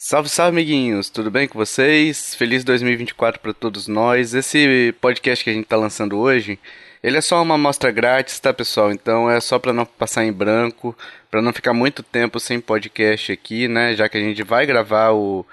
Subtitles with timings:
[0.00, 1.10] Salve, salve, amiguinhos!
[1.10, 2.32] Tudo bem com vocês?
[2.32, 4.32] Feliz 2024 para todos nós.
[4.32, 6.56] Esse podcast que a gente está lançando hoje,
[7.02, 8.92] ele é só uma amostra grátis, tá, pessoal?
[8.92, 10.96] Então é só para não passar em branco,
[11.28, 13.96] para não ficar muito tempo sem podcast aqui, né?
[13.96, 15.44] Já que a gente vai gravar o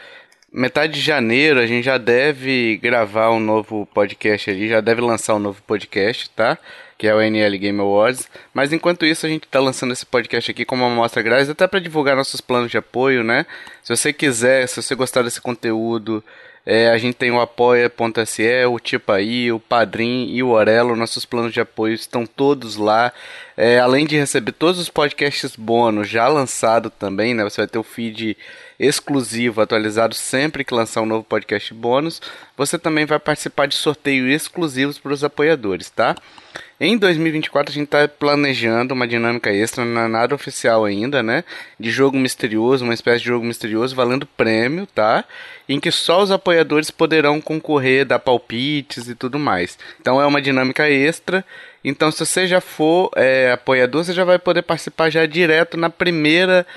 [0.54, 5.34] metade de janeiro, a gente já deve gravar um novo podcast ali, já deve lançar
[5.34, 6.56] um novo podcast, tá?
[6.98, 8.28] Que é o NL Game Awards.
[8.54, 11.68] Mas enquanto isso, a gente está lançando esse podcast aqui como uma amostra grátis, até
[11.68, 13.46] para divulgar nossos planos de apoio, né?
[13.84, 16.24] Se você quiser, se você gostar desse conteúdo,
[16.66, 20.96] é, a gente tem o apoia.se, o Tipaí, o Padrim e o Orelo.
[20.96, 23.14] Nossos planos de apoio estão todos lá.
[23.56, 27.44] É, além de receber todos os podcasts bônus já lançados também, né?
[27.44, 28.36] Você vai ter o feed
[28.80, 32.22] exclusivo, atualizado sempre que lançar um novo podcast bônus.
[32.58, 36.16] Você também vai participar de sorteios exclusivos para os apoiadores, tá?
[36.78, 41.46] Em 2024 a gente está planejando uma dinâmica extra, não é nada oficial ainda, né?
[41.80, 45.24] De jogo misterioso, uma espécie de jogo misterioso valendo prêmio, tá?
[45.70, 49.78] Em que só os apoiadores poderão concorrer, dar palpites e tudo mais.
[50.02, 51.46] Então é uma dinâmica extra.
[51.82, 55.90] Então se você já for é, apoiador, você já vai poder participar já direto na
[55.90, 56.68] primeira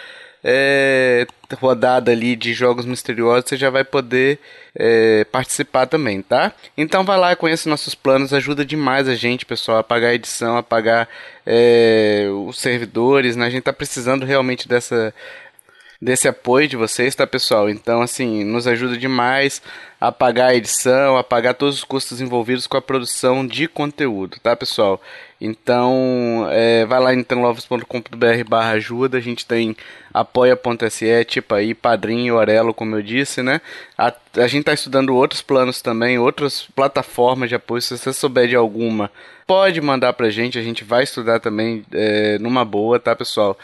[0.43, 1.27] é,
[1.61, 4.39] rodada ali de jogos misteriosos, você já vai poder
[4.75, 6.53] é, participar também, tá?
[6.77, 10.57] Então vai lá, conheça nossos planos, ajuda demais a gente, pessoal, a pagar a edição,
[10.57, 11.09] a pagar
[11.47, 13.47] é, os servidores, né?
[13.47, 15.15] A gente tá precisando realmente dessa
[16.01, 17.69] desse apoio de vocês, tá, pessoal?
[17.69, 19.61] Então, assim, nos ajuda demais
[20.01, 24.39] a pagar a edição, a pagar todos os custos envolvidos com a produção de conteúdo,
[24.41, 25.03] tá, pessoal?
[25.41, 29.77] Então, é, vai lá em tanlovos.com.br barra ajuda, a gente tem
[30.15, 33.61] apoia.se, tipo aí, padrinho, orelo, como eu disse, né?
[33.97, 38.47] A, a gente tá estudando outros planos também, outras plataformas de apoio, se você souber
[38.47, 39.11] de alguma,
[39.49, 43.59] pode mandar pra gente, a gente vai estudar também é, numa boa, tá, pessoal?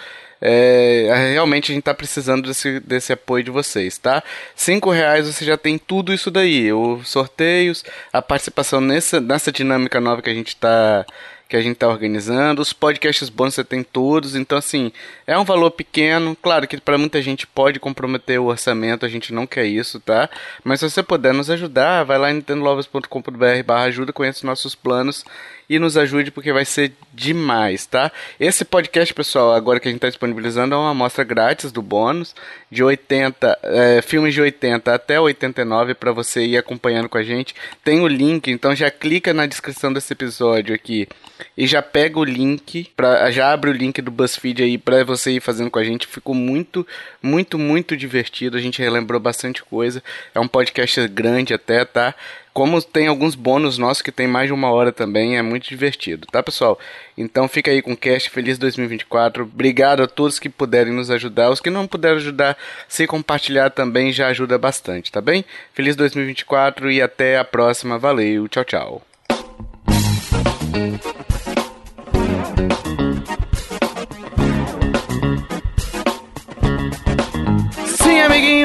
[0.46, 4.22] É, realmente a gente está precisando desse, desse apoio de vocês, tá?
[4.54, 10.02] Cinco reais você já tem tudo isso daí, os sorteios, a participação nessa, nessa dinâmica
[10.02, 11.06] nova que a gente está
[11.48, 12.60] que a gente está organizando.
[12.60, 14.90] Os podcasts bônus você tem todos, então assim,
[15.26, 16.36] é um valor pequeno.
[16.42, 20.28] Claro que para muita gente pode comprometer o orçamento, a gente não quer isso, tá?
[20.62, 24.74] Mas se você puder nos ajudar, vai lá em nintendolovers.com.br barra ajuda, conheça os nossos
[24.74, 25.24] planos
[25.68, 28.10] e nos ajude porque vai ser demais, tá?
[28.38, 32.34] Esse podcast, pessoal, agora que a gente está disponibilizando é uma amostra grátis do bônus
[32.70, 37.54] de 80 é, filmes de 80 até 89 para você ir acompanhando com a gente.
[37.82, 41.08] Tem o link, então já clica na descrição desse episódio aqui
[41.56, 45.32] e já pega o link para já abre o link do BuzzFeed aí para você
[45.32, 46.06] ir fazendo com a gente.
[46.06, 46.86] Ficou muito,
[47.22, 48.56] muito, muito divertido.
[48.56, 50.02] A gente relembrou bastante coisa.
[50.34, 52.14] É um podcast grande até, tá?
[52.54, 56.24] Como tem alguns bônus nossos que tem mais de uma hora também, é muito divertido,
[56.30, 56.78] tá pessoal?
[57.18, 59.42] Então fica aí com o cast, feliz 2024.
[59.42, 61.50] Obrigado a todos que puderem nos ajudar.
[61.50, 62.56] Os que não puderam ajudar,
[62.88, 65.44] se compartilhar também já ajuda bastante, tá bem?
[65.72, 67.98] Feliz 2024 e até a próxima.
[67.98, 69.02] Valeu, tchau, tchau.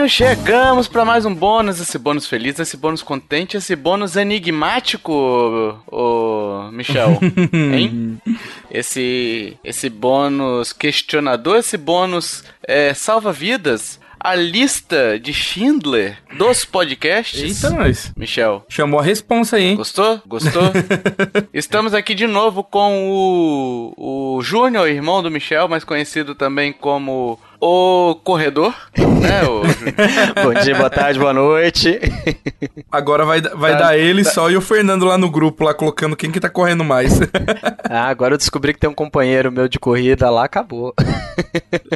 [0.08, 5.12] Chegamos para mais um bônus, esse bônus feliz, esse bônus contente, esse bônus enigmático,
[5.88, 7.20] o Michel,
[7.54, 8.22] hein?
[8.72, 17.64] Esse, esse bônus questionador, esse bônus é, salva-vidas, a lista de Schindler dos podcasts.
[17.64, 18.12] Eita, nós.
[18.18, 18.66] Michel.
[18.68, 19.76] Chamou a responsa aí, hein?
[19.78, 20.22] Gostou?
[20.28, 20.72] Gostou?
[21.54, 27.40] Estamos aqui de novo com o, o Júnior, irmão do Michel, mais conhecido também como
[27.62, 29.44] o corredor, né?
[29.44, 29.62] O...
[30.42, 32.00] Bom dia, boa tarde, boa noite.
[32.90, 34.32] Agora vai, vai tá, dar ele tá.
[34.32, 37.20] só e o Fernando lá no grupo, lá colocando quem que tá correndo mais.
[37.90, 40.94] ah, agora eu descobri que tem um companheiro meu de corrida lá, acabou.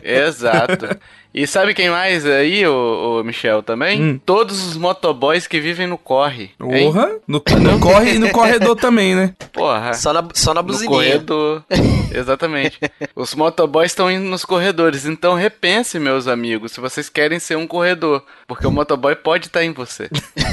[0.04, 0.98] Exato.
[1.34, 4.00] E sabe quem mais aí, o, o Michel, também?
[4.00, 4.20] Hum.
[4.24, 6.52] Todos os motoboys que vivem no corre.
[6.60, 7.10] Porra!
[7.28, 9.34] No, no corre e no corredor também, né?
[9.52, 9.96] Porra.
[9.96, 10.92] Só na, só na buzininha.
[10.92, 11.64] No corredor.
[12.14, 12.80] Exatamente.
[13.16, 17.66] Os motoboys estão indo nos corredores, então repense, meus amigos, se vocês querem ser um
[17.66, 18.24] corredor.
[18.46, 20.10] Porque o motoboy pode estar em você.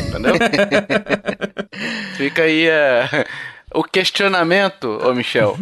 [0.09, 0.35] Entendeu?
[2.17, 3.27] Fica aí a
[3.73, 5.57] o questionamento, ô Michel.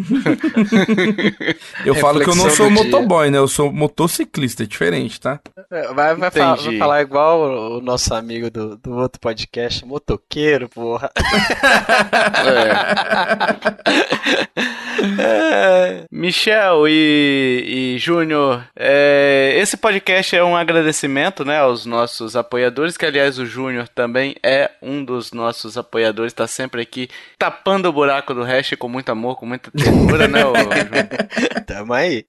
[1.84, 3.38] eu falo que eu não sou motoboy, né?
[3.38, 5.40] Eu sou motociclista, é diferente, tá?
[5.70, 10.68] É, vai, vai, falar, vai falar, igual o nosso amigo do, do outro podcast, motoqueiro,
[10.68, 11.10] porra.
[12.44, 14.68] É.
[15.18, 22.96] É, Michel e, e Júnior, é, esse podcast é um agradecimento né, aos nossos apoiadores,
[22.96, 27.08] que aliás o Júnior também é um dos nossos apoiadores, está sempre aqui
[27.38, 31.64] tapando o buraco do hash com muito amor, com muita ternura, né, Júnior?
[31.66, 32.24] Tamo aí.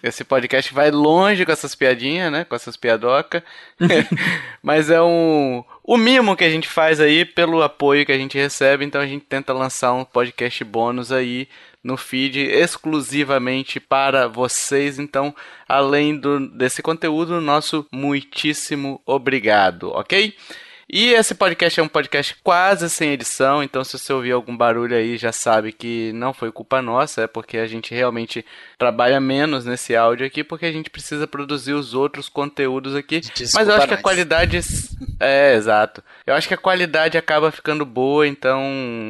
[0.00, 3.42] Esse podcast vai longe com essas piadinhas, né, com essas piadocas,
[4.62, 8.38] mas é um o mimo que a gente faz aí pelo apoio que a gente
[8.38, 11.48] recebe, então a gente tenta lançar um podcast bônus aí
[11.82, 15.00] no feed exclusivamente para vocês.
[15.00, 15.34] Então,
[15.68, 20.32] além do, desse conteúdo, nosso muitíssimo obrigado, ok?
[20.88, 24.96] E esse podcast é um podcast quase sem edição, então se você ouvir algum barulho
[24.96, 28.44] aí, já sabe que não foi culpa nossa, é porque a gente realmente
[28.78, 33.20] trabalha menos nesse áudio aqui, porque a gente precisa produzir os outros conteúdos aqui.
[33.20, 34.60] Desculpa Mas eu acho que a qualidade.
[35.20, 36.02] É, exato.
[36.26, 38.62] Eu acho que a qualidade acaba ficando boa, então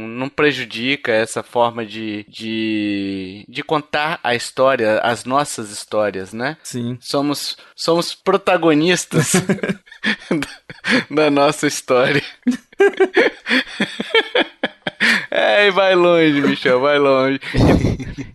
[0.08, 6.56] não prejudica essa forma de, de, de contar a história, as nossas histórias, né?
[6.62, 6.98] Sim.
[7.00, 9.32] Somos, somos protagonistas
[11.10, 12.22] da nossa história.
[15.30, 17.40] É, vai longe, Michel, vai longe.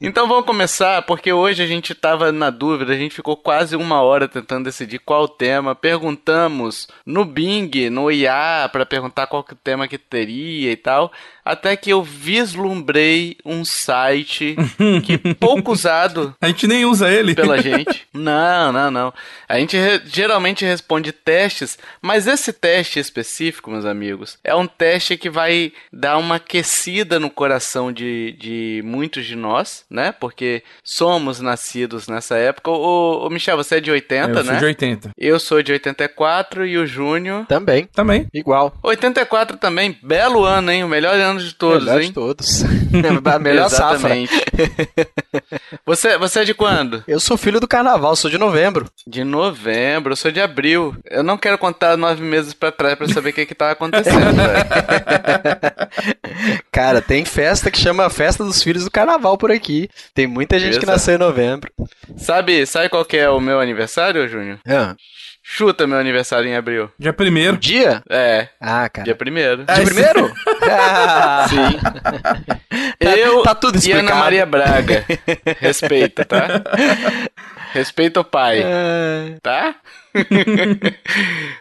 [0.01, 4.01] Então vamos começar, porque hoje a gente estava na dúvida, a gente ficou quase uma
[4.01, 5.75] hora tentando decidir qual tema.
[5.75, 11.11] Perguntamos no Bing, no IA, para perguntar qual que o tema que teria e tal
[11.51, 14.55] até que eu vislumbrei um site
[15.03, 16.35] que pouco usado.
[16.41, 17.35] A gente nem usa ele.
[17.35, 18.05] Pela gente.
[18.13, 19.13] Não, não, não.
[19.47, 25.17] A gente re geralmente responde testes, mas esse teste específico, meus amigos, é um teste
[25.17, 30.11] que vai dar uma aquecida no coração de, de muitos de nós, né?
[30.11, 32.71] Porque somos nascidos nessa época.
[32.71, 34.39] O, o Michel, você é de 80, eu né?
[34.39, 35.11] Eu sou de 80.
[35.17, 37.45] Eu sou de 84 e o Júnior.
[37.45, 37.85] Também.
[37.85, 38.27] Também.
[38.33, 38.75] Igual.
[38.83, 39.97] 84 também.
[40.01, 40.83] Belo ano, hein?
[40.83, 42.07] O melhor ano de todos, melhor hein?
[42.07, 42.63] de todos.
[43.25, 44.15] a melhor safra.
[45.85, 47.03] você, você é de quando?
[47.07, 48.89] Eu sou filho do carnaval, sou de novembro.
[49.05, 50.95] De novembro, eu sou de abril.
[51.05, 54.17] Eu não quero contar nove meses pra trás pra saber o que que tá acontecendo.
[56.71, 59.89] Cara, tem festa que chama Festa dos Filhos do Carnaval por aqui.
[60.13, 61.71] Tem muita gente que nasceu em novembro.
[62.17, 64.59] Sabe, sabe qual que é o meu aniversário, Júnior?
[64.67, 64.95] Ah.
[65.49, 66.91] Chuta meu aniversário em abril.
[66.99, 67.53] Dia primeiro.
[67.53, 68.03] O dia?
[68.09, 68.49] É.
[68.59, 69.05] Ah, cara.
[69.05, 69.63] Dia primeiro.
[69.63, 70.33] Dia primeiro?
[70.69, 71.45] ah.
[71.49, 72.57] Sim.
[72.99, 74.05] Tá, Eu tá tudo explicado.
[74.05, 75.05] e Ana Maria Braga.
[75.59, 76.47] Respeita, tá?
[77.73, 78.61] Respeita o pai.
[78.63, 79.37] É...
[79.41, 79.75] Tá?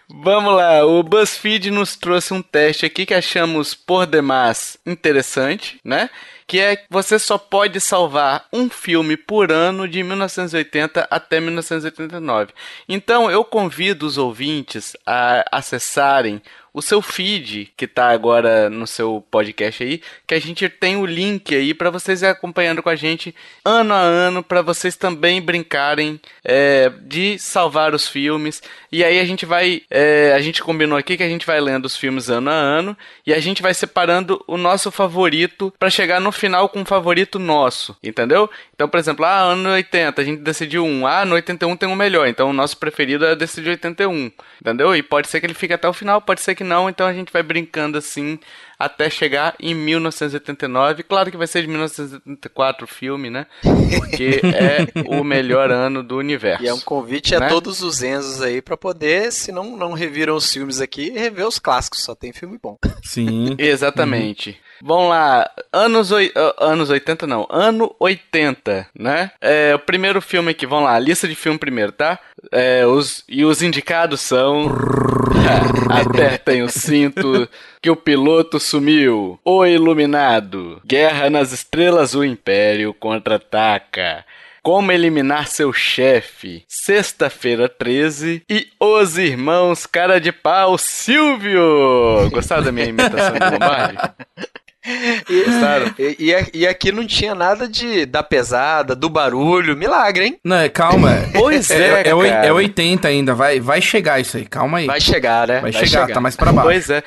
[0.09, 6.09] Vamos lá, o BuzzFeed nos trouxe um teste aqui que achamos por demais interessante, né?
[6.47, 12.53] Que é você só pode salvar um filme por ano de 1980 até 1989.
[12.89, 16.41] Então eu convido os ouvintes a acessarem
[16.77, 21.07] o seu feed, que está agora no seu podcast aí, que a gente tem o
[21.07, 23.35] link aí para vocês ir acompanhando com a gente
[23.65, 28.63] ano a ano, para vocês também brincarem é, de salvar os filmes.
[28.93, 31.87] E aí a gente vai, é, a gente combinou aqui que a gente vai lendo
[31.87, 32.95] os filmes ano a ano
[33.27, 37.39] e a gente vai separando o nosso favorito para chegar no final com um favorito
[37.39, 38.51] nosso, entendeu?
[38.75, 41.97] Então, por exemplo, ah, ano 80, a gente decidiu um, ah, no 81 tem um
[41.97, 44.31] melhor, então o nosso preferido é decidir 81,
[44.61, 44.95] entendeu?
[44.95, 47.13] E pode ser que ele fique até o final, pode ser que não, então a
[47.13, 48.39] gente vai brincando assim
[48.79, 51.03] até chegar em 1989.
[51.03, 53.47] Claro que vai ser de 1974 o filme, né?
[53.97, 56.63] Porque é o melhor ano do universo.
[56.63, 57.49] E é um convite a né?
[57.49, 61.59] todos os Enzos aí para poder, se não, não reviram os filmes aqui, rever os
[61.59, 62.03] clássicos.
[62.03, 62.77] Só tem filme bom.
[63.03, 63.55] Sim.
[63.59, 64.51] Exatamente.
[64.51, 64.66] Uhum.
[64.83, 66.17] Vamos lá, anos, uh,
[66.59, 69.31] anos 80 não, ano 80, né?
[69.41, 72.19] É, o primeiro filme aqui, vamos lá, lista de filme primeiro, tá?
[72.53, 74.67] É, os, e os indicados são...
[75.89, 77.49] Apertem o cinto
[77.81, 79.39] que o piloto sumiu.
[79.45, 80.81] O Iluminado.
[80.85, 84.25] Guerra nas Estrelas, o Império contra-ataca.
[84.63, 86.65] Como eliminar seu chefe.
[86.67, 92.29] Sexta-feira 13 e Os Irmãos Cara de Pau Silvio.
[92.33, 93.97] Gostaram da minha imitação de Lombardi?
[95.99, 99.77] E, e, e, aqui não tinha nada de da pesada, do barulho.
[99.77, 100.39] Milagre, hein?
[100.45, 101.11] Não, calma.
[101.33, 104.87] Pois é, é, é, é 80 ainda, vai, vai chegar isso aí, calma aí.
[104.87, 105.55] Vai chegar, né?
[105.61, 106.69] Vai, vai chegar, chegar, tá mais pra baixo.
[106.69, 107.03] Pois é.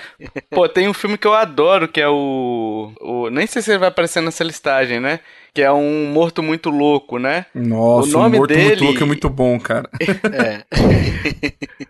[0.49, 3.29] Pô, tem um filme que eu adoro, que é o, o...
[3.29, 5.19] Nem sei se ele vai aparecer nessa listagem, né?
[5.53, 7.45] Que é um morto muito louco, né?
[7.53, 8.65] Nossa, o nome um morto dele...
[8.65, 9.89] muito louco é muito bom, cara.
[10.33, 10.63] é.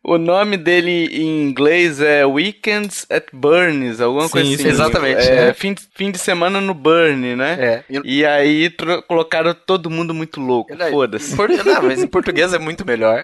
[0.03, 4.67] o nome dele em inglês é Weekends at Burns, alguma Sim, coisa assim.
[4.67, 5.21] Exatamente.
[5.21, 5.53] É, é.
[5.53, 7.83] Fim, fim de semana no Burn, né?
[7.89, 7.99] É.
[8.03, 8.73] E aí
[9.07, 11.35] colocaram todo mundo muito louco, foda-se.
[11.35, 13.23] Não, mas em português é muito melhor.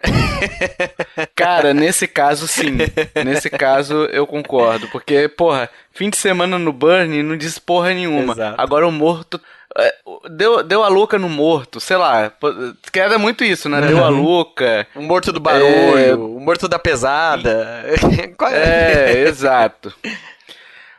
[1.35, 2.77] Cara, nesse caso sim.
[3.23, 8.33] Nesse caso eu concordo, porque, porra, fim de semana no Burn não diz porra nenhuma.
[8.33, 8.61] Exato.
[8.61, 9.39] Agora o morto
[10.29, 12.31] deu, deu a louca no morto, sei lá.
[12.91, 13.81] Que era muito isso, né?
[13.81, 13.87] Uhum.
[13.87, 14.87] Deu a louca.
[14.95, 16.15] O morto do barulho, é...
[16.15, 17.83] o morto da pesada.
[18.51, 19.93] é, exato.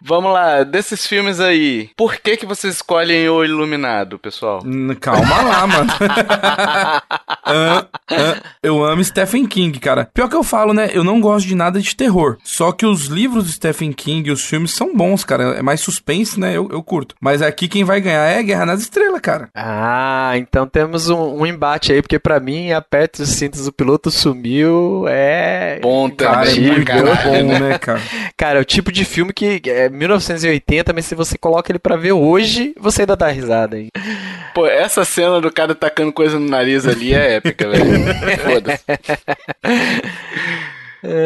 [0.01, 4.63] Vamos lá, desses filmes aí, por que que vocês escolhem O Iluminado, pessoal?
[5.01, 5.93] Calma lá, mano.
[8.11, 10.09] uh, eu amo Stephen King, cara.
[10.13, 10.91] Pior que eu falo, né?
[10.93, 12.37] Eu não gosto de nada de terror.
[12.43, 15.57] Só que os livros de Stephen King e os filmes são bons, cara.
[15.59, 16.57] É mais suspense, né?
[16.57, 17.15] Eu, eu curto.
[17.21, 19.49] Mas aqui quem vai ganhar é Guerra nas Estrelas, cara.
[19.55, 24.11] Ah, então temos um, um embate aí, porque para mim, aperta os cintos, o piloto
[24.11, 25.05] sumiu.
[25.09, 25.79] É.
[25.81, 28.01] Bom cara, é muito bom, né, cara?
[28.37, 29.63] Cara, é o tipo de filme que.
[29.67, 33.89] É, 1980, mas se você coloca ele para ver hoje, você ainda dá risada aí.
[34.55, 37.96] Pô, essa cena do cara tacando coisa no nariz ali é épica, velho.
[38.43, 38.85] Foda-se.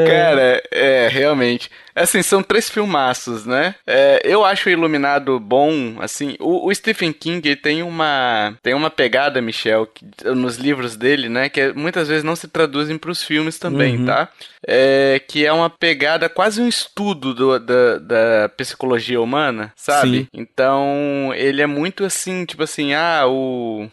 [0.07, 1.71] Cara, é, realmente.
[1.95, 3.75] Assim, são três filmaços, né?
[3.87, 8.91] É, eu acho o Iluminado bom, assim, o, o, Stephen King tem uma tem uma
[8.91, 13.11] pegada, Michel, que, nos livros dele, né, que é, muitas vezes não se traduzem para
[13.11, 14.07] os filmes também, uhum.
[14.07, 14.29] tá?
[14.67, 20.21] É, que é uma pegada, quase um estudo do, da, da psicologia humana, sabe?
[20.21, 20.29] Sim.
[20.35, 23.89] Então, ele é muito assim, tipo assim, ah, o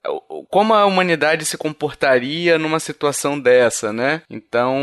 [0.49, 4.21] como a humanidade se comportaria numa situação dessa, né?
[4.29, 4.75] Então,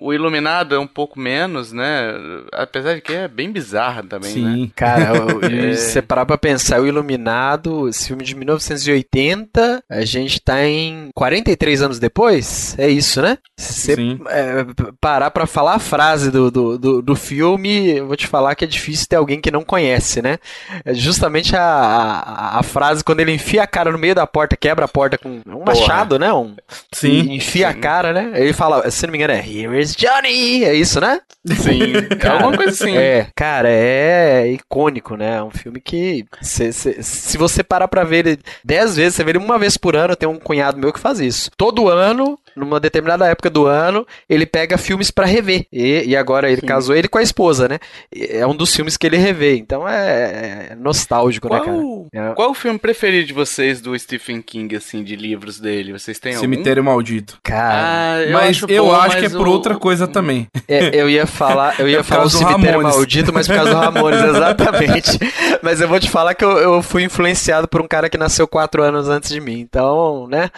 [0.00, 2.12] o Iluminado é um pouco menos, né?
[2.52, 4.62] Apesar de que é bem bizarra também, Sim.
[4.62, 4.70] né?
[4.74, 5.12] Cara,
[5.50, 5.74] é...
[5.74, 11.08] se você parar pra pensar, o Iluminado, esse filme de 1980, a gente tá em
[11.14, 13.38] 43 anos depois, é isso, né?
[13.56, 14.66] Se você é,
[15.00, 18.64] parar pra falar a frase do, do, do, do, filme, eu vou te falar que
[18.64, 20.38] é difícil ter alguém que não conhece, né?
[20.84, 24.56] É justamente a, a, a frase quando ele enfia a cara no meio da porta,
[24.56, 26.32] quebra a porta com um machado, né?
[26.32, 26.54] Um,
[26.92, 27.32] Sim.
[27.32, 27.78] Enfia Sim.
[27.78, 28.32] a cara, né?
[28.34, 30.64] Ele fala, se não me engano, é Here is Johnny!
[30.64, 31.20] É isso, né?
[31.46, 31.92] Sim.
[32.28, 32.96] Cara, alguma coisa assim.
[32.96, 35.36] É, cara, é icônico, né?
[35.36, 39.24] É um filme que se, se, se você parar pra ver ele dez vezes, você
[39.24, 41.50] vê ele uma vez por ano, tem um cunhado meu que faz isso.
[41.56, 45.66] Todo ano, numa determinada época do ano, ele pega filmes para rever.
[45.72, 46.66] E, e agora ele Sim.
[46.66, 47.78] casou ele com a esposa, né?
[48.14, 49.56] É um dos filmes que ele revê.
[49.56, 52.30] Então é, é nostálgico, né, qual, né, cara?
[52.30, 52.34] É...
[52.34, 55.92] Qual o filme preferido de vocês do Stephen King, assim, de livros dele?
[55.92, 56.92] Vocês têm Cemitério algum?
[56.92, 57.38] Maldito.
[57.42, 59.50] Cara, ah, eu mas acho eu bom, acho que é por o...
[59.50, 60.48] outra coisa também.
[60.66, 62.96] É, eu ia falar, eu ia é falar o Cemitério Ramones.
[62.96, 65.18] Maldito, mas por causa do Ramones, exatamente.
[65.62, 68.46] mas eu vou te falar que eu, eu fui influenciado por um cara que nasceu
[68.46, 69.60] quatro anos antes de mim.
[69.60, 70.50] Então, né?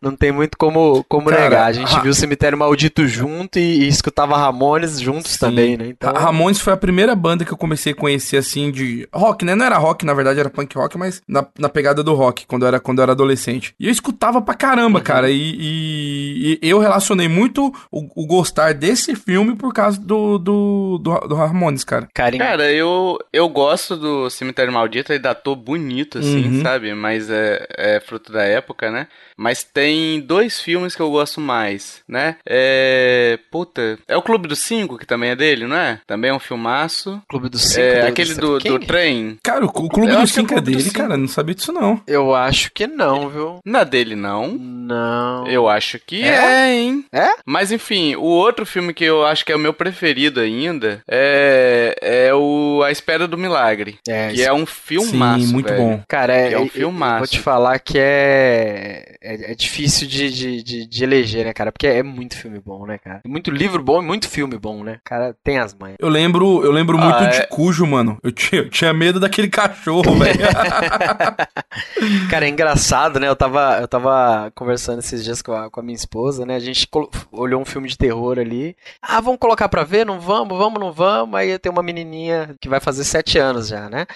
[0.00, 1.66] Não tem muito como, como cara, negar.
[1.66, 5.38] A gente Ra viu o Cemitério Maldito junto e, e escutava Ramones juntos Sim.
[5.38, 5.88] também, né?
[5.88, 6.12] Então...
[6.12, 9.54] Ramones foi a primeira banda que eu comecei a conhecer, assim, de rock, né?
[9.54, 12.62] Não era rock, na verdade, era punk rock, mas na, na pegada do rock, quando
[12.62, 13.74] eu era, quando eu era adolescente.
[13.78, 15.04] E eu escutava pra caramba, uhum.
[15.04, 15.30] cara.
[15.30, 20.98] E, e, e, eu relacionei muito o, o, gostar desse filme por causa do, do,
[20.98, 22.08] do, do Ramones, cara.
[22.14, 22.42] Carinho.
[22.42, 26.62] Cara, eu, eu gosto do Cemitério Maldito, ele datou bonito, assim, uhum.
[26.62, 26.94] sabe?
[26.94, 29.08] Mas é, é fruto da época, né?
[29.36, 32.36] Mas tem dois filmes que eu gosto mais, né?
[32.46, 33.38] É.
[33.50, 33.98] Puta.
[34.08, 36.00] É o Clube dos Cinco, que também é dele, não é?
[36.06, 37.22] Também é um filmaço.
[37.28, 37.80] Clube dos Cinco?
[37.80, 39.38] É, do, aquele do, do, trem.
[39.42, 41.16] Cara, o Clube dos Cinco é, é dele, cara.
[41.16, 42.00] Não sabia disso, não.
[42.06, 43.60] Eu acho que não, viu?
[43.64, 44.48] Não é dele, não.
[44.48, 45.46] Não.
[45.46, 47.04] Eu acho que é, é hein?
[47.12, 47.28] É?
[47.44, 51.96] Mas enfim, o outro filme que eu acho que é o meu preferido ainda é,
[52.00, 53.98] é o A Espera do Milagre.
[54.08, 55.46] É, que é um filmaço.
[55.46, 55.82] Sim, muito velho.
[55.82, 56.02] bom.
[56.08, 57.18] Cara, é, é um filmaço.
[57.18, 61.72] Vou te falar que é é, é difícil de, de, de, de, eleger, né, cara?
[61.72, 63.20] Porque é muito filme bom, né, cara?
[63.26, 65.00] Muito livro bom e muito filme bom, né?
[65.04, 65.96] Cara, tem as manhas.
[65.98, 67.40] Eu lembro, eu lembro ah, muito é...
[67.40, 68.18] de Cujo, mano.
[68.22, 70.38] Eu tinha, eu tinha medo daquele cachorro, velho.
[72.30, 73.28] cara, é engraçado, né?
[73.28, 76.54] Eu tava, eu tava conversando esses dias com a, com a minha esposa, né?
[76.54, 76.88] A gente
[77.32, 78.76] olhou um filme de terror ali.
[79.02, 80.06] Ah, vamos colocar pra ver?
[80.06, 81.34] Não vamos, vamos, não vamos.
[81.34, 84.06] Aí tem uma menininha que vai fazer sete anos já, né?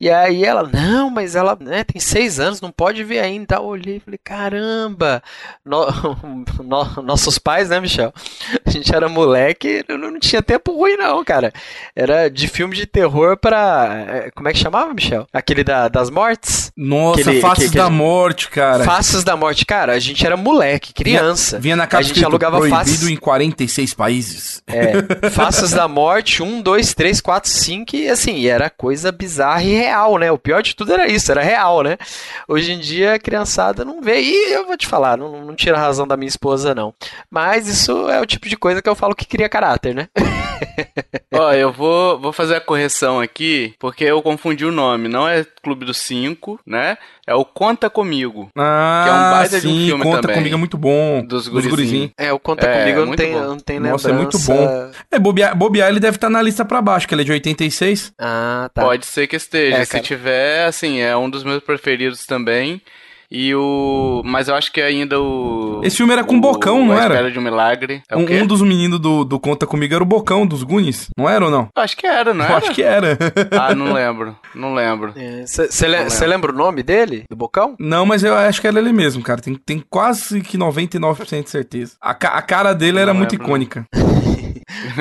[0.00, 3.56] E aí ela, não, mas ela né, tem seis anos, não pode ver ainda.
[3.56, 5.22] Eu olhei e falei, cara caramba!
[5.64, 5.86] No,
[6.62, 8.12] no, nossos pais, né, Michel?
[8.64, 11.52] A gente era moleque, não, não tinha tempo ruim, não, cara.
[11.94, 14.06] Era de filme de terror pra.
[14.08, 15.26] É, como é que chamava, Michel?
[15.32, 16.70] Aquele da, das mortes?
[16.76, 18.84] Nossa, Aquele, Faces que, da Morte, cara.
[18.84, 19.92] Faces da Morte, cara.
[19.92, 21.58] A gente era moleque, criança.
[21.58, 23.08] Vinha, vinha na capa a gente alugava proibido faces...
[23.08, 24.62] em 46 países.
[24.66, 25.30] É.
[25.30, 27.96] Faces da Morte, 1, 2, 3, 4, 5.
[27.96, 30.30] E assim, era coisa bizarra e real, né?
[30.30, 31.96] O pior de tudo era isso, era real, né?
[32.46, 34.20] Hoje em dia a criançada não vê.
[34.20, 36.94] E eu vou te falar, não, não tira a razão da minha esposa, não.
[37.30, 40.08] Mas isso é o tipo de coisa que eu falo que cria caráter, né?
[41.32, 45.08] Ó, eu vou, vou fazer a correção aqui, porque eu confundi o nome.
[45.08, 46.96] Não é Clube dos Cinco, né?
[47.26, 48.50] É o Conta Comigo.
[48.56, 50.36] Ah, Que é um baita de um sim, filme Conta também.
[50.36, 51.24] Comigo é muito bom.
[51.26, 52.10] Dos gurizinhos.
[52.16, 53.46] É, o Conta É, Comigo eu não muito tenho, bom.
[53.46, 54.90] não tenho Nossa, é muito lembrança.
[55.10, 58.12] É, bobear, bobear ele deve estar na lista pra baixo, que ele é de 86.
[58.18, 58.82] Ah, tá.
[58.82, 59.76] Pode ser que esteja.
[59.78, 62.80] É, Se tiver, assim, é um dos meus preferidos também.
[63.30, 64.22] E o.
[64.24, 65.80] Mas eu acho que ainda o.
[65.82, 67.14] Esse filme era com o- Bocão, não A era?
[67.14, 68.02] Espera de um Milagre.
[68.08, 71.08] É o Um, um dos meninos do, do Conta Comigo era o Bocão, dos Goonies.
[71.16, 71.68] Não era ou não?
[71.76, 72.58] Eu Acho que era, não Eu era?
[72.58, 73.18] acho que era.
[73.50, 74.36] Ah, não lembro.
[74.54, 75.12] Não lembro.
[75.46, 76.26] Você Não lembro.
[76.28, 77.24] lembra o nome dele?
[77.28, 77.74] Do Bocão?
[77.78, 79.40] Não, mas eu acho que era ele mesmo, cara.
[79.40, 81.94] Tem, tem quase que 99% de certeza.
[82.00, 83.56] A, ca- a cara dele era Não muito lembro, não.
[83.56, 83.86] icônica.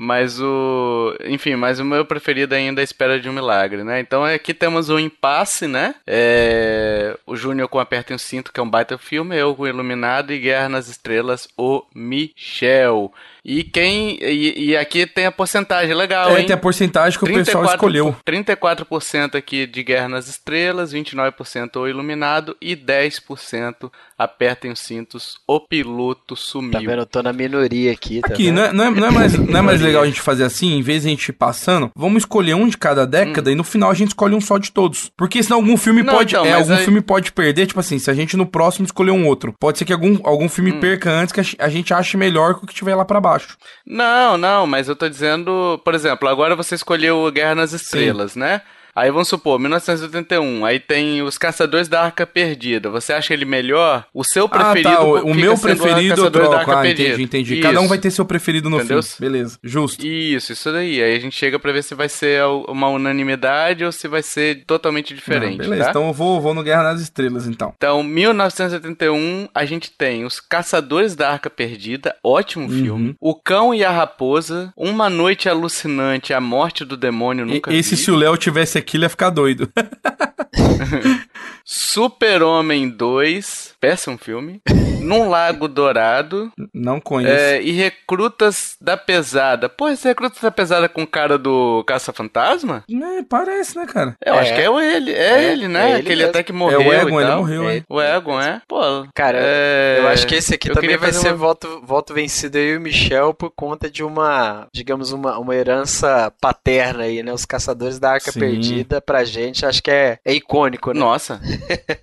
[0.00, 1.12] Mas o.
[1.24, 3.98] Enfim, mas o meu preferido ainda é a Espera de um Milagre, né?
[3.98, 5.96] Então aqui temos o impasse, né?
[6.06, 10.32] É, O Júnior com Apertem o Cinto, que é um baita filme, eu com Iluminado
[10.32, 13.12] e Guerra nas Estrelas, o Michel.
[13.50, 14.18] E quem.
[14.20, 16.46] E, e aqui tem a porcentagem legal, É, hein?
[16.46, 18.14] tem a porcentagem que o pessoal escolheu.
[18.28, 25.60] 34% aqui de Guerra nas Estrelas, 29% o Iluminado e 10% Apertem os Cintos, o
[25.60, 26.72] piloto sumiu.
[26.72, 26.92] Tá vendo?
[27.00, 28.56] Eu tô na minoria aqui, tá Aqui, vendo?
[28.56, 30.76] não é, não, é, não, é mais, não é mais legal a gente fazer assim,
[30.76, 33.62] em vez de a gente ir passando, vamos escolher um de cada década e no
[33.64, 35.10] final a gente escolhe um só de todos.
[35.16, 36.34] Porque senão algum filme Não, pode.
[36.34, 39.12] então, é, algum aí- filme pode perder, tipo assim, se a gente no próximo escolher
[39.12, 39.54] um outro.
[39.58, 40.80] Pode ser que algum, algum filme Hum.
[40.80, 43.37] perca antes que a, a gente ache melhor que o que tiver lá pra baixo.
[43.86, 48.62] Não, não, mas eu tô dizendo, por exemplo, agora você escolheu Guerra nas Estrelas, né?
[48.98, 52.90] Aí vamos supor, 1981, aí tem Os Caçadores da Arca Perdida.
[52.90, 54.04] Você acha ele melhor?
[54.12, 55.02] O seu preferido ah, tá.
[55.04, 56.70] O, o meu preferido eu Caçadores da troco.
[56.70, 57.08] Arca Ah, Perdida.
[57.10, 57.22] entendi,
[57.54, 57.60] entendi.
[57.60, 57.88] Cada um Isso.
[57.90, 59.02] vai ter seu preferido no Entendeu?
[59.02, 59.16] fim.
[59.20, 60.04] Beleza, justo.
[60.06, 61.02] Isso, isso daí.
[61.02, 64.64] Aí a gente chega pra ver se vai ser uma unanimidade ou se vai ser
[64.66, 65.90] totalmente diferente, Não, beleza, tá?
[65.90, 67.72] então eu vou, vou no Guerra nas Estrelas, então.
[67.76, 72.82] Então, 1971, a gente tem Os Caçadores da Arca Perdida, ótimo Uhum.
[72.82, 73.14] filme.
[73.20, 77.90] O Cão e a Raposa, Uma Noite Alucinante, A Morte do Demônio, E- nunca esse
[77.94, 78.02] vi.
[78.02, 79.70] se o Léo tivesse aqui, ele ia ficar doido.
[81.64, 84.60] Super-Homem 2, péssimo filme.
[85.00, 86.52] Num Lago Dourado.
[86.74, 87.32] Não conheço.
[87.32, 89.68] é, e Recrutas da Pesada.
[89.68, 92.84] Pô, esse Recrutas da Pesada com cara do Caça-Fantasma?
[92.90, 94.16] É, parece, né, cara?
[94.24, 94.38] Eu É.
[94.40, 95.12] acho que é o ele.
[95.12, 95.86] É, É, ele, né?
[95.86, 96.30] é ele Aquele mesmo.
[96.30, 97.38] até que morreu é o Egon, e ele tal.
[97.38, 97.82] morreu, É.
[97.88, 98.60] O Egon, é?
[98.66, 98.80] Pô.
[99.14, 102.58] Cara, é, eu acho que esse aqui eu também vai ser uma- voto, voto vencido
[102.58, 107.32] eu e o Michel por conta de uma, digamos, uma, uma herança paterna aí, né?
[107.32, 108.40] Os Caçadores da Arca Sim.
[108.40, 110.98] Perdida pra gente, acho que é, é icônico, né?
[111.00, 111.40] Nossa,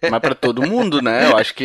[0.10, 1.30] mas pra todo mundo, né?
[1.32, 1.65] Eu acho que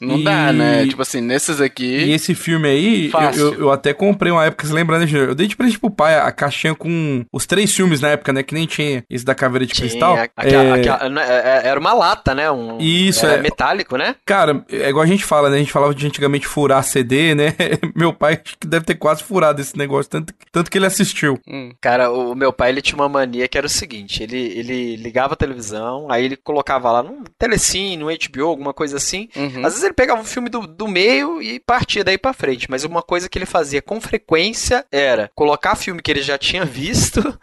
[0.00, 0.86] não E- dá, né?
[0.86, 2.12] Tipo assim, nesses E aqui.
[2.12, 5.06] esse filme aí, eu, eu, eu até comprei uma época, você lembra, né?
[5.10, 8.42] Eu dei de presente pro pai a, caixinha com os três filmes na época, né?
[8.42, 10.16] Que nem tinha esse da Caveira de Tinha Cristal.
[10.36, 12.50] aquela- É, aquela- né, é- era uma lata, né?
[12.50, 13.40] Um, Isso, era é.
[13.42, 14.14] metálico, né?
[14.24, 15.56] Cara, é igual a gente fala, né?
[15.56, 17.54] A gente falava de antigamente furar CD, né?
[17.94, 21.38] Meu pai acho que deve ter quase furado esse negócio, tanto, tanto que ele assistiu.
[21.48, 24.96] Hum, Cara, o meu pai ele tinha uma mania que era o seguinte: ele, ele
[24.96, 29.09] ligava a televisão, aí ele colocava lá num telecine, no HBO, alguma coisa assim.
[29.16, 29.64] Uhum.
[29.64, 32.84] Às vezes ele pegava um filme do, do meio e partia daí pra frente, mas
[32.84, 37.38] uma coisa que ele fazia com frequência era colocar filme que ele já tinha visto,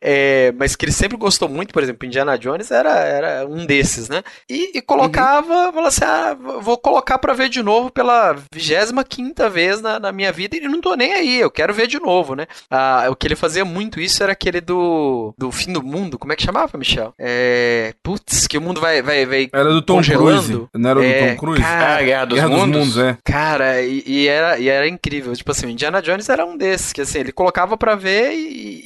[0.00, 4.08] é, mas que ele sempre gostou muito, por exemplo, Indiana Jones era, era um desses,
[4.08, 4.22] né?
[4.48, 9.80] E, e colocava, falava assim: ah, vou colocar pra ver de novo pela 25 vez
[9.80, 12.46] na, na minha vida e não tô nem aí, eu quero ver de novo, né?
[12.70, 16.32] Ah, o que ele fazia muito isso era aquele do, do fim do mundo, como
[16.32, 17.14] é que chamava, Michel?
[17.18, 17.94] É.
[18.02, 20.00] Putz, que o mundo vai, vai, vai Era do Tom?
[20.02, 20.68] Cruise.
[20.74, 21.62] Não era É, do Tom Cruise?
[21.62, 22.66] cara, Ah, Guerra dos Guerra Mundos?
[22.86, 23.18] dos Mundos, é.
[23.24, 25.32] Cara, e, e era, e era incrível.
[25.34, 28.82] Tipo assim, o Indiana Jones era um desses, que assim, ele colocava pra ver e,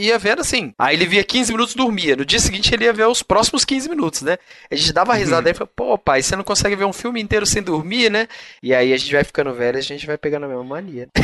[0.00, 0.72] e ia vendo assim.
[0.78, 2.16] Aí ele via 15 minutos e dormia.
[2.16, 4.38] No dia seguinte ele ia ver os próximos 15 minutos, né?
[4.70, 7.20] A gente dava risada aí e falava, pô, pai, você não consegue ver um filme
[7.20, 8.28] inteiro sem dormir, né?
[8.62, 11.08] E aí a gente vai ficando velho e a gente vai pegando a mesma mania.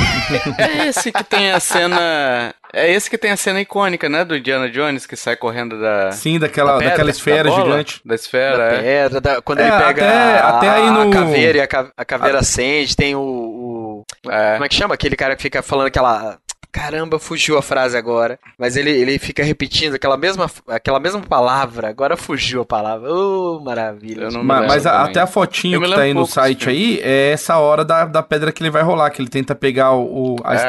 [0.58, 2.54] É esse que tem a cena.
[2.74, 4.24] É esse que tem a cena icônica, né?
[4.24, 6.10] Do Indiana Jones que sai correndo da.
[6.12, 7.64] Sim, daquela, Da pedra, daquela da esfera bola?
[7.64, 8.00] gigante.
[8.04, 8.80] Da esfera, Da é.
[8.82, 11.66] pedra, da- quando É, ele pega até- a, até aí a no- caveira e a,
[11.66, 14.52] ca- a caveira acende, tem o, o- É.
[14.54, 14.94] Como é que chama?
[14.94, 16.38] Aquele cara que fica falando aquela.
[16.74, 18.36] Caramba, fugiu a frase agora.
[18.58, 21.88] Mas ele, ele fica repetindo aquela mesma, aquela mesma palavra.
[21.88, 23.08] Agora fugiu a palavra.
[23.14, 24.28] Oh, maravilha.
[24.42, 25.10] Mas, a- também.
[25.10, 28.22] até a fotinho que tá aí lembro no site aí é essa hora da, da
[28.24, 30.66] pedra que ele vai rolar, que ele tenta pegar o, o- a, É.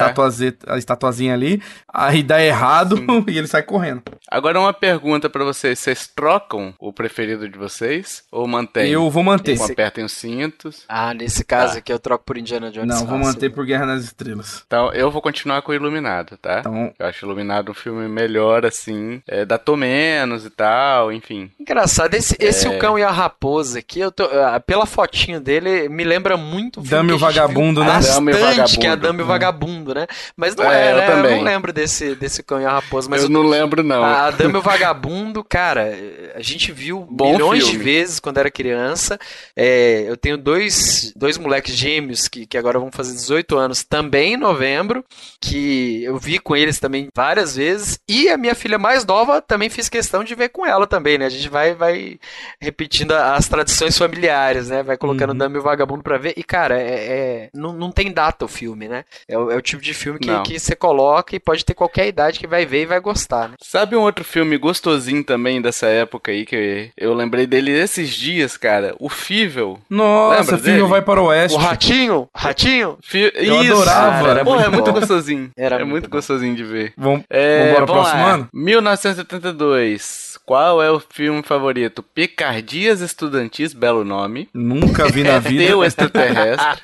[0.68, 1.60] a estatuazinha ali,
[1.92, 4.04] aí dá errado e ele sai correndo.
[4.30, 8.24] Agora uma pergunta pra vocês: vocês trocam o preferido de vocês?
[8.32, 8.92] Ou mantêm?
[8.92, 9.58] Eu vou manter.
[9.58, 10.84] Ou Esse- apertem os cintos?
[10.88, 11.80] Ah, nesse caso Tá.
[11.80, 12.88] aqui eu troco por Indiana Jones.
[13.02, 14.64] Não, vou manter por Guerra nas Estrelas.
[14.68, 15.95] Então eu vou continuar com o Iluminado.
[15.96, 16.60] Iluminado, tá?
[16.60, 16.94] Então...
[17.00, 21.50] Eu acho Iluminado um filme melhor, assim, é, datou menos e tal, enfim.
[21.60, 22.70] Engraçado, esse, esse é...
[22.70, 24.28] O Cão e a Raposa aqui, eu tô,
[24.66, 27.94] pela fotinho dele, me lembra muito o Dame o Vagabundo, né?
[27.94, 28.80] Bastante, Vagabundo.
[28.80, 30.08] que é a Dame o Vagabundo, né?
[30.36, 31.04] Mas não é, é né?
[31.04, 31.32] Eu, também.
[31.32, 33.10] eu não lembro desse, desse Cão e a Raposa.
[33.10, 34.04] Mas eu, eu não lembro, não.
[34.04, 35.94] A Dame o Vagabundo, cara,
[36.36, 37.78] a gente viu Bom milhões filme.
[37.78, 39.18] de vezes quando era criança.
[39.56, 44.34] É, eu tenho dois, dois moleques gêmeos que, que agora vão fazer 18 anos também
[44.34, 45.04] em novembro,
[45.40, 48.00] que eu vi com eles também várias vezes.
[48.08, 51.26] E a minha filha mais nova também fiz questão de ver com ela também, né?
[51.26, 52.20] A gente vai, vai
[52.60, 54.84] repetindo as tradições familiares, né?
[54.84, 55.38] Vai colocando uhum.
[55.38, 56.34] Dame e o Vagabundo pra ver.
[56.38, 59.04] E, cara, é, é, não, não tem data o filme, né?
[59.28, 62.08] É o, é o tipo de filme que, que você coloca e pode ter qualquer
[62.08, 63.56] idade que vai ver e vai gostar, né?
[63.62, 68.58] Sabe um outro filme gostosinho também dessa época aí, que eu lembrei dele esses dias,
[68.58, 68.96] cara?
[69.00, 69.80] O Fível.
[69.90, 71.58] Nossa, Fível vai para o oeste.
[71.58, 72.30] O Ratinho?
[72.34, 72.98] Ratinho?
[73.14, 74.12] Eu Isso, adorava.
[74.12, 75.52] Cara, era Pô, muito é muito gostosinho.
[75.56, 76.94] Era é muito, muito gostosinho de ver.
[76.98, 78.50] Vamos, é, vamos para o próximo ano?
[78.54, 80.40] 1972.
[80.46, 82.04] Qual é o filme favorito?
[82.04, 84.48] Picardias Estudantis, belo nome.
[84.54, 85.66] Nunca vi na vida.
[85.66, 86.82] Teu extraterrestre.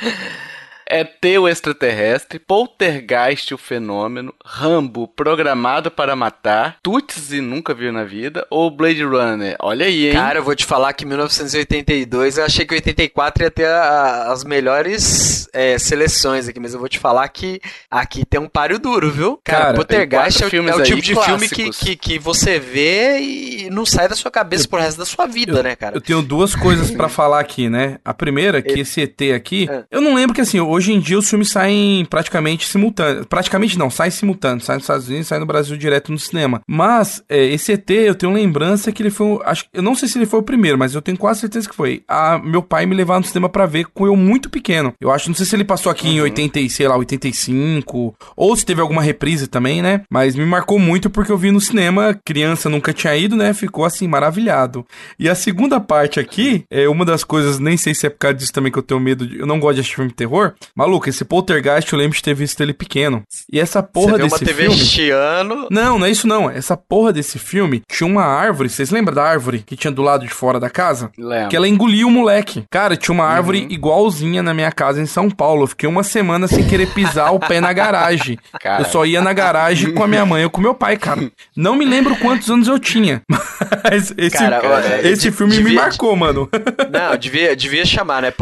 [0.88, 8.04] é T o extraterrestre, Poltergeist o fenômeno, Rambo programado para matar, Tutsi nunca viu na
[8.04, 9.56] vida ou Blade Runner?
[9.60, 10.12] Olha aí, hein?
[10.14, 14.44] Cara, eu vou te falar que 1982 eu achei que 84 ia ter a, as
[14.44, 19.10] melhores é, seleções aqui, mas eu vou te falar que aqui tem um páreo duro,
[19.10, 19.40] viu?
[19.44, 21.48] Cara, Cara Poltergeist é, o, é o tipo de clássicos.
[21.48, 24.98] filme que, que, que, você vê e não sai da sua cabeça eu, pro resto
[24.98, 25.96] da sua vida, eu, né, cara?
[25.96, 27.98] Eu tenho duas coisas para falar aqui, né?
[28.04, 29.84] A primeira, que esse ET aqui, é.
[29.90, 33.26] eu não lembro que assim, hoje em dia os filmes saem praticamente simultâneos.
[33.26, 34.64] Praticamente não, saem simultâneos.
[34.64, 36.62] Saem nos Estados Unidos, saem no Brasil direto no cinema.
[36.66, 39.38] Mas, é, esse ET, eu tenho lembrança que ele foi.
[39.44, 41.74] Acho, eu não sei se ele foi o primeiro, mas eu tenho quase certeza que
[41.74, 42.02] foi.
[42.08, 44.94] A, meu pai me levava no cinema para ver com eu muito pequeno.
[45.00, 46.14] Eu acho, não sei se ele passou aqui uhum.
[46.14, 48.14] em 80, sei lá, 85.
[48.36, 50.02] Ou se teve alguma reprise também, né?
[50.10, 53.52] Mas me marcou muito porque eu vi no cinema, criança nunca tinha ido, né?
[53.52, 54.86] Ficou assim, maravilhado.
[55.18, 58.36] E a segunda parte aqui, é uma das coisas, nem sei se é por causa
[58.36, 59.38] disso também que eu tenho medo de.
[59.38, 60.54] Eu não gosto de assistir filme de terror.
[60.74, 63.22] Maluco, esse Poltergeist eu lembro de ter visto ele pequeno.
[63.52, 64.78] E essa porra Você desse uma TV filme.
[64.78, 65.68] Chiano.
[65.70, 66.50] Não, não é isso não.
[66.50, 68.68] Essa porra desse filme tinha uma árvore.
[68.68, 71.10] Vocês lembram da árvore que tinha do lado de fora da casa?
[71.18, 71.48] Lembro.
[71.48, 72.64] Que ela engoliu o moleque.
[72.70, 73.68] Cara, tinha uma árvore uhum.
[73.70, 75.64] igualzinha na minha casa em São Paulo.
[75.64, 78.38] Eu fiquei uma semana sem querer pisar o pé na garagem.
[78.60, 78.82] Cara.
[78.82, 81.30] Eu só ia na garagem com a minha mãe ou com meu pai, cara.
[81.56, 83.22] Não me lembro quantos anos eu tinha.
[83.84, 86.48] Mas esse, cara, olha, esse filme devia, me marcou, mano.
[86.90, 88.32] Não, devia, devia chamar, né?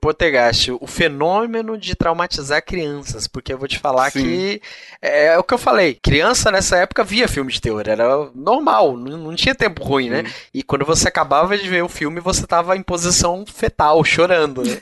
[0.00, 0.70] Poltergeist.
[0.80, 4.22] O fenômeno de traumatizar crianças, porque eu vou te falar Sim.
[4.22, 4.62] que
[5.00, 5.98] é, é, o que eu falei.
[6.02, 10.24] Criança nessa época via filme de terror, era normal, não, não tinha tempo ruim, né?
[10.52, 14.78] E quando você acabava de ver o filme, você tava em posição fetal, chorando, né?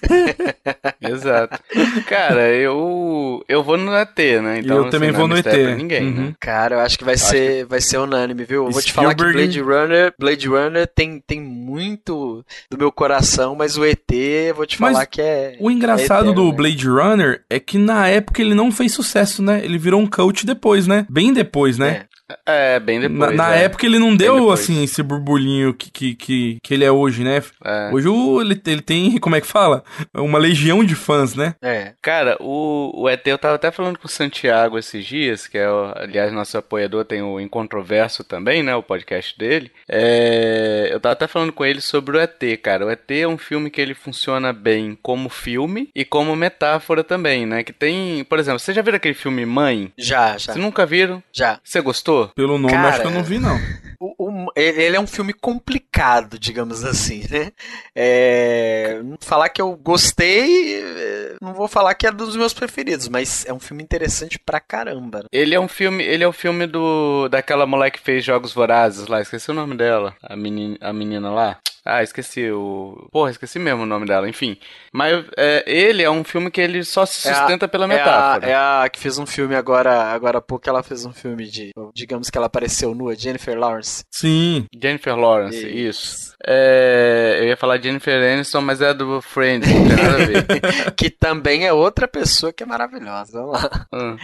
[1.01, 1.59] Exato.
[2.07, 4.61] Cara, eu eu vou no ET, né?
[4.61, 5.47] Então, eu também vou no ET.
[5.77, 6.27] ninguém, uhum.
[6.27, 6.35] né?
[6.41, 7.65] Cara, eu acho que vai acho ser que...
[7.65, 8.67] vai ser unânime, viu?
[8.67, 13.55] Eu vou te falar que Blade Runner, Blade Runner tem, tem muito do meu coração,
[13.55, 16.51] mas o ET, eu vou te mas falar que é O engraçado é eterno, do
[16.51, 16.57] né?
[16.57, 19.65] Blade Runner é que na época ele não fez sucesso, né?
[19.65, 21.07] Ele virou um coach depois, né?
[21.11, 22.05] Bem depois, né?
[22.47, 22.79] É.
[22.81, 23.37] Bem depois.
[23.37, 23.65] Na, na é.
[23.65, 27.43] época ele não deu, assim, esse burburinho que, que, que, que ele é hoje, né?
[27.65, 27.91] É.
[27.93, 29.83] Hoje o, ele, ele tem, como é que fala?
[30.15, 31.55] Uma legião de fãs, né?
[31.63, 31.93] É.
[32.03, 35.67] Cara, o, o ET, eu tava até falando com o Santiago esses dias, que é,
[35.97, 38.75] aliás, nosso apoiador tem o Incontroverso também, né?
[38.75, 39.71] O podcast dele.
[39.89, 42.87] É, eu tava até falando com ele sobre o ET, cara.
[42.87, 47.47] O ET é um filme que ele funciona bem como filme e como metáfora também,
[47.47, 47.63] né?
[47.63, 49.93] Que tem, por exemplo, você já viu aquele filme Mãe?
[49.97, 50.53] Já, já.
[50.53, 51.23] Você nunca viram?
[51.33, 51.61] Já.
[51.63, 52.18] Você gostou?
[52.27, 53.57] Pelo nome, Cara, acho que eu não vi, não.
[54.01, 57.53] O, o, ele é um filme complicado, digamos assim, né?
[57.95, 63.45] É, falar que eu gostei, é, não vou falar que é dos meus preferidos, mas
[63.47, 65.25] é um filme interessante pra caramba.
[65.33, 68.53] Ele é um filme, ele é o um filme do daquela mulher que fez Jogos
[68.53, 71.59] Vorazes lá, esqueci o nome dela, a menina, a menina lá.
[71.91, 73.09] Ah, esqueci o.
[73.11, 74.59] Porra, esqueci mesmo o nome dela, enfim.
[74.93, 78.47] Mas é, ele é um filme que ele só se sustenta é a, pela metáfora.
[78.47, 81.15] É a, é a, que fez um filme agora, agora há pouco ela fez um
[81.15, 81.73] filme de.
[81.95, 84.05] Digamos que ela apareceu nua, Jennifer Lawrence.
[84.11, 84.67] Sim.
[84.79, 85.69] Jennifer Lawrence, isso.
[85.69, 86.29] isso.
[86.47, 90.93] É, eu ia falar Jennifer Aniston, mas é do Friends, não tem nada a ver.
[90.95, 93.41] que também é outra pessoa que é maravilhosa.
[93.41, 93.87] Vamos lá.
[93.93, 94.17] Hum.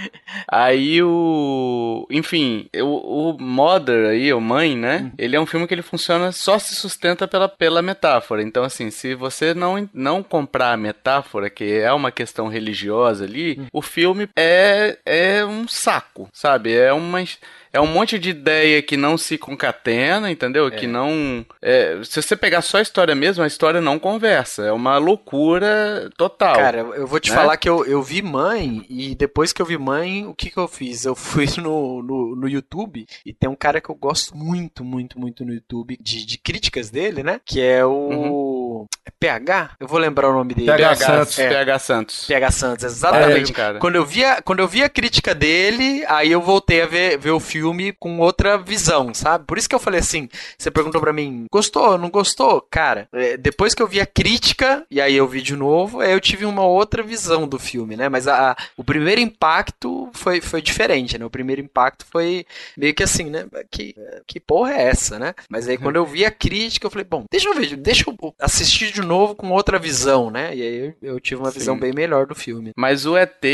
[0.48, 2.07] Aí o.
[2.11, 5.07] Enfim, o, o Mother aí, o Mãe, né?
[5.07, 5.12] Hum.
[5.16, 8.42] Ele é um filme que ele funciona, só se sustenta pela pela metáfora.
[8.42, 13.58] Então, assim, se você não, não comprar a metáfora, que é uma questão religiosa ali,
[13.60, 13.66] hum.
[13.72, 16.74] o filme é, é um saco, sabe?
[16.74, 17.22] É uma
[17.74, 20.70] é um monte de ideia que não se concatena, entendeu?
[20.70, 21.44] Que não.
[21.60, 24.62] é, se você pegar só a história mesmo, a história não conversa.
[24.62, 26.54] É uma loucura total.
[26.54, 27.37] Cara, eu vou te né?
[27.37, 30.56] falar que eu, eu vi mãe, e depois que eu vi mãe, o que que
[30.56, 31.04] eu fiz?
[31.04, 35.18] Eu fui no, no, no YouTube, e tem um cara que eu gosto muito, muito,
[35.18, 37.40] muito no YouTube, de, de críticas dele, né?
[37.44, 37.90] Que é o.
[39.07, 39.73] é PH?
[39.81, 40.66] Eu vou lembrar o nome dele.
[40.66, 41.38] PH PH Santos.
[41.38, 41.49] É.
[41.49, 42.27] PH Santos.
[42.27, 43.53] PH Santos, É, exatamente.
[43.53, 43.79] cara.
[43.79, 47.31] Quando eu, via, quando eu vi a crítica dele, aí eu voltei a ver, ver
[47.31, 49.44] o filme com outra visão, sabe?
[49.47, 52.61] Por isso que eu falei assim: você perguntou pra mim, gostou, não gostou?
[52.70, 56.12] Cara, é, depois que eu vi a crítica, e aí eu vi de novo, aí
[56.12, 58.09] eu tive uma outra visão do filme, né?
[58.09, 61.25] Mas a, a- o primeiro impacto foi, foi diferente, né?
[61.25, 62.44] O primeiro impacto foi
[62.77, 63.47] meio que assim, né?
[63.70, 63.94] Que,
[64.27, 65.35] que porra é essa, né?
[65.49, 68.35] Mas aí quando eu vi a crítica, eu falei, bom, deixa eu ver, deixa eu
[68.40, 70.54] assistir de novo com outra visão, né?
[70.54, 71.58] E aí eu, tive uma Sim.
[71.58, 72.72] visão bem melhor do filme.
[72.76, 73.44] Mas o ET,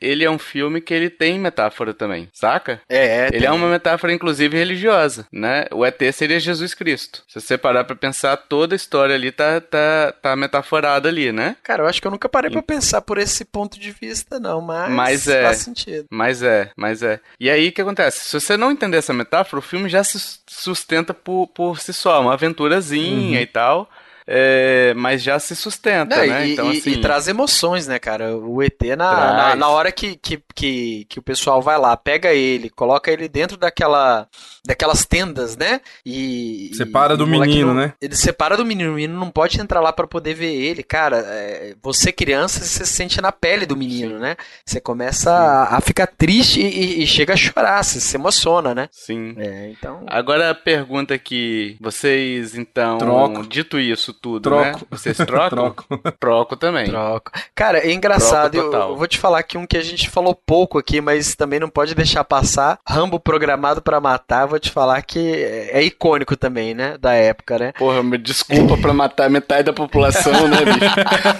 [0.00, 2.80] ele é um filme que ele tem metáfora também, saca?
[2.88, 5.66] É, Ele é uma metáfora, inclusive, religiosa, né?
[5.72, 7.22] O ET seria Jesus Cristo.
[7.28, 11.56] Se você parar pra pensar, toda a história ali tá, tá, tá metaforada ali, né?
[11.62, 14.60] Cara, eu acho que eu nunca parei pra pensar por esse ponto de vista, não,
[14.60, 15.42] mas, Mas é.
[15.42, 16.06] faz sentido.
[16.10, 17.20] Mas é, mas é.
[17.38, 18.20] E aí o que acontece?
[18.20, 22.20] Se você não entender essa metáfora, o filme já se sustenta por, por si só,
[22.20, 23.90] uma aventurazinha e tal.
[24.26, 26.46] É, mas já se sustenta, Não, né?
[26.48, 26.90] e, então, e- assim.
[26.92, 28.36] e traz emoções, né, cara?
[28.36, 32.32] O ET, na, na, na hora que, que, que, que o pessoal vai lá, pega
[32.32, 34.28] ele, coloca ele dentro daquela,
[34.64, 35.80] daquelas tendas, né?
[36.04, 36.70] E.
[36.74, 37.94] Separa e do menino, não- né?
[38.00, 41.18] Ele separa do menino, o menino não pode entrar lá pra poder ver ele, cara.
[41.26, 44.36] é, você, criança, você se sente na pele do menino, né?
[44.64, 48.88] Você começa a, a ficar triste e, e chega a chorar, você se emociona, né?
[48.92, 49.34] Sim.
[49.38, 50.02] É, então.
[50.06, 53.46] Agora a pergunta que vocês, então, Troco.
[53.46, 54.62] dito isso tudo, Troco.
[54.64, 54.74] né?
[54.90, 55.48] Vocês trocam?
[55.88, 56.12] Troco.
[56.18, 56.86] Troco também.
[56.88, 57.30] Troco.
[57.54, 58.90] Cara, é engraçado, Troco eu, total.
[58.90, 61.68] eu vou te falar que um que a gente falou pouco aqui, mas também não
[61.68, 62.78] pode deixar passar.
[62.86, 66.96] Rambo programado pra matar, vou te falar que é, é icônico também, né?
[66.98, 67.72] Da época, né?
[67.78, 70.80] Porra, me desculpa pra matar metade da população, né, bicho?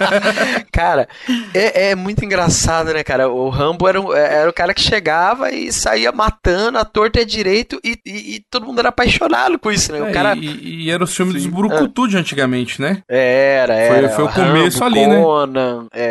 [0.71, 1.07] Cara,
[1.53, 3.29] é, é muito engraçado, né, cara?
[3.29, 7.21] O Rambo era, um- era o cara que chegava e saía matando a torta e
[7.21, 10.01] a direito e, e- e todo mundo era apaixonado com isso, né?
[10.01, 10.35] O É, cara.
[10.35, 11.49] e, e era os filmes Sim.
[11.49, 13.03] dos Burucutu de antigamente, né?
[13.07, 14.09] Era, Foi- era.
[14.09, 15.21] foi o começo ali, né?
[15.21, 16.03] Conan, é,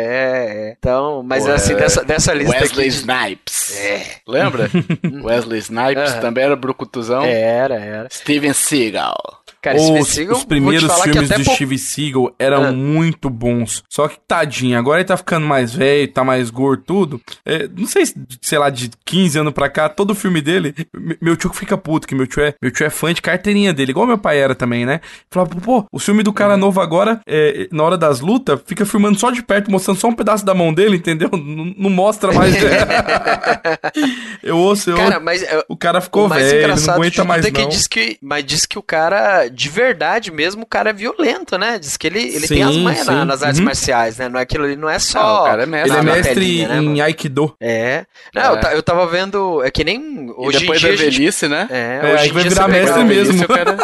[0.69, 0.75] é.
[0.77, 2.95] Então, mas Pô, assim, é, dessa, dessa lista Wesley aqui.
[2.97, 3.77] Snipes.
[3.79, 4.01] É.
[4.27, 4.69] Lembra?
[5.23, 6.19] Wesley Snipes Aham.
[6.21, 7.23] também era brucutuzão.
[7.23, 8.07] Era, era.
[8.11, 9.40] Steven Seagal.
[9.61, 12.71] Cara, os, Seagal, os primeiros filmes do Steve Seagal eram Ah.
[12.71, 13.83] muito bons.
[13.89, 17.21] Só que, tadinho, agora ele tá ficando mais velho, tá mais gordo, tudo.
[17.45, 21.15] É, não sei, se, sei lá, de 15 anos pra cá, todo filme dele, me-
[21.21, 23.91] meu tio fica puto, que meu tio é, meu tio é fã de carteirinha dele,
[23.91, 24.99] igual meu pai era também, né?
[25.29, 29.19] Falava, pô, o filme do cara novo agora, é, na hora das lutas, fica filmando
[29.19, 31.29] só de perto, mostrando só um pedaço da mão dele, entendeu?
[31.51, 32.53] Não, não mostra mais.
[34.43, 37.51] eu ouço, eu Cara, mas é, O cara ficou velho, não aguenta tudo mais é
[37.51, 37.69] que não.
[37.69, 41.77] diz que, mas diz que o cara, de verdade mesmo, o cara é violento, né?
[41.79, 43.25] Diz que ele, ele tem as Sim, manhas na- sim.
[43.25, 43.65] nas artes Uhum.
[43.65, 44.29] marciais, né?
[44.29, 45.41] Não é aquilo ali, não é Não, só.
[45.41, 45.91] o cara é mestre.
[45.91, 47.03] Ele é mestre telinha, né, em mano?
[47.03, 47.55] Aikido.
[47.59, 48.05] É.
[48.33, 48.47] Não, É.
[48.51, 49.63] Eu, ta- eu tava vendo.
[49.63, 50.01] É que nem.
[50.27, 50.89] E Hoje depois em dia.
[50.89, 51.67] da a gente- velhice, né?
[51.69, 53.23] é, É, hoje em vai dia virar você mestre mesmo.
[53.33, 53.77] Velhice, o cara...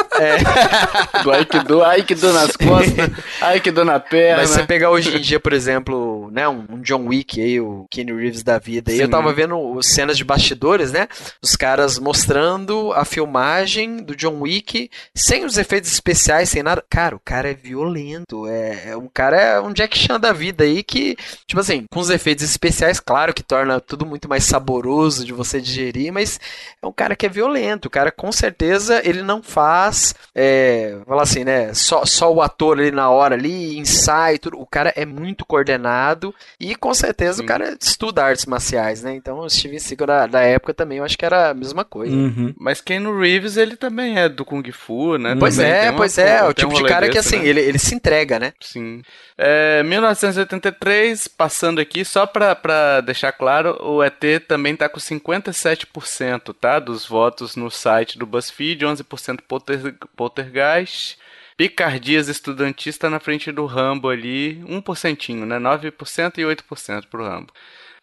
[1.24, 3.10] Do Aikido, Aikido nas costas,
[3.42, 4.38] Aikido na perna.
[4.38, 7.86] Mas você pegar hoje em dia, por exemplo, né, um, um John Wick aí, o
[7.90, 9.12] Keanu Reeves da vida, e eu Sim.
[9.12, 11.08] tava vendo cenas de bastidores, né?
[11.42, 16.84] Os caras mostrando a filmagem do John Wick sem os efeitos especiais, sem nada.
[16.90, 18.48] Cara, o cara é violento.
[18.48, 22.00] É, é um cara é um Jack Chan da vida aí que, tipo assim, com
[22.00, 26.40] os efeitos especiais, claro que torna tudo muito mais saboroso de você digerir, mas
[26.82, 27.86] é um cara que é violento.
[27.86, 31.74] O cara, com certeza, ele não faz, é, falar assim, né?
[31.74, 34.60] Só, só o ator ali na hora ali, ensaio, tudo.
[34.60, 37.44] O cara é muito coordenado e, com certeza, Sim.
[37.44, 39.16] o cara estuda artes marciais, né?
[39.16, 42.16] Então, o Steven Seagal da, da época também, eu acho que era a mesma coisa.
[42.16, 42.54] Uhum.
[42.58, 45.36] Mas Keanu Reeves, ele também é do Kung Fu, né?
[45.48, 46.44] Pois Também é, uma- pois é.
[46.44, 47.48] O tem um tipo de cara que, desse, assim, né?
[47.50, 48.54] ele, ele se entrega, né?
[48.60, 49.02] Sim.
[49.38, 56.54] É, 1983, passando aqui, só pra, pra deixar claro, o ET também tá com 57%,
[56.60, 56.80] tá?
[56.80, 61.18] Dos votos no site do BuzzFeed, 11% polter, Poltergeist.
[61.56, 65.58] Picardias Estudantis tá na frente do Rambo ali, 1%, né?
[65.58, 67.52] 9% e 8% pro Rambo.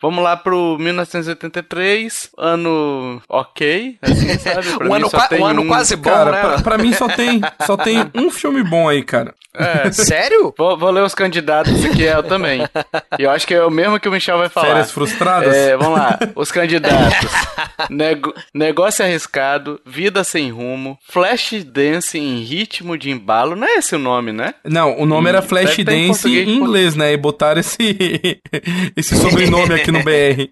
[0.04, 4.68] Vamos lá pro 1983, ano ok, assim, sabe?
[4.76, 6.40] Pra Um ano, só qua- tem um ano um- quase bom, Cara, né?
[6.42, 9.34] pra, pra mim só tem, só tem um filme bom aí, cara.
[9.56, 10.52] É, Sério?
[10.58, 12.62] Vou, vou ler os candidatos, aqui é eu também.
[13.18, 14.66] E eu acho que é o mesmo que o Michel vai falar.
[14.66, 15.54] Férias frustradas.
[15.54, 17.30] É, vamos lá, os candidatos.
[17.88, 23.54] Nego- negócio arriscado, vida sem rumo, flash dance em ritmo de embalo.
[23.56, 24.54] Não é esse o nome, né?
[24.64, 27.12] Não, o nome Hum, era Flash em Dance português, em inglês, né?
[27.12, 28.40] E botaram esse,
[28.96, 30.50] esse sobrenome aqui no BR.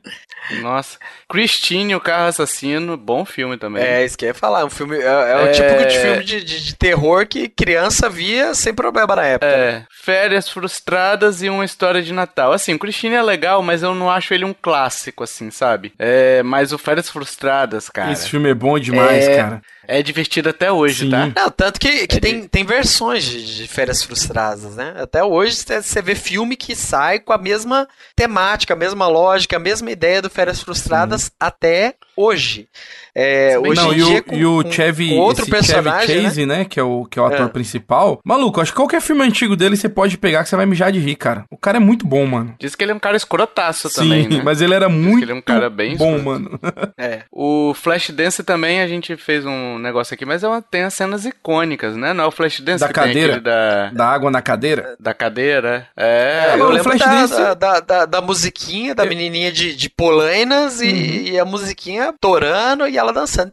[0.62, 0.98] Nossa.
[1.28, 3.82] Christine, o carro assassino, bom filme também.
[3.82, 4.64] É, isso que eu ia falar.
[4.64, 5.52] Um filme, é, é o É.
[5.52, 9.46] tipo de filme de, de- de terror que criança via sem problema na época.
[9.46, 12.52] É, férias frustradas e uma história de Natal.
[12.52, 15.92] Assim, o Christine é legal, mas eu não acho ele um clássico, assim, sabe?
[15.98, 19.62] É, mas o Férias Frustradas, cara, Esse filme é bom demais, É, cara.
[19.86, 21.10] É divertido até hoje, Sim.
[21.10, 21.32] tá?
[21.34, 24.94] Não, tanto que, que É tem, tem versões de, de Férias Frustradas, né?
[24.96, 29.56] Até hoje você você vê filme que sai com a mesma temática, a mesma lógica,
[29.56, 32.68] a mesma ideia do Férias Frustradas até hoje.
[33.12, 36.06] É, hoje Não, em e dia, o, com, e o Chevy, com outro esse personagem,
[36.06, 36.28] Chevy né?
[36.28, 36.64] Chase, né?
[36.64, 37.48] Que é o, que é o ator É.
[37.48, 38.20] principal.
[38.24, 41.00] Maluco, acho que qualquer filme antigo dele você pode pegar que você vai mijar de
[41.00, 41.44] rir, cara.
[41.50, 42.54] O cara é muito bom, mano.
[42.60, 44.40] Diz que ele é um cara escrotaço Sim, também, né?
[44.44, 46.24] mas ele era muito ele é um cara bem bom, escroto.
[46.24, 46.60] mano.
[46.96, 47.22] É.
[47.32, 51.24] O Flashdance também a gente fez um negócio aqui, mas é uma- tem as cenas
[51.24, 52.12] icônicas, né?
[52.12, 53.40] Não é o Flashdance Da que cadeira?
[53.40, 54.94] da, Da água na cadeira.
[55.00, 55.88] da cadeira?
[55.96, 59.74] É, eu mano, lembro Flash da, Dance- da, da, da- da musiquinha, da menininha de,
[59.74, 60.92] de polainas e, Uhum.
[61.32, 63.52] e a musiquinha torando e ela dançando.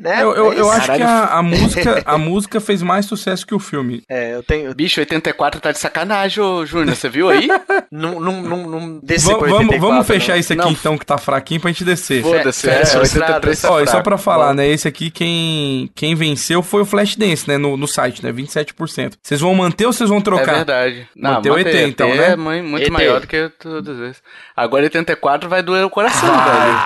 [0.00, 0.22] Né?
[0.22, 0.70] Eu, eu, É eu isso.
[0.70, 4.02] acho que a, a música, a música fez mais sucesso que o filme.
[4.08, 4.74] É, eu tenho.
[4.74, 7.48] Bicho, 84 tá de sacanagem, ô Júnior, você viu aí?
[7.90, 10.40] Não, não, não, pra vamos, 84, vamos fechar não.
[10.40, 10.70] isso aqui Não.
[10.70, 12.22] então, que tá fraquinho, pra gente descer.
[12.22, 14.54] Foda-se, é, Férias 83 tá Ó, e só pra falar, Bom.
[14.54, 14.68] né?
[14.68, 17.56] Esse aqui, quem, quem venceu foi o Flashdance, né?
[17.56, 18.30] No, no site, né?
[18.30, 19.14] 27%.
[19.22, 20.54] Vocês vão manter ou vocês vão É trocar?
[20.56, 21.08] verdade.
[21.16, 22.32] Não, Manter o ET, então, né?
[22.32, 22.90] É mui- muito ET.
[22.92, 24.22] maior do que todas as vezes.
[24.54, 26.78] Agora 84 vai doer o coração, velho.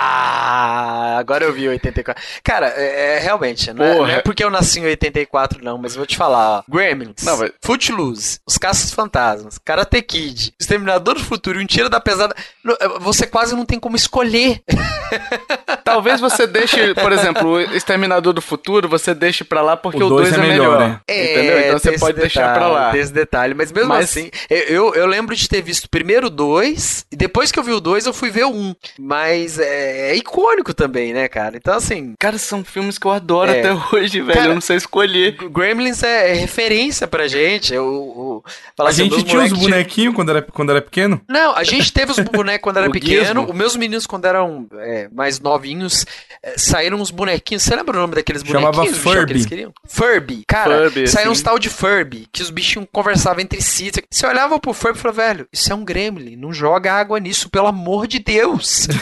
[0.55, 2.23] Ah, agora eu vi 84.
[2.45, 5.93] Cara, é, é, realmente, não é, não é porque eu nasci em 84, não, mas
[5.93, 6.62] eu vou te falar, ó.
[6.69, 11.88] Gremlins, Não, mas- Footloose, Os Caças Fantasmas, Karate Kid, Exterminador do Futuro e Um Tiro
[11.88, 12.35] da Pesada.
[12.62, 14.61] No- Você quase não tem como escolher.
[15.85, 20.07] Talvez você deixe, por exemplo, o Exterminador do Futuro, você deixe pra lá porque O
[20.07, 20.79] o dois 2 é, é melhor.
[20.81, 21.01] né?
[21.09, 21.59] Entendeu?
[21.61, 22.91] Então você pode deixar pra detalhe, lá.
[22.93, 26.27] Tem esse detalhe, mas mesmo Mas- assim, eu, eu, eu lembro de ter visto primeiro
[26.27, 28.62] o 2, e depois que eu vi o 2, eu fui ver o 1.
[28.62, 30.42] Um, mas é, é icônico
[30.75, 31.57] também, né, cara?
[31.57, 33.61] Então, assim, Cara, são filmes que eu adoro É.
[33.61, 34.33] até hoje, velho.
[34.35, 35.37] Cara- eu não sei escolher.
[35.51, 37.73] Gremlins é, é referência pra gente.
[37.75, 38.45] Eu, eu,
[38.85, 41.21] A assim, gente tinha os de- bonequinhos quando era, quando era pequeno?
[41.29, 43.25] Não, a gente teve os bonecos quando era O pequeno.
[43.25, 43.51] Gizmo.
[43.51, 46.05] Os meus meninos, quando eram é, mais novinhos,
[46.43, 47.63] é, saíram uns bonequinhos.
[47.63, 48.99] Você lembra o nome daqueles Chamava bonequinhos?
[48.99, 49.33] que Furby.
[49.33, 49.73] eles queriam?
[49.87, 50.43] Furby.
[50.47, 53.91] Cara, Furby, saíram uns tal de Furby, que os bichinhos conversavam entre si.
[54.11, 56.37] Você olhava pro Furby e falava, velho, isso é um gremlin.
[56.37, 58.89] Não joga água nisso, pelo amor de Deus.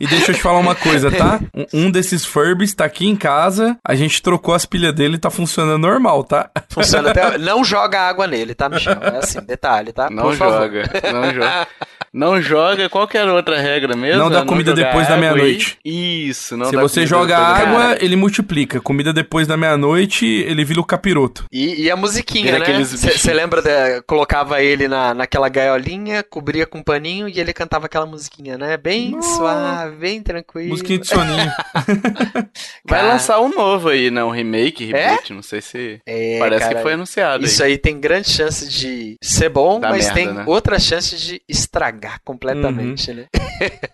[0.00, 1.40] E deixa eu te falar uma coisa, tá?
[1.54, 5.18] Um, um desses Furbies tá aqui em casa, a gente trocou as pilhas dele e
[5.18, 6.50] tá funcionando normal, tá?
[6.68, 7.36] Funciona até.
[7.38, 8.96] Não joga água nele, tá, Michel?
[9.02, 10.08] É assim, detalhe, tá?
[10.08, 10.62] Não Por favor.
[10.62, 11.66] joga, não joga.
[12.12, 14.22] Não joga, qual que era a outra regra mesmo?
[14.22, 15.78] Não dá É comida depois da meia-noite.
[15.84, 18.80] e- Isso, não Se dá você comida joga depois da água, ele multiplica.
[18.82, 21.46] Comida depois da meia-noite, ele vira o capiroto.
[21.50, 22.64] E, e a musiquinha, Vira né?
[22.64, 27.52] aqueles Você lembra, da, colocava ele na, naquela gaiolinha, cobria com um paninho e ele
[27.54, 28.76] cantava aquela musiquinha, né?
[28.76, 29.36] Bem Nossa.
[29.36, 30.68] suave, bem tranquilo.
[30.68, 31.50] Musiquinha de soninho.
[32.84, 33.12] Vai Cara.
[33.12, 34.22] lançar um novo aí, né?
[34.22, 36.00] Um remake, reboot, não sei se...
[36.06, 37.72] É, Parece cara, que foi anunciado Isso aí.
[37.72, 40.44] aí tem grande chance de ser bom, Dá mas merda, tem né?
[40.46, 43.26] outra chance de estragar completamente, né?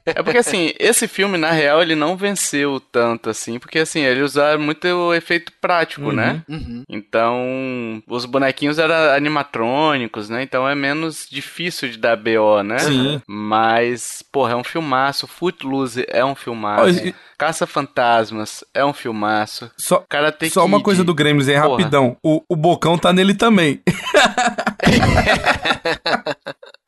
[0.07, 4.23] É porque, assim, esse filme, na real, ele não venceu tanto, assim, porque, assim, ele
[4.23, 6.13] usava muito o efeito prático, Uhum.
[6.13, 6.43] né?
[6.49, 6.83] Uhum.
[6.89, 10.43] Então, os bonequinhos eram animatrônicos, né?
[10.43, 12.79] Então é menos difícil de dar BO, né?
[12.79, 13.21] Sim.
[13.27, 15.27] Mas, porra, é um filmaço.
[15.27, 17.07] Footloose é um filmaço.
[17.07, 19.71] e- Caça-Fantasmas é um filmaço.
[19.79, 22.17] Só, Karate só uma coisa do Gremlins aí, rapidão.
[22.23, 23.81] O, o Bocão tá nele também.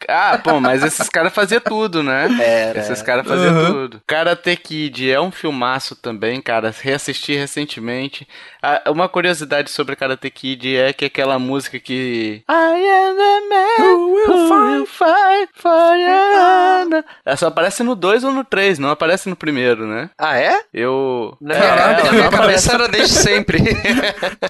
[0.09, 2.27] Ah, pô, mas esses caras faziam tudo, né?
[2.43, 2.81] Era.
[2.81, 3.73] Esses caras faziam Uhum.
[3.73, 4.03] tudo.
[4.07, 6.75] Karate Kid é um filmaço também, cara.
[6.81, 8.27] Reassisti recentemente.
[8.63, 12.43] Ah, uma curiosidade sobre Karate Kid é que aquela música que.
[12.49, 14.77] I am the man Who will who fight?
[14.77, 17.05] will fight for your honor.
[17.25, 20.11] Ela só aparece no 2 ou no 3, não aparece no primeiro, né?
[20.19, 20.61] Ah, é?
[20.75, 21.37] Eu.
[21.43, 23.59] É, não minha aparece cabeça era desde sempre.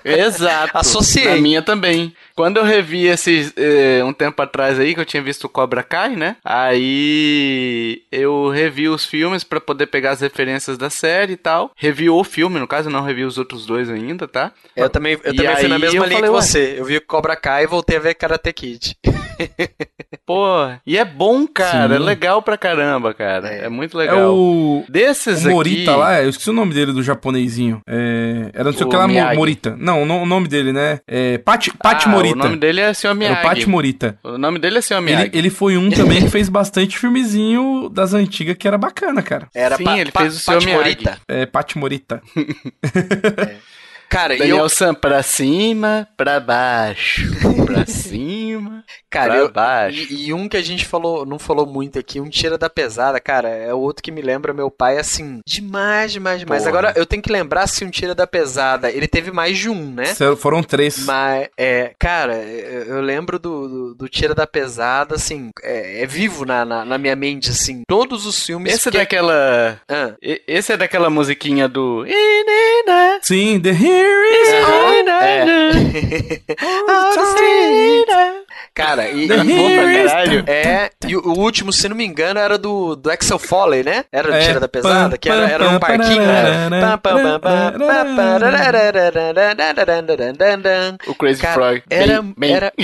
[0.04, 0.76] Exato.
[0.76, 1.34] Associei.
[1.34, 2.14] Na minha também.
[2.40, 5.83] Quando eu revi esses eh, um tempo atrás aí, que eu tinha visto o Cobra
[5.83, 6.37] Kai, né?
[6.42, 11.70] Aí eu revi os filmes pra poder pegar as referências da série e tal.
[11.76, 14.53] Revi o filme, no caso, não revi os outros dois ainda, tá?
[14.74, 16.76] Eu também, eu E também fui na mesma linha falei, que você.
[16.79, 18.96] Eu vi Cobra Kai e voltei a ver Karate Kid.
[20.26, 20.46] Pô,
[20.87, 21.88] e é bom, cara.
[21.88, 21.94] Sim.
[21.94, 23.48] É legal pra caramba, cara.
[23.48, 23.64] É.
[23.64, 24.35] É, muito É legal.
[24.35, 24.85] o.
[24.88, 26.00] Desses O Morita aqui...
[26.00, 27.81] lá, eu esqueci o nome dele do japonesinho.
[27.87, 29.37] É, era não sei o que lá, Miyagi.
[29.37, 29.76] Morita.
[29.79, 31.00] Não, o no- o nome dele, né?
[31.07, 32.35] É, Pat, Pat Ah, Morita.
[32.37, 33.07] O nome dele é Sr.
[33.07, 33.42] Era o Miyagi.
[33.42, 34.18] Pat Morita.
[34.22, 34.83] O nome dele é.
[34.92, 35.31] Ele, Miyagi.
[35.35, 39.48] ele foi um também que fez bastante filmezinho das antigas que era bacana, cara.
[39.55, 40.76] Era Sim, pa, ele pa, fez o Pat Miyagi.
[40.83, 41.18] Morita.
[41.29, 42.22] É, Pat Morita.
[44.10, 47.22] Cara, e Daniel eu, San, pra cima, pra baixo.
[47.70, 50.06] Pra cima, cara, pra eu, baixo.
[50.12, 53.20] e, e um que a gente falou, não falou muito aqui, um tira da pesada,
[53.20, 56.64] cara, é outro que me lembra meu pai, assim, demais, demais, demais.
[56.64, 56.68] Porra.
[56.70, 59.92] Agora, eu tenho que lembrar se um tira da pesada, ele teve mais de um,
[59.92, 60.06] né?
[60.36, 61.04] Foram três.
[61.04, 66.44] Mas, é, cara, eu lembro do, do, do Tira da Pesada, assim, é, é vivo
[66.44, 67.82] na, na, na minha mente, assim.
[67.86, 68.74] Todos os filmes.
[68.74, 69.80] Esse é que- daquela.
[69.88, 72.04] Ah, Esse é daquela musiquinha do.
[73.22, 73.70] Sim, The
[74.00, 74.60] é.
[78.74, 79.28] Cara, e, e-
[80.09, 80.44] caralho.
[80.46, 84.05] é, e o, último, se não me engano, era do, do Axel Foley, né?
[84.12, 84.40] Era do É.
[84.40, 86.68] Tira da Pesada, que era, era um parquinho, né?
[91.07, 91.82] O Crazy Cara, Frog.
[91.90, 92.55] era, Bem, bem.
[92.55, 92.72] era...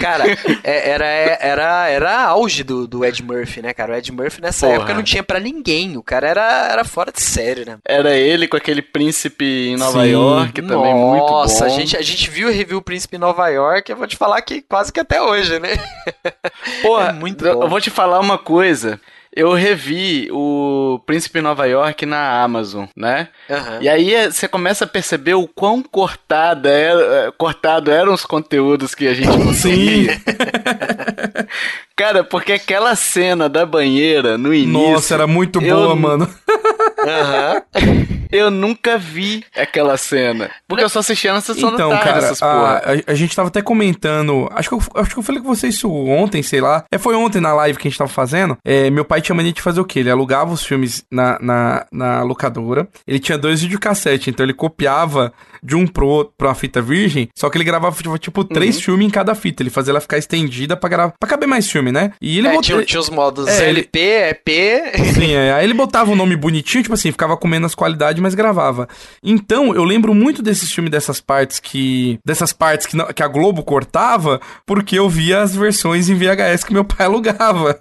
[0.00, 0.24] cara,
[0.62, 3.92] é- era, era, era auge do, do Ed Murphy, né, cara?
[3.92, 4.76] O Ed Murphy nessa Porra.
[4.78, 5.96] época não tinha pra ninguém.
[5.96, 7.78] O cara era, era fora de série, né?
[7.86, 10.10] Era ele com aquele príncipe em Nova Sim.
[10.12, 11.30] York, também muito bom.
[11.30, 14.06] Nossa, a gente, a gente viu e reviu o Príncipe em Nova York, eu vou
[14.06, 15.70] te falar que quase que até hoje, né?
[16.82, 17.62] Porra, É muito eu bom.
[17.64, 19.00] eu vou te falar uma coisa.
[19.36, 23.28] Eu revi o Príncipe em Nova York na Amazon, né?
[23.50, 23.78] Aham.
[23.80, 28.24] E aí é, você começa a perceber o quão cortada era, é, cortado eram os
[28.24, 29.44] conteúdos que a gente Sim.
[29.44, 30.22] consumia.
[31.96, 34.72] Cara, porque aquela cena da banheira no início.
[34.92, 36.28] Nossa, era muito eu- boa, mano.
[37.06, 37.62] Aham.
[38.32, 40.50] Eu nunca vi aquela cena.
[40.66, 42.82] Porque eu só assistia na sessão Então, da tarde, cara, essas a, porra.
[43.06, 44.48] a, a gente tava até comentando.
[44.52, 46.84] Acho que, eu, acho que eu falei com vocês isso ontem, sei lá.
[46.90, 48.56] É, foi ontem na live que a gente tava fazendo.
[48.64, 50.00] É, meu pai tinha mania de fazer o quê?
[50.00, 52.88] Ele alugava os filmes na, na, na locadora.
[53.06, 55.32] Ele tinha dois videocassete, então ele copiava
[55.64, 57.28] de um pro outro pra uma fita virgem.
[57.34, 58.46] Só que ele gravava, tipo, tipo Uhum.
[58.48, 59.62] três filmes em cada fita.
[59.62, 62.12] Ele fazia ela ficar estendida pra, gravar, pra caber mais filme, né?
[62.20, 64.48] E ele É, botou- tinha, tinha os modos É, LP, EP.
[65.14, 65.54] Sim, é.
[65.54, 68.86] Aí ele botava um nome bonitinho, tipo assim, ficava com menos qualidade, mas gravava.
[69.22, 72.18] Então, eu lembro muito desses filmes, dessas partes que.
[72.26, 76.64] Dessas partes que, não- que a Globo cortava, porque eu via as versões em VHS
[76.64, 77.76] que meu pai alugava.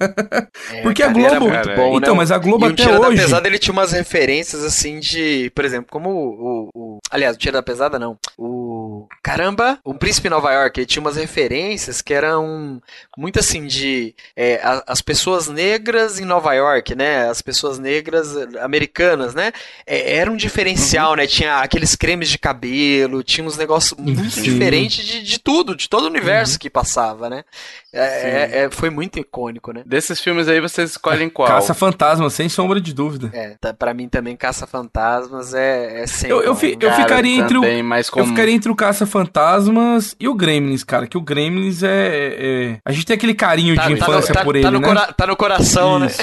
[0.83, 1.53] porque a cara, era Globo.
[1.53, 2.17] muito bom, então, né?
[2.17, 3.17] mas a Globo e o até hoje.
[3.17, 7.35] da Pesada ele tinha umas referências assim de, por exemplo, como o, o- o- aliás,
[7.35, 12.01] o Tira da Pesada não, o caramba, o Príncipe Nova York, ele tinha umas referências
[12.01, 12.81] que eram
[13.17, 17.29] muito assim de é, a- as pessoas negras em Nova York, né?
[17.29, 19.51] As pessoas negras eh, americanas, né?
[19.85, 21.15] É, era um diferencial, Uhum.
[21.17, 21.27] né?
[21.27, 24.41] Tinha aqueles cremes de cabelo, tinha uns negócios muito Sim.
[24.41, 26.11] diferentes de, de tudo, de todo o Uhum.
[26.11, 27.43] universo que passava, né?
[27.91, 29.83] É, é- é- foi muito icônico, né?
[29.85, 31.47] Desses filmes aí, vocês escolhem qual?
[31.47, 33.29] Caça Fantasma, sem sombra de dúvida.
[33.33, 37.57] É, tá, pra mim também Caça-Fantasmas é, é sem Eu, eu, fi- eu ficaria entre
[37.57, 37.62] o.
[37.67, 41.07] também, mas Eu ficaria entre o Caça-Fantasmas e o Gremlins, cara.
[41.07, 42.35] Que o Gremlins é.
[42.39, 44.69] é- A gente tem aquele carinho Tá, de tá no, infância tá- por tá ele,
[44.71, 44.87] no né?
[44.87, 46.07] cora- tá no coração, né?
[46.07, 46.21] Isso.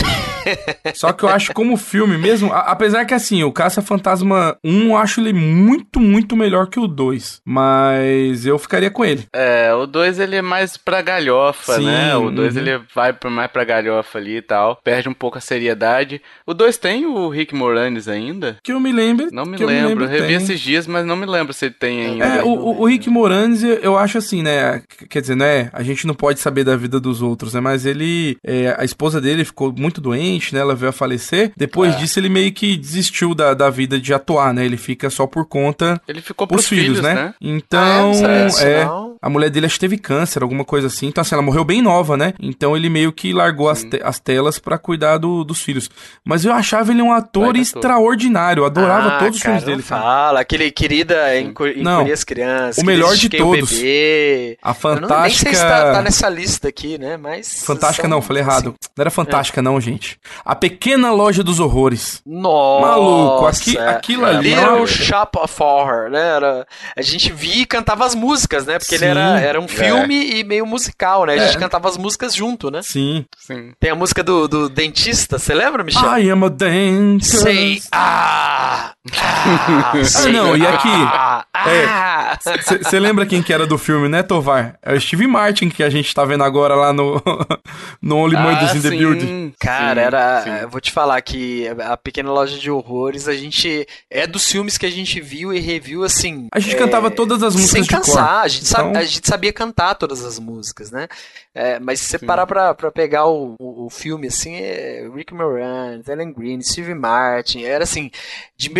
[0.95, 4.88] Só que eu acho como filme mesmo, a- apesar que assim, o Caça Fantasma 1
[4.91, 7.41] eu acho ele muito, muito melhor que o 2.
[7.45, 9.26] Mas eu ficaria com ele.
[9.34, 12.16] É, o 2 ele é mais pra galhofa, Sim, né?
[12.16, 12.62] O 2 uhum.
[12.62, 14.78] ele vai mais pra galhofa ali e tal.
[14.82, 16.20] Perde um pouco a seriedade.
[16.47, 18.57] O 2 tem o Rick Moranis ainda?
[18.62, 19.28] Que eu me lembro.
[19.32, 20.05] Não me que eu lembro.
[20.05, 20.36] Eu revi tem.
[20.36, 22.25] esses dias, mas não me lembro se ele tem ainda.
[22.25, 24.83] É, o, o, o Rick Moranis, eu- acho assim, né?
[25.09, 25.68] Quer dizer, né?
[25.73, 27.61] A gente não pode saber da vida dos outros, né?
[27.61, 28.37] Mas ele.
[28.45, 30.61] é, a esposa dele ficou muito doente, né?
[30.61, 31.53] Ela veio a falecer.
[31.57, 31.99] Depois É.
[31.99, 34.64] disso, ele meio que desistiu da, da vida de atuar, né?
[34.64, 37.29] Ele fica só por conta Ele ficou pros pros filhos, né?
[37.31, 38.85] Ah, Então, sabia disso, é.
[39.23, 41.07] A mulher dele acho que teve câncer, alguma coisa assim.
[41.07, 42.33] Então, assim, ela morreu bem nova, né?
[42.41, 45.91] Então ele meio que largou as, te- as telas pra cuidar do- dos filhos.
[46.25, 48.64] Mas eu achava ele um ator extraordinário.
[48.64, 50.01] Adorava Ah, todos os cara, filmes dele, cara.
[50.03, 52.83] Fala, aquele querida enco- Não, as crianças.
[52.83, 53.73] o melhor de o todos.
[53.73, 54.59] Bebê.
[54.62, 55.93] A Eu não, nem sei se tá, fantástica.
[55.93, 57.16] tá nessa lista aqui, né?
[57.16, 57.62] Mas.
[57.64, 58.75] Fantástica são- não, falei errado.
[58.97, 60.18] Não era fantástica não, gente.
[60.45, 62.23] A Pequena Loja dos Horrores.
[62.25, 62.87] Nossa.
[62.87, 66.21] Maluco, aqui- aquilo ali é Little Shop of Horror, né?
[66.37, 66.66] Era,
[66.97, 68.79] a gente via e cantava as músicas, né?
[68.79, 69.10] Porque ele Sim.
[69.11, 71.35] Era, era um filme e meio musical, né?
[71.35, 71.61] A gente É.
[71.61, 72.81] cantava as músicas junto, né?
[72.83, 73.25] Sim.
[73.39, 73.73] Sim.
[73.81, 76.19] Tem a música do, do dentista, você lembra, Michel?
[76.19, 77.39] I am a dentist.
[77.43, 77.83] Sei.
[77.93, 78.93] Ah!
[79.19, 80.33] Ah, sei.
[80.33, 80.89] não, e aqui?
[80.89, 81.45] Ah!
[81.55, 82.39] ah.
[82.83, 84.79] Você lembra quem que era do filme, né, Tovar?
[84.83, 87.21] É o Steve Martin que a gente tá vendo agora lá no,
[88.01, 89.55] no Only Murders in the sim, Building.
[89.59, 90.43] Cara, sim, era.
[90.43, 90.63] sim.
[90.63, 93.87] Eu vou te falar que a Pequena Loja de Horrores, a gente.
[94.11, 96.49] É dos filmes que a gente viu e reviu assim.
[96.53, 98.45] A gente é, cantava todas as músicas Sem de cansar, cor.
[98.45, 101.09] a, gente Então- a gente sabia cantar todas as músicas, né?
[101.55, 105.35] É, mas se você parar pra, pra pegar o, o, o filme, assim, é Rick
[105.35, 108.11] Moranis, Ellen Green, Steve Martin, era assim,
[108.57, 108.71] Jim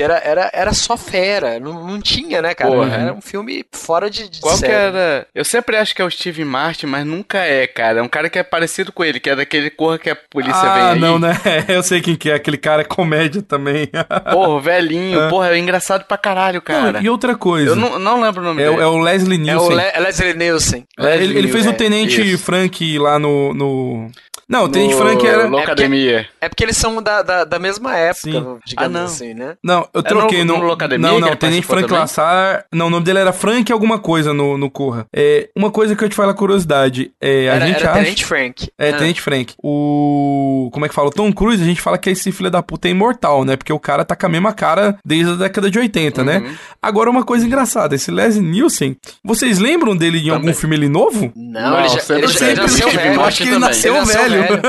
[0.00, 2.70] Era, era, era só fera, não, não tinha né, cara?
[2.70, 2.94] Porra.
[2.94, 4.72] Era um filme fora de, de Qual que série.
[4.72, 5.26] era?
[5.34, 8.00] Eu sempre acho que é o Steve Martin, mas nunca é, cara.
[8.00, 10.60] É um cara que é parecido com ele, que é daquele corra que a polícia
[10.60, 11.00] vem ah, aí.
[11.00, 11.32] não, né?
[11.68, 12.34] Eu sei quem que é.
[12.34, 13.88] Aquele cara é comédia também.
[14.32, 16.92] Porra, o velhinho, porra, é engraçado pra caralho, cara.
[16.92, 17.70] Não, e outra coisa.
[17.70, 18.82] Eu não, não lembro o nome é, dele.
[18.82, 19.76] é o Leslie É o Nielsen.
[19.76, 20.84] Le Leslie Nielsen.
[20.98, 22.42] É, ele, ele fez o é, Tenente isso.
[22.42, 23.54] Frank lá no.
[23.54, 24.10] no...
[24.48, 25.46] Não, o Tenente No Frank era.
[25.48, 26.26] Locademia.
[26.40, 28.30] É porque eles são da, da, da mesma época, Sim.
[28.30, 29.04] digamos Ah, não.
[29.04, 29.54] assim, né?
[29.62, 30.60] Não, eu É troquei no- no.
[30.60, 32.00] no Locademia não, que não, Tenente participou Frank também?
[32.00, 32.64] Lassar.
[32.72, 35.06] Não, o nome dele era Frank alguma coisa no, no Corra.
[35.14, 37.12] É, uma coisa que eu te falo, a curiosidade.
[37.20, 38.02] É, a Era, gente era acha.
[38.02, 38.68] Tenente Frank.
[38.78, 38.96] É, Ah.
[38.98, 39.54] Tenente Frank.
[39.62, 40.68] O.
[40.72, 41.08] Como é que fala?
[41.08, 43.56] O Tom Cruise, a gente fala que esse filho da puta é imortal, né?
[43.56, 46.38] Porque o cara tá com a mesma cara desde a década de 80, né?
[46.38, 46.54] Uhum.
[46.82, 50.54] Agora, uma coisa engraçada: esse Leslie Nielsen, vocês lembram dele em algum Também.
[50.54, 51.32] filme ele novo?
[51.36, 53.16] Não, Não, ele já, sempre- ele já, sempre ele nasceu Steve velho.
[53.16, 54.62] Martin Acho que ele nasceu nasceu velho.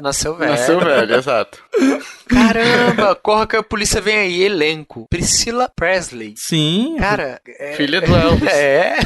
[0.00, 0.50] Nasceu velho.
[0.52, 1.58] Nasceu velho, exato.
[2.28, 5.06] Caramba, corra que a polícia vem aí, elenco.
[5.08, 6.34] Priscilla Presley.
[6.36, 6.96] Sim.
[6.98, 7.72] Cara, é...
[7.74, 8.52] Filha do Elvis.
[8.52, 8.96] É.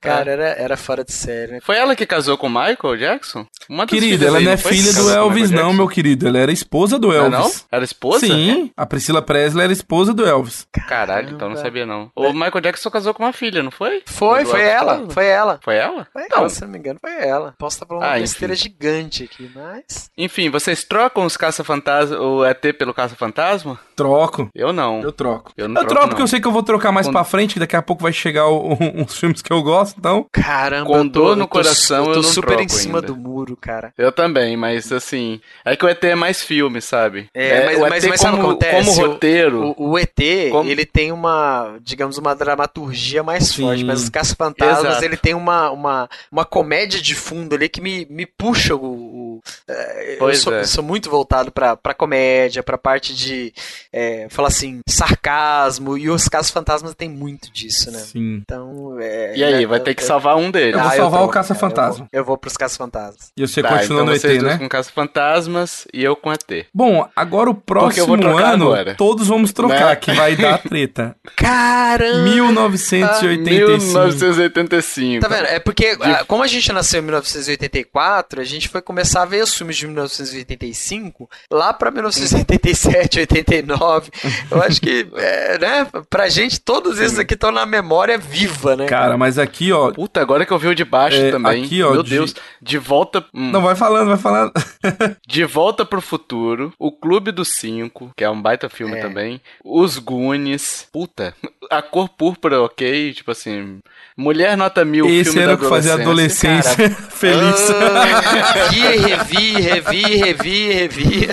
[0.00, 1.58] Cara, era, era fora de série, né?
[1.62, 3.46] Foi ela que casou com o Michael Jackson?
[3.68, 6.26] Uma das Querida, ela aí, não é filha do Elvis, não, meu querido.
[6.26, 7.30] Ela era esposa do Ah, Elvis.
[7.38, 7.50] não?
[7.70, 8.26] Era esposa?
[8.26, 10.66] Sim, a Priscila Presley era esposa do Elvis.
[10.88, 12.10] Caralho, então não sabia não.
[12.16, 14.02] O Michael Jackson casou com uma filha, não foi?
[14.06, 15.60] Foi, foi ela, foi ela.
[15.62, 16.06] Foi ela?
[16.12, 16.38] Foi Não.
[16.38, 17.54] ela, se não me engano, foi ela.
[17.58, 18.62] Posso estar falando uma Ah, besteira enfim.
[18.68, 20.10] Gigante aqui, mas.
[20.16, 23.78] Enfim, vocês trocam os caça-fantasma, o ET pelo caça-fantasma?
[23.96, 24.48] Troco.
[24.54, 25.00] Eu não.
[25.00, 25.52] Eu troco.
[25.56, 26.24] Eu Eu, não troco troco, porque não.
[26.24, 28.12] eu sei que eu vou trocar mais Com- pra frente, que daqui a pouco vai
[28.12, 30.26] chegar o- uns filmes que eu gosto, então.
[30.30, 32.68] Caramba, Com eu tô- dor no eu tô, coração, eu tô eu não super em
[32.68, 33.08] cima ainda.
[33.08, 33.92] do muro, cara.
[33.98, 35.40] Eu também, mas assim.
[35.64, 37.28] É que o ET é mais filme, sabe?
[37.34, 38.94] É, mas- o mas- ET mas que como, acontece?
[38.96, 39.74] como roteiro.
[39.76, 43.62] O, o ET, Como- ele tem uma, digamos, uma dramaturgia mais Sim.
[43.62, 48.06] forte, mas os Caça-Fantasmas, ele tem uma, uma, uma comédia de fundo ali que me,
[48.10, 48.78] me puxa o...
[48.78, 50.60] o- é, eu, sou, é.
[50.60, 53.52] eu sou muito voltado pra, pra comédia, pra parte de,
[53.92, 57.98] é, falar assim, sarcasmo, e os Caça-Fantasmas tem muito disso, né?
[58.00, 58.40] Sim.
[58.42, 59.36] Então, é...
[59.36, 60.74] E aí, é- vai ter que salvar um deles.
[60.74, 61.92] Eu vou Ah, salvar troco, o Caça-Fantasma.
[61.94, 63.30] Eu vou, eu vou pros Caça-Fantasmas.
[63.36, 64.58] E você Tá, continua então no vocês ET, né?
[64.58, 66.66] com caça-fantasmas e eu com ET.
[66.74, 68.94] Bom, agora o eu próximo ano, agora.
[68.96, 69.96] todos vamos trocar, Né?
[69.96, 71.14] que vai dar treta.
[71.36, 72.24] Caramba!
[72.24, 73.98] 1985.
[73.98, 75.20] 1985.
[75.20, 75.46] Tá vendo?
[75.46, 79.42] É porque, ah, como a gente nasceu em 1984, a gente foi começar a ver
[79.42, 84.10] os filmes de 1985 lá pra 1987, 89.
[84.50, 88.86] Eu acho que, é, né, pra gente, todos esses aqui estão na memória viva, né?
[88.86, 89.90] Cara, mas aqui, ó.
[89.92, 91.64] Puta, agora que eu vi o de baixo É, também.
[91.64, 92.34] aqui, ó, Meu de- Deus.
[92.60, 93.24] De volta.
[93.34, 94.52] hum, Não, vai falando, vai falando.
[95.26, 99.00] De Volta pro Futuro, O Clube dos Cinco, que é um baita filme É.
[99.02, 101.34] também, Os Goonies, puta,
[101.70, 103.78] A Cor Púrpura, ok, tipo assim,
[104.16, 107.70] Mulher Nota Mil, Esse filme era o que fazia adolescência feliz.
[107.70, 108.37] Ah,
[108.70, 111.28] vi, revi, revi, revi, revi.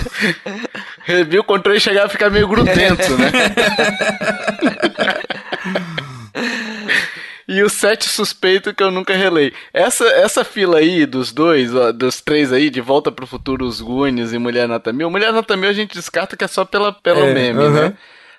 [1.04, 3.30] Revi o controle chegar a ficar meio grudento, né?
[7.48, 9.52] E o Sete Suspeito que eu nunca relei.
[9.72, 13.80] Essa, essa fila aí dos dois, ó, dos três aí, De Volta pro Futuro, Os
[13.80, 15.08] Goonies e Mulher Nota Mil.
[15.08, 17.70] Mulher Nota Mil a gente descarta que é só pela, pelo É, meme, aham.
[17.90, 17.92] né?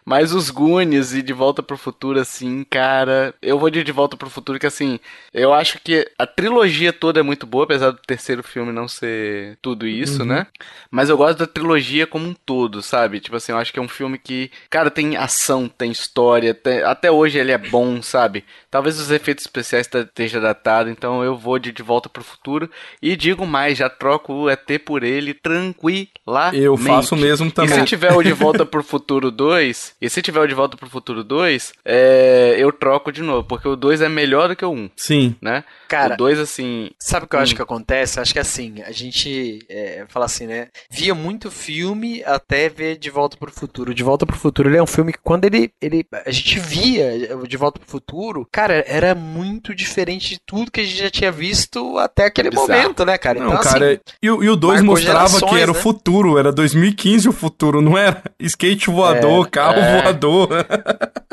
[0.10, 3.36] Mas os Goonies e De Volta pro Futuro, assim, cara.
[3.42, 5.02] Eu vou de De Volta pro Futuro, que assim,
[5.34, 9.58] eu acho que a trilogia toda é muito boa, apesar do terceiro filme não ser
[9.62, 10.48] tudo isso, né?
[10.90, 13.20] Mas eu gosto da trilogia como um todo, sabe?
[13.20, 16.84] Tipo assim, eu acho que é um filme que, cara, tem ação, tem história, tem-
[16.84, 18.46] até hoje ele é bom, sabe?
[18.70, 22.70] Talvez os efeitos especiais tá- esteja datado, então eu vou de De Volta pro Futuro
[23.02, 26.58] e digo mais, já troco o ET por ele tranquilamente.
[26.62, 27.80] Eu faço mesmo E também.
[27.80, 30.90] se tiver o De Volta pro Futuro 2, e se tiver o De Volta pro
[30.90, 34.72] Futuro 2, é, eu troco de novo, porque o 2 é melhor do que o
[34.72, 35.36] 1, Sim.
[35.42, 35.64] né?
[35.88, 37.56] Cara, o 2, assim, Sabe o que eu acho Hum.
[37.56, 38.20] que acontece?
[38.20, 40.68] Acho que assim, a gente é, fala assim, né?
[40.90, 43.94] Via muito filme até ver De Volta pro Futuro.
[43.94, 47.38] De Volta pro Futuro ele é um filme que quando ele, ele a gente via
[47.38, 51.10] o De Volta pro Futuro, cara, era muito diferente de tudo que a gente já
[51.12, 52.68] tinha visto até aquele Bizarro.
[52.68, 53.40] momento, né, cara?
[53.40, 55.80] Não, Então, cara, assim, e, o- e o 2 marcou mostrava que era o né?
[55.80, 58.24] futuro, era 2015 o futuro, não era?
[58.40, 60.02] Skate voador, carro é.
[60.02, 60.50] voador.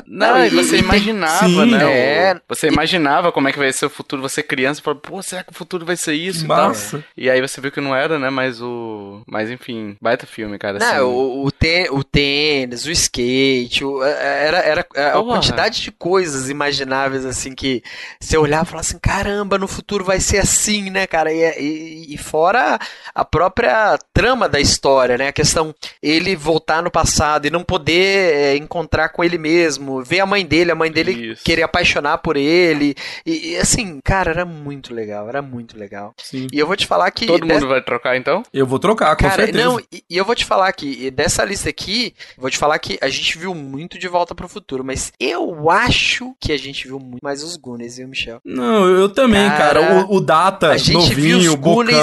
[0.06, 1.70] Não, Não, e e- você e imaginava, Sim.
[1.70, 1.84] né?
[1.84, 2.40] o- É.
[2.48, 5.50] Você imaginava como é que vai ser o futuro, você criança, fala, pô, será que
[5.50, 6.48] o futuro vai ser isso e?
[6.48, 7.02] Massa.
[7.16, 8.28] E aí você viu que não era, né?
[8.30, 9.22] Mas o.
[9.26, 10.76] Mas enfim, baita filme, cara.
[10.76, 10.94] assim.
[10.98, 15.24] Não, o, o, tê- o tênis, o skate, o- era, era a Porra.
[15.36, 17.82] quantidade de coisas imagináveis, assim, que
[18.18, 21.32] você olhava e falava assim, caramba, no futuro vai ser assim, né, cara?
[21.32, 22.78] E, e- e fora
[23.14, 25.28] a própria trama da história, né?
[25.28, 30.20] A questão, ele voltar no passado e não poder é, encontrar com ele mesmo, ver
[30.20, 31.44] a mãe dele, a mãe dele Isso.
[31.44, 32.94] querer apaixonar por ele.
[33.26, 36.14] E, e, assim, cara, era muito legal, era muito legal.
[36.22, 36.46] Sim.
[36.52, 37.26] E eu vou te falar que...
[37.26, 38.42] Todo dessa- mundo vai trocar então?
[38.52, 39.64] Eu vou trocar, com Cara, certeza.
[39.64, 42.98] não, e, e eu vou te falar que dessa lista aqui, vou te falar que
[43.00, 46.98] a gente viu muito de Volta pro Futuro, mas eu acho que a gente viu
[47.04, 48.40] muito mais os Goonies, viu, Michel?
[48.44, 49.80] Não, eu também, cara.
[49.80, 51.96] Cara, O, o Data, A gente novinho, viu os Goonies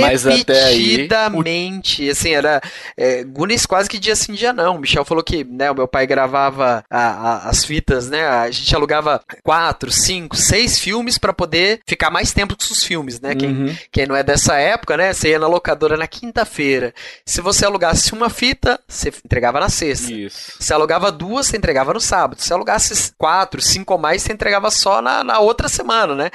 [0.00, 0.96] mas até aí,
[1.32, 2.08] repetidamente.
[2.10, 2.60] Assim, era
[2.96, 4.76] é, Goonies quase que dia sim, dia não.
[4.76, 8.26] O Michel falou que né, o meu pai gravava a- a- as fitas, né?
[8.26, 13.20] A gente alugava quatro, cinco, seis filmes pra poder ficar mais tempo com os filmes,
[13.20, 13.34] né?
[13.34, 13.76] Quem, Uhum.
[13.92, 15.12] quem não é dessa época, né?
[15.12, 16.92] Você ia na locadora na quinta-feira.
[17.24, 20.12] Se você alugasse uma fita, você entregava na sexta.
[20.12, 20.52] Isso.
[20.60, 22.40] Se alugava duas, você entregava no sábado.
[22.40, 26.30] Se alugasse quatro, cinco ou mais, você entregava só na, na outra semana, né?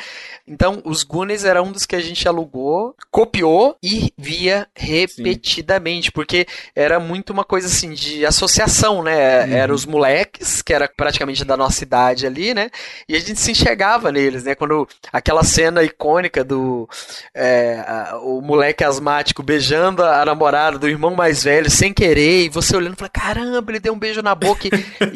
[0.46, 6.46] Então, os Goonies era um dos que a gente alugou, copiou e via repetidamente, porque
[6.76, 9.46] era muito uma coisa assim de associação, né?
[9.46, 9.54] Uhum.
[9.54, 12.70] Era os moleques, que era praticamente da nossa idade ali, né?
[13.08, 14.54] E a gente se enxergava neles, né?
[14.56, 16.90] Quando aquela cena icônica do
[17.34, 22.50] é, a- o moleque asmático beijando a namorada do irmão mais velho sem querer, e
[22.50, 24.68] você olhando e falando, caramba, ele deu um beijo na boca.
[24.68, 24.72] E,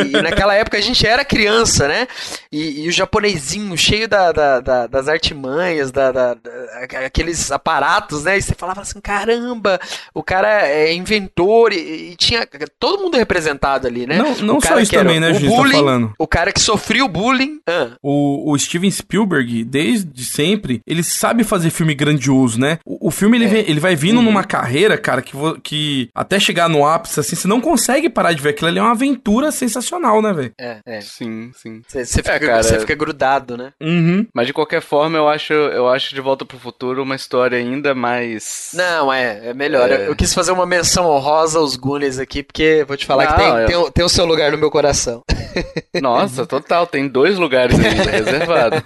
[0.08, 2.08] e naquela época a gente era criança, né?
[2.52, 8.24] E, e o japonesinho cheio da, da- da- das artimanhas, da, da- da- aqueles aparatos,
[8.24, 8.38] né?
[8.38, 9.80] E você falava assim, caramba,
[10.14, 12.48] o cara é inventor e, e tinha
[12.80, 14.18] todo mundo representado ali, né?
[14.18, 16.14] Não, não O só cara isso também, né, o Giz, tá bullying, falando.
[16.18, 17.60] O cara que sofria o bullying.
[17.68, 22.80] ah, O, o Steven Spielberg, desde sempre, ele sabe fazer filme grandioso, né?
[22.86, 23.48] O, o filme, ele, É.
[23.50, 23.98] vem- ele vai Uhum.
[23.98, 28.10] vindo numa carreira, cara, que, vo- que até chegar no ápice, assim, você não consegue
[28.10, 28.50] parar de ver.
[28.50, 30.52] Aquilo ali é uma aventura sensacional, né, velho?
[30.60, 31.02] é, é.
[31.02, 31.82] Sim, sim.
[31.88, 32.64] Você, você fica, cara.
[32.64, 33.72] você fica grudado, né?
[33.82, 34.26] Uhum.
[34.34, 37.94] Mas de qualquer forma, eu acho, eu acho De Volta pro Futuro uma história ainda
[37.96, 38.72] mais.
[38.74, 39.90] Não, é, é melhor.
[39.92, 39.96] É.
[39.96, 43.32] Eu, eu quis fazer uma menção honrosa aos Goonies aqui, porque vou te falar que
[43.34, 45.24] Não, tem, eu- tem, o- tem o seu lugar no meu coração.
[46.02, 46.86] Nossa, total.
[46.86, 48.80] Tem dois lugares ainda reservados.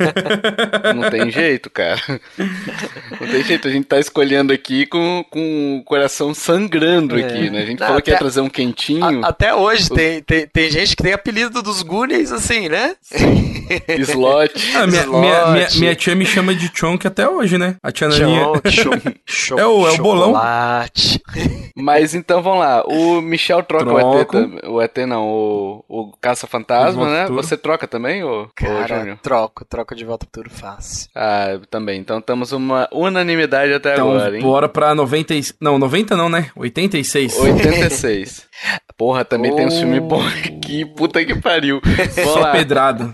[0.96, 2.00] Não tem jeito, cara.
[3.20, 3.68] Não tem jeito.
[3.68, 7.24] A gente tá escolhendo aqui com, com o coração sangrando É.
[7.24, 7.62] aqui, né?
[7.62, 9.24] A gente Não, falou que ia trazer um quentinho.
[9.26, 12.96] A- até hoje tem, tem, tem gente que tem apelido dos Goonies, assim, né?
[14.00, 14.52] Slot.
[14.76, 15.20] Ah, minha, Slot.
[15.20, 17.76] minha, minha, minha tia me chama de Chonk até hoje, né?
[17.84, 18.46] A tia Naninha.
[19.28, 20.28] Chon- É o- é o bolão.
[20.34, 21.22] chocolate.
[21.76, 22.84] Mas então vamos lá.
[22.86, 24.28] O Michel troca o ET.
[24.28, 24.32] Troco.
[24.62, 27.22] tam- O ET não, o, o Caça-Fantasma, né?
[27.24, 27.42] Futuro.
[27.44, 29.18] Você troca também, ô, ô Cara, Júnior?
[29.22, 31.10] troco, troco de volta pro futuro fácil.
[31.16, 32.00] Ah, também.
[32.00, 34.42] Então estamos uma unanimidade até Então, agora, hein?
[34.42, 35.42] bora pra 90 e...
[35.60, 36.50] Não, 90 não, né?
[36.56, 37.38] 86.
[37.38, 38.46] 86.
[38.98, 40.04] Porra, também tem um filme Oh.
[40.04, 40.86] bom aqui.
[40.86, 41.82] Puta que pariu.
[42.24, 43.14] Só pedrada.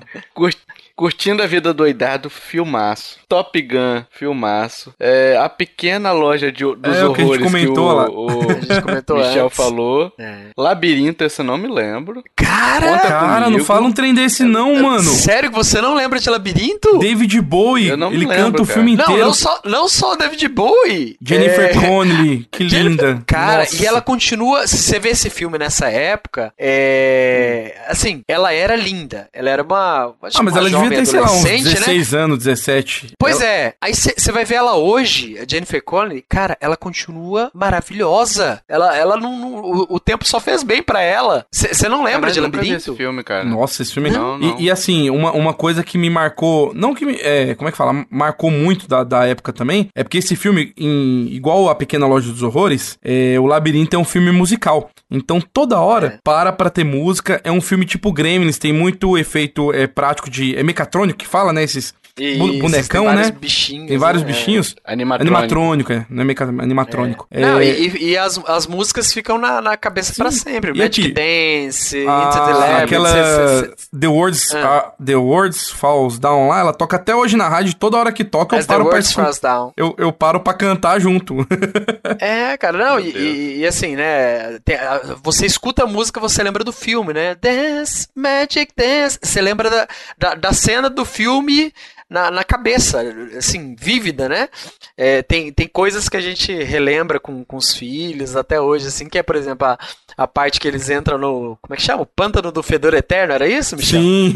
[0.98, 3.20] Curtindo a Vida Doidado, filmaço.
[3.30, 4.94] Top Gun, filmaço.
[5.00, 8.10] É, a Pequena Loja de, dos É, o que a gente Horrores comentou o, lá.
[8.10, 9.56] o A gente comentou Michel antes.
[9.58, 10.12] falou.
[10.20, 10.38] É.
[10.58, 12.24] Labirinto, esse eu não me lembro.
[12.36, 15.04] Cara, Conta Cara, não fala um trem desse não, mano.
[15.04, 16.98] sério que você não lembra de Labirinto?
[16.98, 18.74] David Bowie, não ele lembro, canta o cara.
[18.74, 19.26] filme Não, inteiro.
[19.26, 21.16] não só, não só o David Bowie.
[21.22, 23.22] Jennifer É, Connelly, que linda.
[23.28, 23.84] Cara, Nossa.
[23.84, 24.66] e ela continua.
[24.66, 27.76] Se você vê esse filme nessa época, é.
[27.88, 29.30] Assim, ela era linda.
[29.32, 30.06] Ela era uma.
[30.08, 31.72] Ah, mas uma ela devia jovem ter, sei lá, uns adolescente, né?
[31.74, 33.08] 16 anos, 17.
[33.20, 37.52] Pois Ela- é, aí você vai ver ela hoje, a Jennifer Connelly, cara, ela continua
[37.54, 38.62] maravilhosa.
[38.68, 41.46] Ela, ela não, não- o, o tempo só fez bem pra ela.
[41.52, 42.76] Você não lembra de Labirinto?
[42.78, 43.44] esse filme, cara.
[43.44, 44.10] Nossa, esse filme.
[44.10, 44.60] Não, não.
[44.60, 46.74] E, e, assim, uma, uma coisa que me marcou.
[46.74, 47.16] Não que me.
[47.22, 48.06] É, como é que fala?
[48.10, 49.90] Marcou muito da, da época também.
[49.96, 54.00] É porque esse filme, em, igual A Pequena Loja dos Horrores, é, o Labirinto é
[54.00, 54.90] um filme musical.
[55.10, 56.20] Então toda hora É.
[56.24, 57.40] para pra ter música.
[57.44, 60.56] É um filme tipo Gremlins, tem muito efeito é, prático de.
[60.56, 61.64] É mecatrônico que fala, né?
[61.64, 61.94] Esses.
[62.18, 63.32] Isso, bonecão, tem né?
[63.32, 64.28] Bichinhos, Tem vários né?
[64.30, 64.76] bichinhos.
[64.84, 65.36] Animatrônico.
[65.36, 66.06] Animatrônico, é.
[66.10, 67.28] Não é meca, animatrônico.
[67.30, 67.40] É.
[67.42, 70.72] Não, e, e as, as músicas ficam na, na cabeça pra sempre.
[70.72, 71.12] E Magic aqui?
[71.14, 72.84] Dance, Into a- the Labyrinth.
[72.84, 74.78] aquela cê- cê- The Words Ah.
[74.98, 78.24] a- The Words Falls Down lá, ela toca até hoje na rádio, toda hora que
[78.24, 79.24] toca eu As the paro pra Words escutar.
[79.26, 79.74] Falls Down.
[79.78, 81.46] Eu, eu paro pra cantar junto.
[82.20, 84.58] É, cara, não, e, e- e assim, né?
[84.66, 84.78] tem-
[85.24, 87.36] você escuta a música, você lembra do filme, né?
[87.36, 89.20] Dance, Magic Dance.
[89.22, 89.88] Você lembra da,
[90.18, 91.72] da, da cena do filme
[92.10, 93.02] na, na cabeça,
[93.38, 94.48] assim, vívida, né?
[94.96, 99.08] É, tem, tem coisas que a gente relembra com, com os filhos até hoje, assim,
[99.10, 99.78] que é, por exemplo, a,
[100.18, 101.58] a parte que eles entram no.
[101.62, 102.04] Como é que chama?
[102.04, 104.02] O pântano do fedor eterno, era isso, Michel?
[104.02, 104.34] Sim.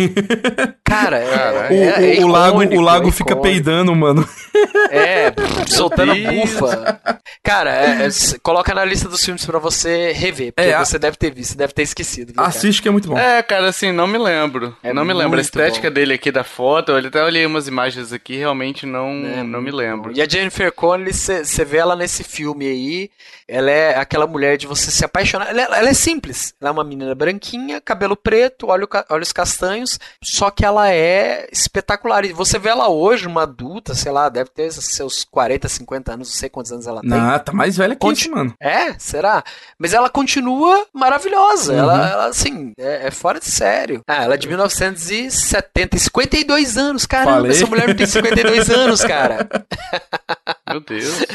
[0.83, 3.41] Cara, é, o, é- é o- o lago, icônico, o lago é fica icônico.
[3.43, 4.27] peidando, mano.
[4.89, 5.33] É,
[5.67, 6.99] soltando bufa.
[7.43, 8.09] Cara, é, é,
[8.41, 11.51] coloca na lista dos filmes pra você rever, porque É, a- você deve ter visto,
[11.51, 12.27] você deve ter esquecido.
[12.27, 12.47] viu, cara?
[12.47, 13.17] Assiste que é muito bom.
[13.17, 14.75] É, cara, assim, não me lembro.
[14.83, 15.37] É não me lembro.
[15.37, 15.93] A estética bom.
[15.93, 19.71] dele aqui da foto, eu até olhei umas imagens aqui, realmente não, É, não me
[19.71, 20.11] lembro.
[20.15, 23.09] E a Jennifer Connelly, você vê ela nesse filme aí,
[23.47, 25.49] ela é aquela mulher de você se apaixonar.
[25.49, 26.53] Ela, é- ela é simples.
[26.61, 32.23] Ela é uma menina branquinha, cabelo preto, olho, olhos castanhos, só que ela é espetacular.
[32.25, 36.27] E você vê ela hoje, uma adulta, sei lá, deve ter seus 40, 50 anos,
[36.29, 37.09] não sei quantos anos ela tem.
[37.09, 38.53] Não, tá mais velha que Conti- isso, mano.
[38.59, 39.43] É, será?
[39.77, 41.73] Mas ela continua maravilhosa.
[41.73, 41.79] Uhum.
[41.79, 44.01] Ela, ela, assim, é, é fora de sério.
[44.07, 47.31] Ah, ela é de 1970, 52 anos, caramba.
[47.37, 47.51] Falei.
[47.51, 49.47] Essa mulher não tem 52 anos, cara.
[50.69, 51.25] Meu Deus.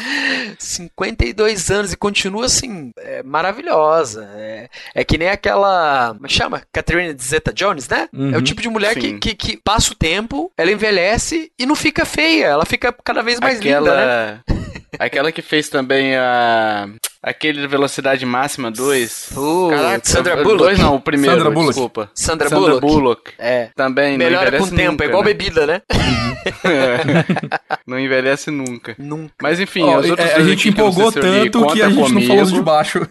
[0.58, 4.28] 52 anos e continua assim, é, maravilhosa.
[4.34, 6.12] É, é que nem aquela.
[6.14, 6.62] Como é que chama?
[6.72, 8.08] Catherine Zeta Jones, né?
[8.12, 8.34] Uhum.
[8.34, 11.74] É o tipo de mulher que, que, que passa o tempo, ela envelhece e não
[11.74, 12.46] fica feia.
[12.46, 14.40] Ela fica cada vez mais aquela, linda, né?
[14.98, 16.88] aquela que fez também a
[17.22, 19.30] aquele de velocidade máxima 2.
[19.32, 20.58] Putz, Sandra Bullock.
[20.58, 21.70] Dois não, o primeiro, Sandra Bullock.
[21.70, 22.10] desculpa.
[22.14, 22.86] Sandra, Sandra Bullock.
[22.86, 23.32] Bullock.
[23.38, 23.70] É.
[23.76, 25.28] Também Melhora não com o envelhece tempo, nunca, é igual né?
[25.28, 25.82] bebida, né?
[27.86, 28.94] não envelhece nunca.
[28.98, 29.34] Nunca.
[29.40, 33.08] Mas enfim, outros é, a gente empolgou tanto que a gente não falou de comigo.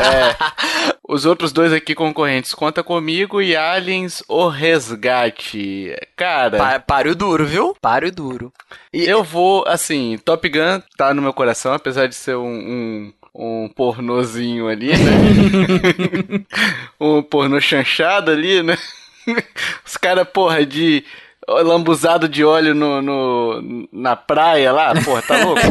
[0.00, 0.94] Baixo.
[1.08, 5.94] Os outros dois aqui concorrentes, Conta Comigo e Aliens O Resgate.
[6.16, 7.76] Cara, Pa páreo duro, viu?
[7.80, 8.52] Páreo duro.
[8.92, 13.12] E eu vou, assim, Top Gun tá no meu coração, apesar de ser um, um,
[13.34, 16.44] um pornozinho ali, né?
[17.00, 18.78] um pornô chanchado ali, né?
[19.84, 21.04] Os caras, porra, de
[21.48, 25.60] lambuzado de óleo no, no- na praia lá, porra, tá louco?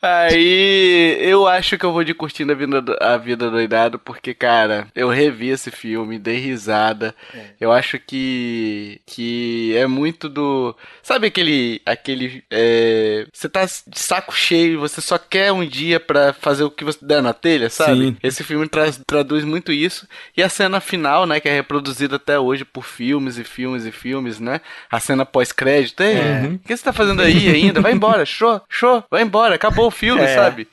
[0.00, 4.32] Aí eu acho que eu vou de curtindo a vida, do- a vida doidado, porque,
[4.32, 7.14] cara, eu revi esse filme, dei risada.
[7.60, 10.74] Eu acho que que é muito do.
[11.02, 11.80] Sabe aquele.
[11.84, 16.70] aquele é, Você tá de saco cheio, você só quer um dia pra fazer o
[16.70, 18.08] que você der na telha, sabe?
[18.08, 18.16] Sim.
[18.22, 20.06] Esse filme traz, traduz muito isso.
[20.36, 23.90] E a cena final, né, que é reproduzida até hoje por filmes e filmes e
[23.92, 24.60] filmes, né?
[24.90, 26.00] A cena pós-crédito.
[26.02, 27.80] Ei, o que você tá fazendo aí ainda?
[27.80, 30.34] Vai embora, show, show, vai embora, acabou o filme, É.
[30.34, 30.68] sabe?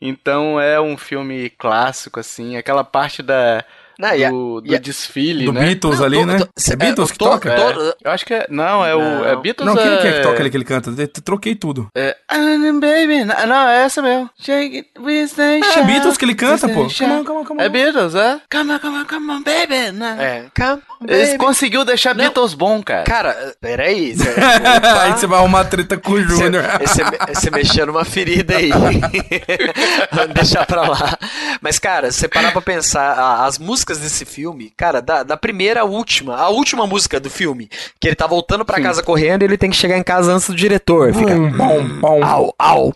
[0.00, 2.56] Então é um filme clássico, assim.
[2.56, 3.64] Aquela parte da.
[3.98, 5.60] Não, do, do e a- desfile, Do né?
[5.60, 6.38] Beatles Não, ali, tô- né?
[6.38, 7.52] tô- é Beatles é, que tô- toca?
[7.52, 8.46] É, eu acho que é.
[8.50, 8.98] Não, é o.
[9.00, 9.24] Não.
[9.26, 9.96] É Beatles Não, quem é...
[9.98, 10.90] que é que toca ali que ele canta?
[10.96, 11.88] Eu troquei tudo.
[11.94, 12.16] É.
[12.28, 13.24] "Ah, baby.
[13.24, 14.28] Não, não, é essa mesmo.
[14.38, 16.74] Shake it with the É Beatles que ele canta, pô.
[16.74, 17.64] Come on, shout." come on, come on.
[17.64, 18.40] É Beatles, é?
[18.52, 19.92] Come on, come on, come on, baby.
[19.92, 20.16] Né?
[20.18, 20.44] É.
[20.62, 21.38] Come on, Eles baby.
[21.38, 22.24] conseguiu deixar Não.
[22.24, 23.04] Beatles bom, cara.
[23.04, 24.14] Cara, peraí.
[24.16, 24.28] Você,
[25.00, 26.62] Aí você vai arrumar treta com o Júnior.
[26.80, 27.02] Você,
[27.34, 28.70] você mexeu numa ferida aí.
[30.12, 31.18] Vamos deixar pra lá.
[31.60, 35.84] Mas, cara, você parar pra pensar, as músicas desse filme, cara, da, da primeira à
[35.84, 37.68] última, a última música do filme,
[38.00, 40.48] que ele tá voltando pra casa correndo e ele tem que chegar em casa antes
[40.48, 41.12] do diretor.
[41.14, 41.34] Fica.
[41.34, 42.24] Bom, bom, bom.
[42.24, 42.94] Au, au.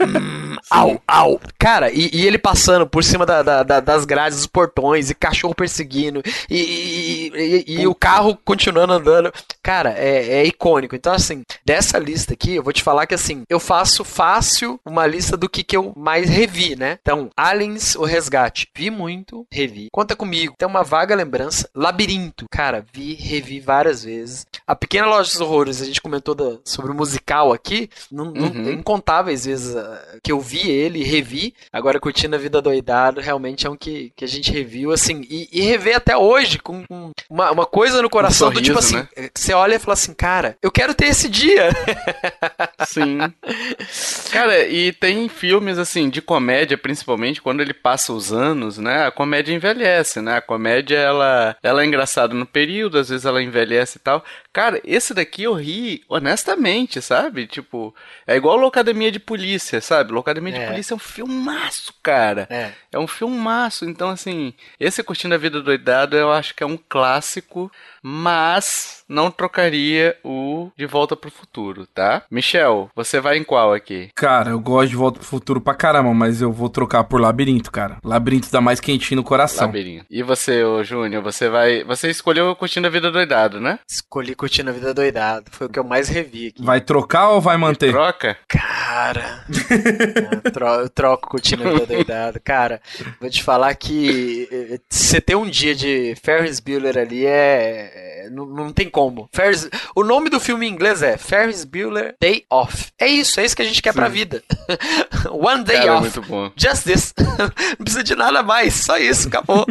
[0.00, 1.40] Hum, au, au.
[1.58, 5.14] Cara, e, e ele passando por cima da- da- da- das grades dos portões, e
[5.14, 9.32] cachorro perseguindo, e, e- e- o carro continuando andando.
[9.62, 10.94] Cara, é, é icônico.
[10.94, 15.06] Então, assim, dessa lista aqui, eu vou te falar que, assim, eu faço fácil uma
[15.06, 16.98] lista do que, que eu mais revi, né?
[17.00, 18.68] Então, Aliens, o Resgate.
[18.76, 19.88] Vi muito, revi.
[19.92, 20.54] Conta comigo.
[20.58, 21.68] Tem uma vaga lembrança.
[21.74, 22.44] Labirinto.
[22.50, 24.46] Cara, vi, revi várias vezes.
[24.66, 27.88] A Pequena Loja dos Horrores, a gente comentou da- sobre o musical aqui.
[28.12, 28.70] Não, não- Uhum.
[28.72, 31.54] incontáveis vezes ah, que eu vi ele e revi.
[31.72, 35.22] Agora, Curtindo a Vida Doidado, realmente é um que, que a gente reviu, assim.
[35.28, 38.96] E, e rever até hoje, com, com uma, uma coisa no coração do tipo assim.
[38.98, 39.30] sorriso, né?
[39.34, 41.70] Você olha e fala assim, cara, eu quero ter esse dia.
[42.86, 43.18] Sim.
[44.30, 49.06] Cara, e tem filmes assim de comédia, principalmente quando ele passa os anos, né?
[49.06, 50.36] A comédia envelhece, né?
[50.36, 54.24] A comédia ela, ela é engraçada no período, às vezes ela envelhece e tal.
[54.52, 57.46] Cara, esse daqui eu ri honestamente, sabe?
[57.46, 57.94] Tipo,
[58.26, 60.12] é igual Locademia de Polícia, sabe?
[60.12, 60.66] Locademia de É.
[60.66, 62.46] Polícia é um filmaço, cara.
[62.50, 62.72] É.
[62.92, 66.78] É um filmaço, então assim, esse Curtindo a Vida Doidado eu acho que é um
[66.88, 67.70] clássico,
[68.02, 72.22] mas não trocaria o De Volta pro Futuro, tá?
[72.30, 74.10] Michel, você vai em qual aqui?
[74.14, 77.70] Cara, eu gosto de Volta pro Futuro pra caramba, mas eu vou trocar por Labirinto,
[77.70, 77.98] cara.
[78.02, 79.66] Labirinto dá mais quentinho no coração.
[79.66, 80.06] Labirinto.
[80.10, 81.84] E você, ô Júnior, você vai.
[81.84, 83.78] Você escolheu o Curtindo a Vida Doidado, né?
[83.88, 85.46] Escolhi Curtindo a Vida Doidado.
[85.50, 86.62] Foi o que eu mais revi aqui.
[86.64, 87.90] Vai trocar ou vai manter?
[87.90, 88.36] Troca?
[88.48, 89.44] Cara,
[90.44, 92.40] eu tro- eu troco curtindo a vida doidado.
[92.42, 92.80] Cara,
[93.20, 98.07] vou te falar que eh, você ter um dia de Ferris Bueller ali é.
[98.28, 99.28] É- não, não tem como.
[99.32, 102.88] Ferris, o nome do filme em inglês é Ferris Bueller Day Off.
[102.98, 104.42] É isso, é isso que a gente quer pra vida.
[105.30, 106.00] One day Cara, é off.
[106.02, 106.50] muito bom.
[106.56, 107.14] Just this.
[107.78, 109.66] não precisa de nada mais, só isso, acabou.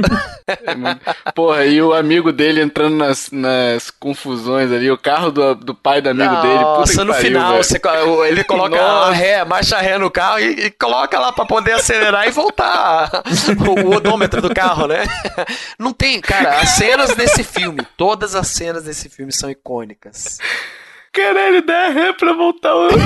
[0.47, 5.75] É Porra, e o amigo dele entrando nas, nas confusões ali, o carro do, do
[5.75, 6.57] pai do amigo dele.
[6.59, 7.79] Puta Nossa, no pariu, final você
[8.27, 9.11] ele coloca a Nossa.
[9.11, 13.23] ré, marcha ré no carro e, e coloca lá pra poder acelerar e voltar
[13.67, 15.03] o, o odômetro do carro, né?
[15.77, 20.37] Não tem, cara, as cenas desse filme, todas as cenas desse filme são icônicas.
[21.17, 22.89] Caralho, dá ré pra voltar o...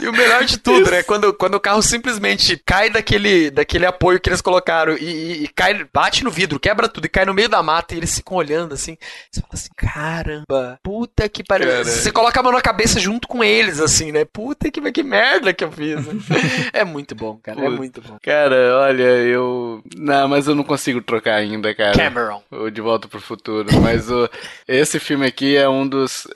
[0.00, 0.90] E o melhor de tudo, Isso.
[0.90, 1.02] né?
[1.02, 5.86] Quando, quando o carro simplesmente cai daquele, daquele apoio que eles colocaram e, e, cai,
[5.92, 8.74] bate no vidro, quebra tudo e cai no meio da mata e eles ficam olhando
[8.74, 8.96] assim.
[9.30, 11.84] Você fala assim, caramba, puta que pariu.
[11.84, 14.24] Você coloca a mão na cabeça junto com eles, assim, né?
[14.24, 15.98] Puta que, que merda que eu fiz.
[16.72, 17.58] é muito bom, cara.
[17.58, 17.74] É puta.
[17.74, 18.18] É muito bom.
[18.22, 19.82] Cara, olha, eu.
[19.96, 21.96] Não, mas eu não consigo trocar ainda, cara.
[21.96, 22.42] Cameron.
[22.50, 23.68] O De Volta pro Futuro.
[23.80, 24.28] Mas o,
[24.66, 26.26] esse filme aqui é um dos.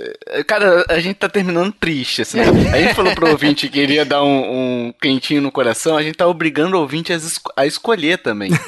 [0.46, 2.38] Cara, a gente tá terminando triste, assim.
[2.40, 6.16] A gente falou pro ouvinte que iria dar um, um quentinho no coração, a gente
[6.16, 8.50] tá obrigando o ouvinte a, esco a escolher também.
[8.50, 8.58] Né?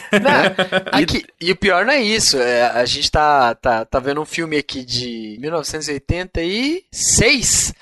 [0.92, 1.48] Aqui, e...
[1.48, 2.38] e o pior não é isso.
[2.38, 7.74] É, a gente tá, tá, tá vendo um filme aqui de 1986.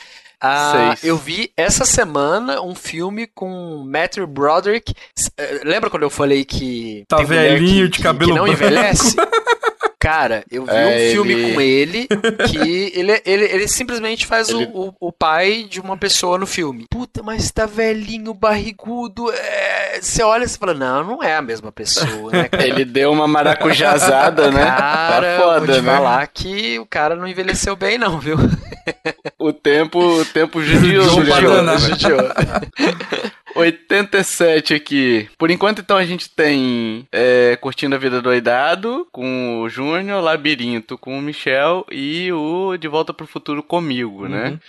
[0.47, 4.93] Ah, eu vi essa semana um filme com Matthew Broderick.
[5.39, 7.03] Eh, lembra quando eu falei que.
[7.09, 8.63] Tá velhinho que, de cabelo que não branco.
[8.63, 9.17] envelhece?
[10.05, 11.55] Cara, eu vi é, um filme ele...
[11.55, 12.09] com ele
[12.51, 14.67] que ele, ele, ele simplesmente faz ele...
[14.67, 16.85] o, o, o, pai de uma pessoa no filme.
[16.91, 19.33] Puta, mas tá velhinho, barrigudo.
[19.33, 19.99] É...
[20.03, 22.49] Você olha e fala, não, não é a mesma pessoa, né?
[22.53, 22.67] Cara?
[22.67, 24.67] Ele deu uma maracujazada, né?
[24.67, 25.95] Cara, tá foda, vou te né?
[25.95, 28.37] falar que o cara não envelheceu bem, não, viu?
[29.39, 31.05] O tempo, o tempo judiou.
[31.09, 32.21] judiou, judiou.
[33.55, 35.29] 87 aqui.
[35.39, 40.99] Por enquanto, então, a gente tem é, Curtindo a Vida Doidado com o Júnior, Labirinto
[40.99, 44.45] com o Michel e o De Volta pro Futuro comigo, né?
[44.45, 44.51] uhum.
[44.51, 44.61] né?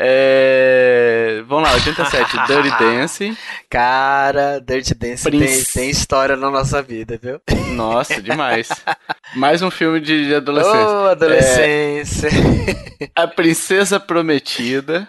[0.00, 1.42] É...
[1.48, 3.36] Vamos lá, 87, Dirty Dance.
[3.68, 7.40] Cara, Dirty Dance tem, tem, história na nossa vida, viu?
[7.74, 8.68] Nossa, demais.
[9.34, 10.88] Mais um filme de, de adolescência.
[10.88, 12.28] Oh, adolescência.
[13.00, 13.10] É...
[13.12, 15.08] A Princesa Prometida.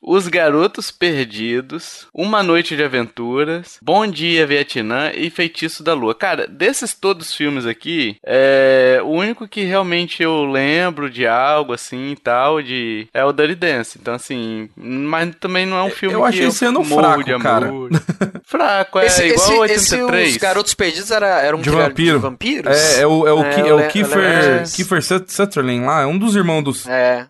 [0.00, 6.14] Os Garotos Perdidos, Uma Noite de Aventuras, Bom Dia Vietnã e Feitiço da Lua.
[6.14, 11.72] Cara, desses todos os filmes aqui, é, o único que realmente eu lembro de algo
[11.72, 13.98] assim e tal, de é o Dirty Dance.
[14.00, 17.70] Então, assim, mas também não é um filme eu que achei esse ano fraco, cara.
[18.46, 20.22] fraco, é esse, igual esse, 83.
[20.22, 22.16] Esse, os Garotos Perdidos era, era um de, vampiro.
[22.16, 22.76] de vampiros?
[22.76, 26.36] É, é o, é o, é, é o Kiefer, Kiefer Sutherland lá, é um dos
[26.36, 26.86] irmãos dos...
[26.86, 27.26] É.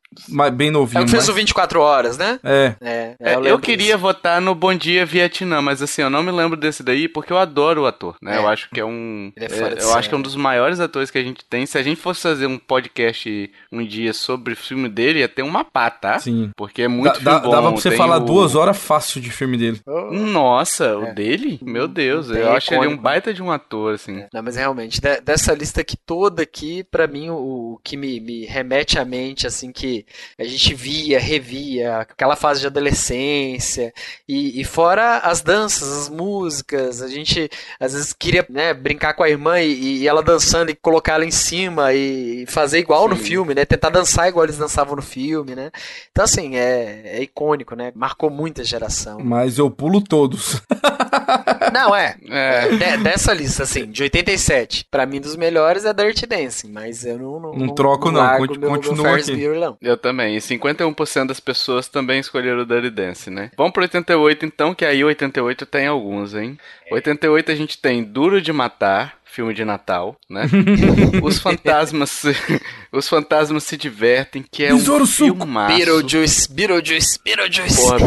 [0.53, 1.01] Bem novinho.
[1.01, 1.29] É o que fez mas...
[1.29, 2.41] o 24 Horas, né?
[2.43, 2.58] É.
[2.59, 2.77] É.
[2.81, 3.99] é, é eu, eu queria isso.
[3.99, 7.39] votar no Bom Dia Vietnã, mas assim, eu não me lembro desse daí porque eu
[7.39, 8.37] adoro o ator, né?
[8.37, 8.39] É.
[8.39, 9.33] Eu acho que é um.
[9.37, 9.47] É
[9.83, 11.67] eu acho que é um dos maiores atores que a gente tem.
[11.67, 15.43] Se a gente fosse fazer um podcast um dia sobre o filme dele, ia ter
[15.43, 16.19] uma pá, tá?
[16.19, 16.51] Sim.
[16.57, 17.51] Porque é muito da, bom.
[17.51, 18.21] Dava pra você tem falar o...
[18.21, 19.81] duas horas fácil de filme dele.
[20.11, 21.59] Nossa, o dele?
[21.63, 24.25] Meu Deus, eu acho ele um baita de um ator, assim.
[24.33, 28.45] Não, mas realmente, dessa lista aqui toda aqui, para mim, o, o que me, me
[28.45, 30.05] remete à mente, assim, que
[30.39, 33.92] a gente via, revia, aquela fase fase de adolescência,
[34.26, 39.22] e, e, fora as danças, as músicas, a gente às vezes queria né, brincar com
[39.22, 43.09] a irmã e, e, ela dançando e colocar ela em cima e fazer igual Sim.
[43.11, 43.64] no filme, né?
[43.66, 45.70] Tentar dançar igual eles dançavam no filme, né?
[46.11, 47.92] Então, assim, é, é icônico, né?
[47.94, 49.20] Marcou muita geração.
[49.22, 50.62] Mas eu pulo todos.
[51.72, 52.16] Não, é.
[52.30, 52.68] é.
[52.68, 57.18] De, dessa lista, assim, de 87, pra mim, dos melhores é Dirty Dancing, mas eu
[57.18, 57.40] não.
[57.40, 58.22] Não, não troco, não.
[58.22, 58.68] não.
[58.70, 59.32] Continua aqui.
[59.32, 59.76] Bueller, não.
[59.80, 60.36] Eu também.
[60.36, 63.51] E 51% das pessoas também escolheram o Dirty Dance, né?
[63.57, 66.59] Vamos pro 88, então, que aí 88 tem alguns, hein?
[66.91, 70.47] 88 a gente tem Duro de Matar, filme de Natal, né?
[71.22, 72.22] os fantasmas,
[72.91, 75.76] os fantasmas se divertem, que é Besouro um filmaço.
[75.76, 77.76] Beetlejuice, Beetlejuice, Beetlejuice.
[77.76, 77.99] Porra,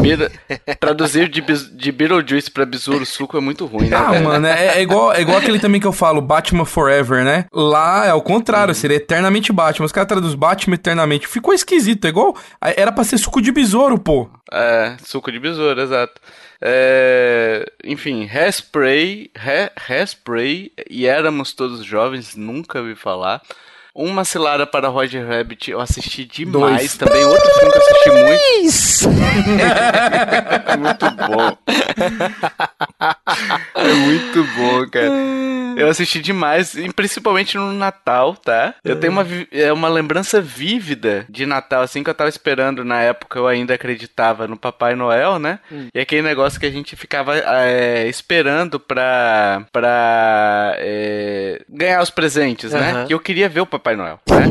[0.80, 3.98] traduzir de, de Beetlejuice pra Besouro Suco é muito ruim, né?
[3.98, 4.26] Ah, velho?
[4.26, 7.46] mano, é, é, igual, é igual aquele também que eu falo, Batman Forever, né?
[7.54, 9.86] Lá é o contrário, seria eternamente Batman.
[9.86, 11.28] Os caras traduzem Batman eternamente.
[11.28, 14.30] Ficou esquisito, é igual, era pra ser suco de besouro, pô.
[14.52, 16.20] É, suco de besouro, exato.
[16.62, 19.32] É, enfim, Hairspray,
[19.88, 23.42] Hairspray e Éramos Todos Jovens, nunca vi falar.
[23.94, 26.98] Uma cilada para Roger Rabbit, eu assisti demais Dois.
[26.98, 27.26] também.
[27.26, 29.20] Outro filme que eu assisti muito.
[30.80, 31.58] muito bom.
[33.76, 35.12] é muito bom, cara.
[35.78, 38.76] Eu assisti demais, e principalmente no Natal, tá?
[38.84, 42.84] Eu tenho uma, é uma lembrança vívida de Natal, assim, que eu tava esperando.
[42.84, 45.60] Na época eu ainda acreditava no Papai Noel, né?
[45.72, 45.88] Hum.
[45.94, 52.74] E aquele negócio que a gente ficava é, esperando pra, pra é, ganhar os presentes,
[52.74, 52.80] uhum.
[52.80, 53.06] né?
[53.08, 54.46] Que eu queria ver o Papai Papai Noel, né?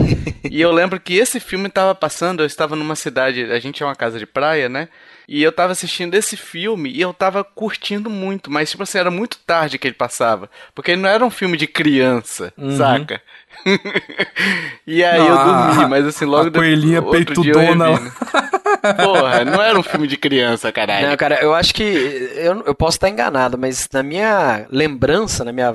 [0.50, 3.86] e eu lembro que esse filme tava passando, eu estava numa cidade, a gente é
[3.86, 4.88] uma casa de praia, né?
[5.32, 9.12] E eu tava assistindo esse filme e eu tava curtindo muito, mas tipo assim, era
[9.12, 10.50] muito tarde que ele passava.
[10.74, 12.76] Porque ele não era um filme de criança, uhum.
[12.76, 13.22] saca?
[14.84, 18.00] e aí ah, eu dormi, mas assim, logo a coelhinha peitudona lá.
[18.80, 21.08] Porra, não era um filme de criança, caralho.
[21.08, 21.82] Não, cara, eu acho que.
[21.82, 25.74] Eu, eu posso estar enganado, mas na minha lembrança, na minha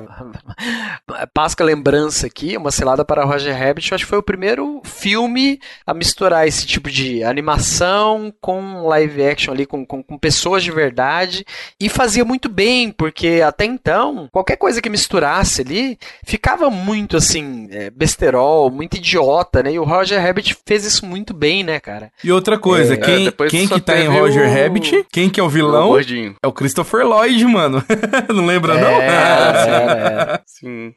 [1.32, 5.60] pasca lembrança aqui, Uma Selada para Roger Rabbit, eu acho que foi o primeiro filme
[5.86, 10.70] a misturar esse tipo de animação com live action ali, com, com, com pessoas de
[10.70, 11.44] verdade.
[11.80, 17.68] E fazia muito bem, porque até então, qualquer coisa que misturasse ali ficava muito assim,
[17.70, 19.72] é, besterol, muito idiota, né?
[19.72, 22.10] E o Roger Rabbit fez isso muito bem, né, cara?
[22.22, 25.06] E outra coisa, É, quem, depois quem que tá em Roger o- Rabbit?
[25.12, 25.88] Quem que é o O vilão?
[25.88, 26.34] gordinho.
[26.42, 27.82] É o Christopher Lloyd, mano.
[28.34, 28.88] não lembra, não?
[28.88, 30.42] É, era, era.
[30.46, 30.94] Sim.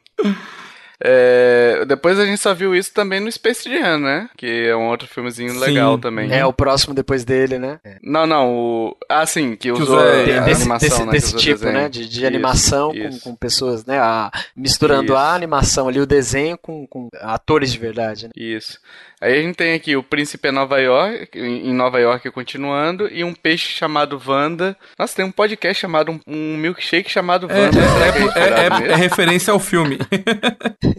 [1.02, 4.28] É, depois a gente só viu isso também no Space Jam, né?
[4.36, 5.58] Que é um outro filmezinho Sim.
[5.58, 6.30] legal também.
[6.30, 7.78] É o próximo depois dele, né?
[8.02, 8.96] Não, não, o...
[9.08, 11.06] Ah, sim, que usou usa- a É, desse, animação, desse, né?
[11.06, 11.72] que desse tipo, desenho.
[11.72, 11.88] né?
[11.88, 13.20] De, de Isso, animação com, isso.
[13.22, 13.98] com pessoas, né?
[13.98, 15.14] A, misturando Isso.
[15.16, 18.30] a animação ali, o desenho com, com atores de verdade, né?
[18.36, 18.78] Isso.
[19.20, 23.22] Aí a gente tem aqui o Príncipe é Nova York, em Nova York continuando, e
[23.22, 24.74] um peixe chamado Wanda.
[24.98, 27.78] Nossa, tem um podcast chamado, um, um milkshake chamado É, Wanda.
[27.78, 29.98] É, é- é- é referência ao filme.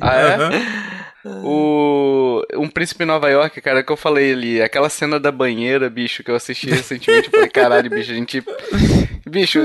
[0.03, 0.91] Ah, é?
[1.23, 5.87] O Um Príncipe em Nova York, cara, que eu falei ali, aquela cena da banheira,
[5.89, 8.43] bicho, que eu assisti recentemente, eu falei, caralho, bicho, a gente.
[9.29, 9.59] Bicho,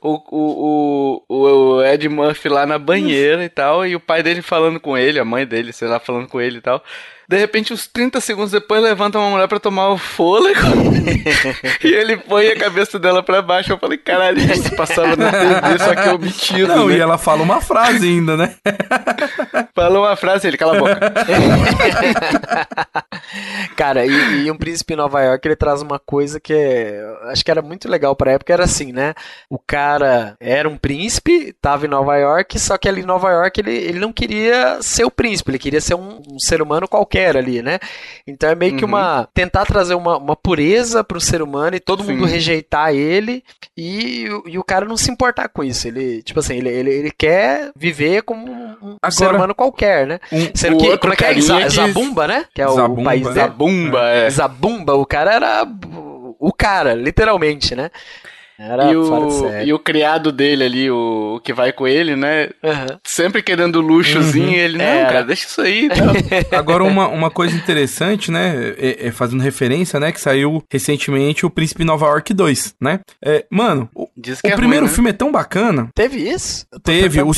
[0.00, 4.80] o, o, o Ed Murphy lá na banheira e tal, e o pai dele falando
[4.80, 6.82] com ele, a mãe dele, sei lá, falando com ele e tal.
[7.28, 10.58] De repente, uns 30 segundos depois, levanta uma mulher pra tomar o fôlego.
[11.84, 13.70] e ele põe a cabeça dela pra baixo.
[13.70, 16.68] Eu falei, caralho, isso passava na TV, só que omitido.
[16.68, 16.96] Não, né?
[16.96, 18.54] e ela fala uma frase ainda, né?
[19.74, 20.98] Falou uma frase, ele cala a boca.
[23.76, 27.44] Cara, e, e um príncipe em Nova York, ele traz uma coisa que é, acho
[27.44, 29.12] que era muito legal pra época, era assim, né?
[29.50, 33.60] O cara era um príncipe, tava em Nova York, só que ali em Nova York
[33.60, 37.17] ele, ele não queria ser o príncipe, ele queria ser um, um ser humano qualquer
[37.26, 37.78] ali, né?
[38.26, 38.90] Então é meio que Uhum.
[38.90, 39.28] uma.
[39.34, 42.12] tentar trazer uma, uma pureza pro ser humano e todo Sim.
[42.12, 43.42] mundo rejeitar ele
[43.76, 45.88] e, o- e o cara não se importar com isso.
[45.88, 50.20] Ele, tipo assim, ele, ele, ele quer viver como um, Agora- ser humano qualquer, né?
[50.32, 51.26] Um- Sendo o que, como é que é?
[51.28, 52.44] carinha Za- que- Zabumba, né?
[52.54, 53.32] Que é o Zabumba, país né?
[53.32, 53.46] dele.
[53.46, 54.30] Zabumba, é.
[54.30, 55.66] Zabumba, o cara era
[56.40, 57.90] o cara, literalmente, né?
[58.58, 62.48] Era E o, e o criado dele ali, o, o que vai com ele, né?
[62.62, 62.98] Aham.
[63.04, 64.52] Sempre querendo luxozinho, Uhum.
[64.54, 65.06] ele, não, Era.
[65.06, 65.88] cara, deixa isso aí.
[65.88, 66.08] tal.
[66.58, 68.74] Agora, uma, uma coisa interessante, né?
[68.78, 70.10] É, é fazendo referência, né?
[70.12, 73.00] Que saiu recentemente o Príncipe Nova York 2, né?
[73.24, 74.94] É, mano, o, Diz que o é primeiro ruim, né?
[74.94, 75.88] filme é tão bacana.
[75.94, 76.66] Teve isso?
[76.82, 77.20] Teve.
[77.22, 77.34] O, o, o- o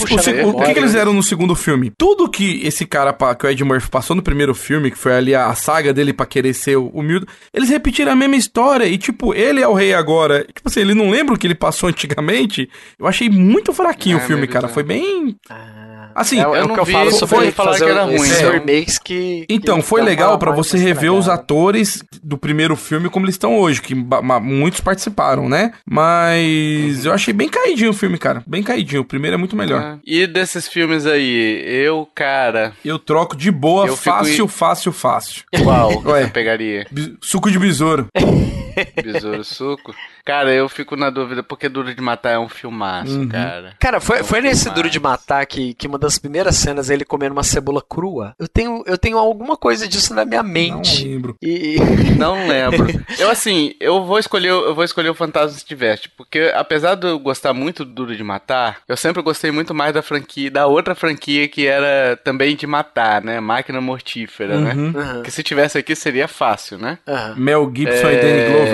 [0.64, 1.92] que, que eles fizeram no segundo filme?
[1.98, 5.34] Tudo que esse cara, que o Ed Murphy passou no primeiro filme, que foi ali
[5.34, 8.86] a, a saga dele pra querer ser o humilde, eles repetiram a mesma história.
[8.86, 10.44] E, tipo, ele é o rei agora.
[10.54, 12.68] Tipo assim, ele não lembra o que ele passou antigamente.
[12.98, 14.66] Eu achei muito fraquinho É, o filme, cara.
[14.66, 14.68] é.
[14.70, 15.36] Foi bem.
[15.48, 17.52] Ah, Assim, é, é eu o não que eu vi, falo foi- sobre foi ele
[17.52, 18.50] falar que era ruim, né?
[18.50, 19.46] remakes que...
[19.48, 23.56] Então, que foi legal uma você rever os atores do primeiro filme como eles estão
[23.58, 25.72] hoje, que muitos participaram, né?
[25.88, 28.42] Mas eu achei bem caidinho o filme, cara.
[28.46, 29.02] Bem caidinho.
[29.02, 29.80] O primeiro é muito melhor.
[29.80, 29.98] É.
[30.04, 34.92] E desses filmes aí, eu, cara, Eu troco de boa, Eu fico fácil, em- fácil,
[34.92, 35.42] fácil.
[35.62, 36.24] qual Ué.
[36.24, 36.86] você pegaria?
[37.20, 38.08] Suco de besouro.
[39.02, 39.94] Besouro Suco?
[40.24, 43.28] Cara, eu fico na dúvida, porque Duro de Matar é um filmaço, Uhum.
[43.28, 43.74] cara.
[43.80, 44.70] Cara, foi, foi nesse.
[44.70, 48.34] Duro de Matar que, que uma das primeiras cenas é ele comendo uma cebola crua.
[48.38, 51.04] Eu tenho, eu tenho alguma coisa disso na minha Não mente.
[51.08, 51.36] lembro.
[51.42, 51.76] E,
[52.18, 52.86] Não lembro.
[53.18, 57.06] Eu assim, eu vou escolher, eu vou escolher o Fantasma se tivesse, porque apesar de
[57.08, 60.66] eu gostar muito do Duro de Matar, eu sempre gostei muito mais da franquia, da
[60.66, 63.40] outra franquia que era também de matar, né?
[63.40, 64.74] Máquina Mortífera, né?
[64.74, 65.22] Uhum.
[65.22, 66.98] Que se tivesse aqui seria fácil, né?
[67.36, 68.69] Mel Gibson e Danny Glover.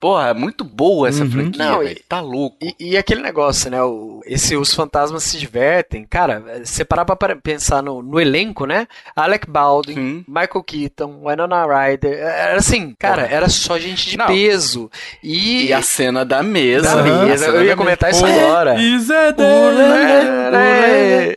[0.00, 1.30] Porra, é muito boa essa Uhum.
[1.30, 2.00] franquia, Não, velho.
[2.08, 2.56] Tá louco.
[2.62, 3.82] E, e aquele negócio, né?
[3.82, 6.06] O, esse, os fantasmas se divertem.
[6.08, 8.86] Cara, você parar pra para- pensar no, no elenco, né?
[9.14, 10.24] Alec Baldwin, Sim.
[10.26, 12.12] Michael Keaton, Winona Ryder.
[12.18, 14.26] Era assim, cara, era só gente de Não.
[14.26, 14.90] peso.
[15.22, 16.96] E, E a cena da mesa.
[16.96, 17.46] da mesa.
[17.48, 18.76] Eu ia comentar isso agora.
[18.80, 19.40] Is it.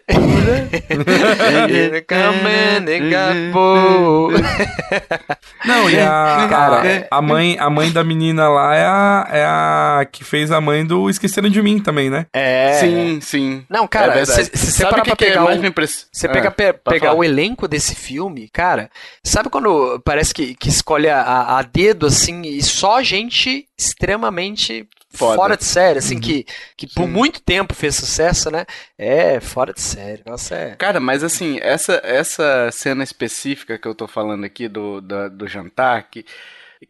[5.66, 10.05] Não, e a, Cara, a mãe, a mãe da menina lá é a, é a
[10.11, 12.25] que fez a mãe do Esqueceram de Mim também, né?
[12.33, 12.73] É.
[12.79, 13.65] Sim, sim.
[13.69, 15.67] Não, cara, É se- se você Sabe parar pra que é pegar mais o- me
[15.69, 17.19] impress- Você Ah, pega pe- pode pegar falar.
[17.19, 18.89] o elenco desse filme, cara,
[19.23, 25.35] sabe quando parece que, que escolhe a, a dedo assim e só gente extremamente Foda.
[25.35, 27.09] fora de série, assim, que, que por Sim.
[27.11, 28.65] muito tempo fez sucesso, né?
[28.97, 30.23] É, fora de série.
[30.25, 30.75] Nossa, é.
[30.75, 35.47] Cara, mas assim, essa, essa cena específica que eu tô falando aqui do, da- do
[35.47, 36.25] jantar, que,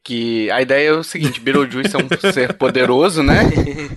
[0.03, 3.41] que a ideia é o seguinte, Beetlejuice é um ser poderoso, né?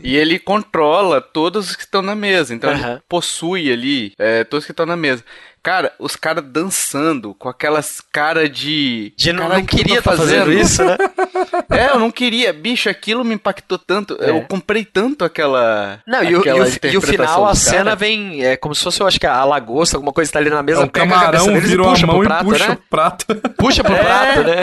[0.02, 2.54] E ele controla todos os que estão na mesa.
[2.54, 3.00] Então ele Aham.
[3.08, 5.24] possui ali é, todos que estão na mesa.
[5.62, 9.12] Cara, os caras dançando com aquelas caras de.
[9.16, 10.96] De não, Caralho, não o que eu tô queria estar fazendo isso, né?
[11.70, 12.52] É, eu não queria.
[12.52, 14.16] Bicho, aquilo me impactou tanto.
[14.20, 14.30] É.
[14.30, 16.00] Eu comprei tanto aquela.
[16.06, 18.82] Não, e o, e aquela o, e o final, a cena vem, é como se
[18.82, 21.04] fosse, eu acho que a lagosta, alguma coisa tá ali na É mesa, um pega
[21.04, 22.74] a cabeça camarão, deles e virou a puxa mão pro e prato, puxa né?
[22.74, 23.26] o prato.
[23.56, 23.98] Puxa pro É.
[23.98, 24.62] prato, né?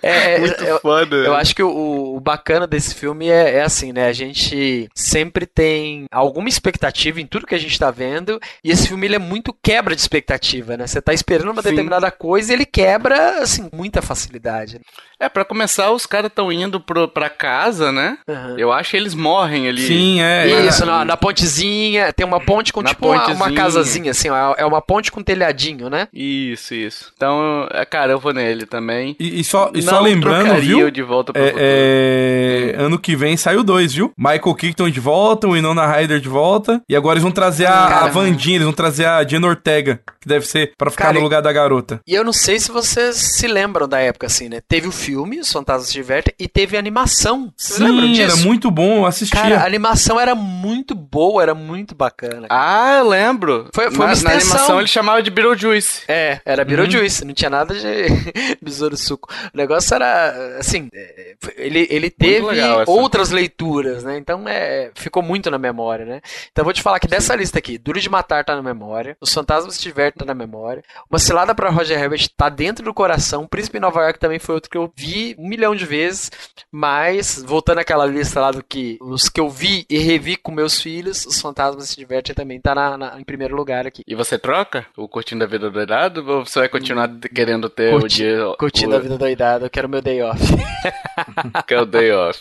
[0.02, 1.16] É, é, Muito eu, foda.
[1.16, 4.06] eu acho que o, o bacana desse filme é, é assim, né?
[4.08, 8.88] A gente sempre tem alguma expectativa em tudo que a gente tá vendo, e esse
[8.88, 10.86] filme ele é muito quebra de expectativa, né?
[10.86, 11.70] Você tá esperando uma Sim.
[11.70, 14.80] determinada coisa e ele quebra, assim, com muita facilidade.
[15.22, 18.18] É, pra começar, os caras estão indo pro, pra casa, né?
[18.28, 18.56] Aham.
[18.58, 19.86] Eu acho que eles morrem ali.
[19.86, 20.66] Sim, é.
[20.66, 20.86] Isso, é.
[20.86, 24.66] na, na pontezinha, tem uma ponte com Na tipo uma, uma casazinha, assim, ó, é
[24.66, 26.08] uma ponte com telhadinho, né?
[26.12, 27.12] Isso, isso.
[27.16, 29.14] Então, é, cara, eu vou nele também.
[29.20, 30.86] E, e só, e Não só lembrando, viu?
[30.88, 34.12] o de volta pro É, é, ano que vem sai o 2, viu?
[34.18, 36.82] Michael Keaton de volta, o Winona Ryder de volta.
[36.88, 40.00] E agora eles vão trazer a, Cara, a Vandinha, eles vão trazer a Jenna Ortega,
[40.20, 42.00] que deve ser pra ficar Cara, no lugar da garota.
[42.04, 44.60] E eu não sei se vocês se lembram da época, assim, né?
[44.72, 47.52] Teve o filme, Os Fantasmas se Divertem, e teve a animação.
[47.54, 48.22] Vocês lembram Sim, disso?
[48.22, 49.38] era muito bom, eu assistia.
[49.38, 52.46] Cara, a animação era muito boa, era muito bacana.
[52.48, 53.68] Ah, eu lembro.
[53.74, 56.04] Foi- foi na, uma na animação ele chamava de Beetlejuice.
[56.08, 57.84] É, era Beetlejuice, não tinha nada de
[58.64, 59.28] besouro suco.
[59.52, 62.46] O negócio era, assim, é, ele, ele teve
[62.86, 64.16] outras leituras, né?
[64.16, 66.22] Então é, ficou muito na memória, né?
[66.50, 69.18] Então eu vou te falar que dessa lista aqui, Duro de Matar tá na memória,
[69.20, 72.94] Os Fantasmas se Divertem tá na memória, Uma Cilada pra Roger Herbert tá dentro do
[72.94, 76.30] coração, Príncipe em Nova York também foi outro que eu vi um milhão de vezes,
[76.70, 80.80] mas, voltando àquela lista lá do que, os que eu vi e revi com meus
[80.80, 84.02] filhos, Os Fantasmas se Divertem também tá na- na- em primeiro lugar aqui.
[84.06, 87.94] E você troca o Curtindo a Vida Doidado ou você vai continuar te- querendo ter
[87.94, 88.38] o Curti- dia...
[88.58, 90.40] Curtindo o, a vida doidada, eu quero meu day off.
[91.66, 92.40] Que é o day off.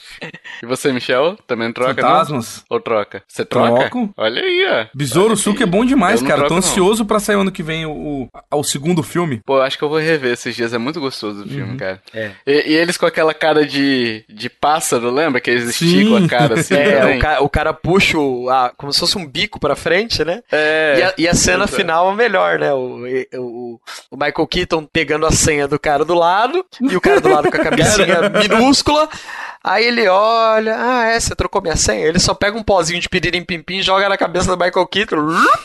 [0.61, 1.37] E você, Michel?
[1.45, 2.09] Também troca, não?
[2.09, 2.63] Fantasmas.
[2.69, 3.21] Ou troca?
[3.27, 3.89] Você troca?
[3.89, 4.09] Troco.
[4.17, 4.97] Olha aí, ó.
[4.97, 6.41] Besouro Suco é bom demais, Eu não cara.
[6.43, 6.69] Tô troco, não.
[6.71, 7.91] ansioso pra sair ano que vem o,
[8.51, 9.41] o, o segundo filme.
[9.45, 10.73] Pô, eu acho que eu vou rever esses dias.
[10.73, 11.49] É muito gostoso o Uhum.
[11.49, 12.00] filme, cara.
[12.13, 12.31] É.
[12.45, 15.39] E, e eles com aquela cara de, de pássaro, lembra?
[15.41, 15.85] Que eles Sim.
[15.85, 16.73] esticam a cara assim.
[16.81, 20.23] É, o, ca- o cara puxa o, a- como se fosse um bico pra frente,
[20.25, 20.41] né?
[20.51, 20.95] É.
[20.97, 22.73] E a, e a cena final é melhor, né?
[22.73, 23.79] O, o,
[24.09, 27.49] o Michael Keaton pegando a senha do cara do lado, e o cara do lado
[27.51, 29.07] com a cabecinha minúscula.
[29.63, 32.05] Aí ele olha, ah, é, você trocou minha senha?
[32.07, 35.17] Ele só pega um pozinho de piririm pim pim, joga na cabeça do Michael Keaton,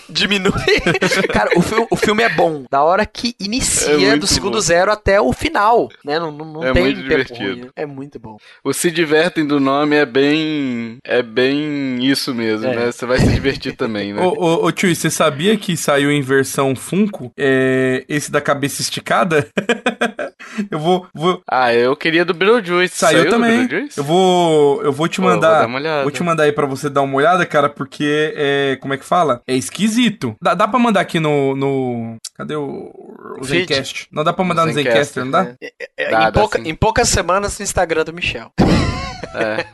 [0.08, 0.52] diminui.
[1.32, 2.64] Cara, o, fi- o filme é bom.
[2.70, 4.60] Da hora que É inicia, muito do segundo bom.
[4.60, 6.18] zero até o final, né?
[6.18, 7.38] Não, não, não É tem muito tempo divertido.
[7.48, 7.68] ruim, né?
[7.74, 8.36] É muito bom.
[8.62, 10.98] O se divertem do nome é bem.
[11.02, 12.76] É bem isso mesmo, É.
[12.76, 12.92] né?
[12.92, 14.20] Você vai se divertir também, né?
[14.26, 18.82] Ô, ô, ô tio, você sabia que saiu em versão Funko é, esse da cabeça
[18.82, 19.48] esticada?
[20.70, 21.06] eu vou.
[21.14, 22.94] vou Ah, eu queria do Beetlejuice.
[22.96, 23.85] saiu, do também.
[23.96, 24.82] Eu vou.
[24.82, 25.68] Eu vou te vou mandar.
[25.68, 26.02] olhada.
[26.02, 28.78] Vou te mandar aí pra você dar uma olhada, cara, porque é.
[28.80, 29.42] Como é que fala?
[29.46, 30.34] É esquisito.
[30.40, 31.54] Dá, dá pra mandar aqui no.
[31.56, 32.92] no cadê o.
[33.40, 33.44] O?
[33.44, 34.06] Zencast?
[34.10, 35.54] Não dá pra mandar no Zencaster, Zencaster, não dá?
[35.98, 36.68] É, Dá, em, dá pouca- sim.
[36.68, 38.50] em poucas semanas no Instagram do Michel.
[39.34, 39.64] É.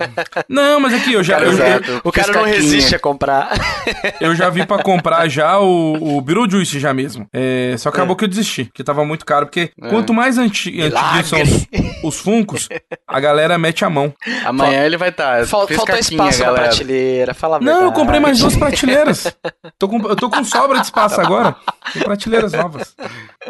[0.49, 1.37] Não, mas aqui, eu já.
[1.39, 3.51] Cara, eu, O cara não resiste a comprar.
[4.21, 7.27] eu já vi pra comprar já o, o Beetlejuice já mesmo.
[7.33, 9.47] É, só acabou que eu desisti, porque tava muito caro.
[9.47, 9.89] Porque É.
[9.89, 11.67] quanto mais anti, antiguos são os,
[12.17, 12.69] os Funcos,
[13.07, 14.13] a galera mete a mão.
[14.45, 15.47] Amanhã ele vai estar.
[15.47, 19.33] Fal- faltou espaço na prateleira, fala a Não, eu comprei mais duas prateleiras.
[19.79, 21.55] Tô com, eu tô com sobra de espaço agora.
[21.93, 22.95] Tem prateleiras novas.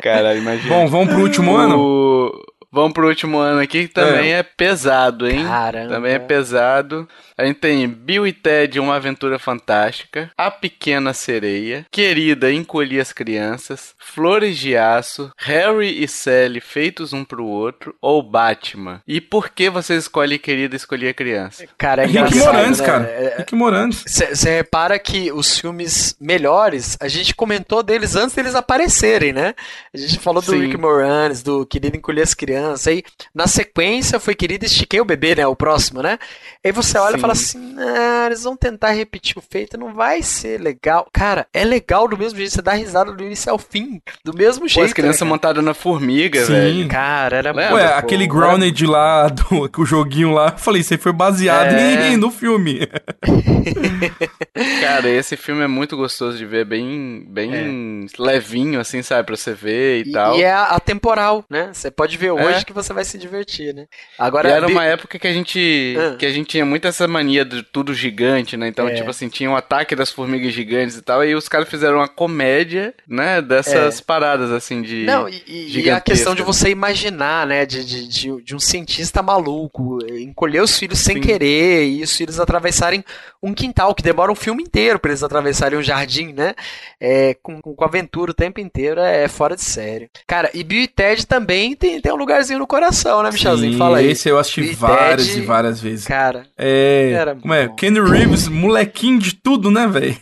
[0.03, 0.69] Caralho, imagina.
[0.75, 2.31] Bom, vamos pro último ano?
[2.73, 5.45] Vamos pro último ano aqui, que também é, pesado, hein?
[5.45, 5.95] Caramba.
[5.95, 7.07] Também é pesado.
[7.37, 13.13] A gente tem Bill e Ted, Uma Aventura Fantástica, A Pequena Sereia, Querida, Encolhi as
[13.13, 19.01] Crianças, Flores de Aço, Harry e Sally feitos um pro outro, ou Batman.
[19.07, 21.65] E por que você escolhe Querida e escolher a criança?
[21.79, 22.87] Cara, é Rick Morantes, né?
[22.87, 23.05] cara.
[23.05, 24.05] É- Rick Morantes.
[24.07, 29.55] Você repara que os filmes melhores, a gente comentou deles antes deles aparecerem, né?
[29.93, 30.61] A gente falou do Sim.
[30.67, 33.03] Rick Moranis, do Querido Encolher as Crianças, aí
[33.35, 35.47] na sequência foi Querido Estiquei o Bebê, né?
[35.47, 36.19] O próximo, né?
[36.65, 37.19] Aí você olha Sim.
[37.19, 41.07] e fala assim, ah, eles vão tentar repetir o feito, não vai ser legal.
[41.13, 44.63] Cara, é legal do mesmo jeito, você dá risada do início ao fim, do mesmo
[44.63, 44.87] Pô, jeito.
[44.87, 46.53] as crianças né, montadas na formiga, Sim.
[46.53, 46.89] velho.
[46.89, 47.13] cara?
[47.23, 47.75] Cara, era Lembra?
[47.75, 52.09] Ué, aquele Grounded lá, do, o joguinho lá, eu falei, isso aí foi baseado É.
[52.11, 52.81] em, no filme.
[54.81, 59.55] Cara, esse filme é muito gostoso de ver, bem, bem levinho, assim, sabe, pra você
[59.55, 60.37] ver e, E, tal.
[60.39, 61.71] e é atemporal, né?
[61.73, 62.65] Você pode ver hoje É.
[62.65, 63.87] que você vai se divertir, né?
[63.91, 66.17] E Agora, era Bi- uma época que a gente Ah.
[66.19, 68.69] que a gente tinha muito essa mania de tudo gigante, né?
[68.69, 68.95] Então, É.
[68.95, 72.09] tipo assim, tinha o ataque das formigas gigantes e tal, e os caras fizeram uma
[72.09, 77.47] comédia, né, dessas paradas assim de Não, e, e- e a questão de você imaginar,
[77.47, 77.65] né?
[77.65, 81.23] De, de, de, de um cientista maluco encolher os filhos sem Sim.
[81.23, 83.03] querer e os filhos atravessarem
[83.43, 86.55] um quintal que demora um filme inteiro pra eles atravessarem um jardim, né?
[87.01, 90.09] É, com, com aventura o tempo inteiro, é, é fora de sério.
[90.27, 93.73] Cara, e Bill e Ted também tem, tem um lugarzinho no coração, né, Michelzinho?
[93.73, 94.11] Sim, Fala aí.
[94.11, 96.05] Esse eu assisti Bill e várias Ted, e várias vezes.
[96.07, 97.13] Cara, É.
[97.15, 97.69] Era Como é?
[97.69, 97.75] bom.
[97.77, 100.17] Kenny Reeves, molequinho de tudo, né, velho?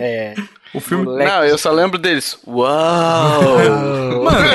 [0.00, 0.34] é.
[0.72, 1.04] O filme.
[1.04, 1.28] Moleque.
[1.28, 2.38] Não, eu só lembro deles.
[2.46, 3.42] Uau!
[4.22, 4.46] Mano,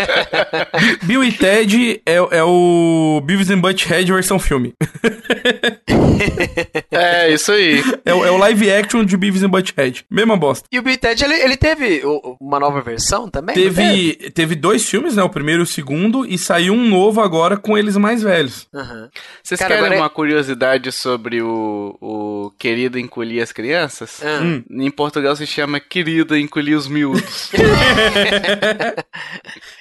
[1.04, 4.74] Bill e Ted é, é o Beavis and Butthead versão filme.
[6.92, 7.84] é, isso aí.
[8.06, 10.06] É, o- é o live action de Beavis and Butthead.
[10.10, 10.68] Mesma bosta.
[10.72, 12.02] E o Bill Ted, ele, ele teve
[12.40, 13.56] uma nova versão também?
[13.56, 15.24] não Teve, teve dois filmes, né?
[15.24, 18.68] O primeiro e o segundo, e saiu um novo agora com eles mais velhos.
[18.74, 19.10] Aham.
[19.44, 24.22] Vocês Cara, querem é- uma curiosidade sobre o, o Querido Encolher as Crianças?
[24.24, 24.40] Ah.
[24.42, 24.64] Hum.
[24.70, 27.50] Em Portugal se chama Querida Encolher os Miúdos.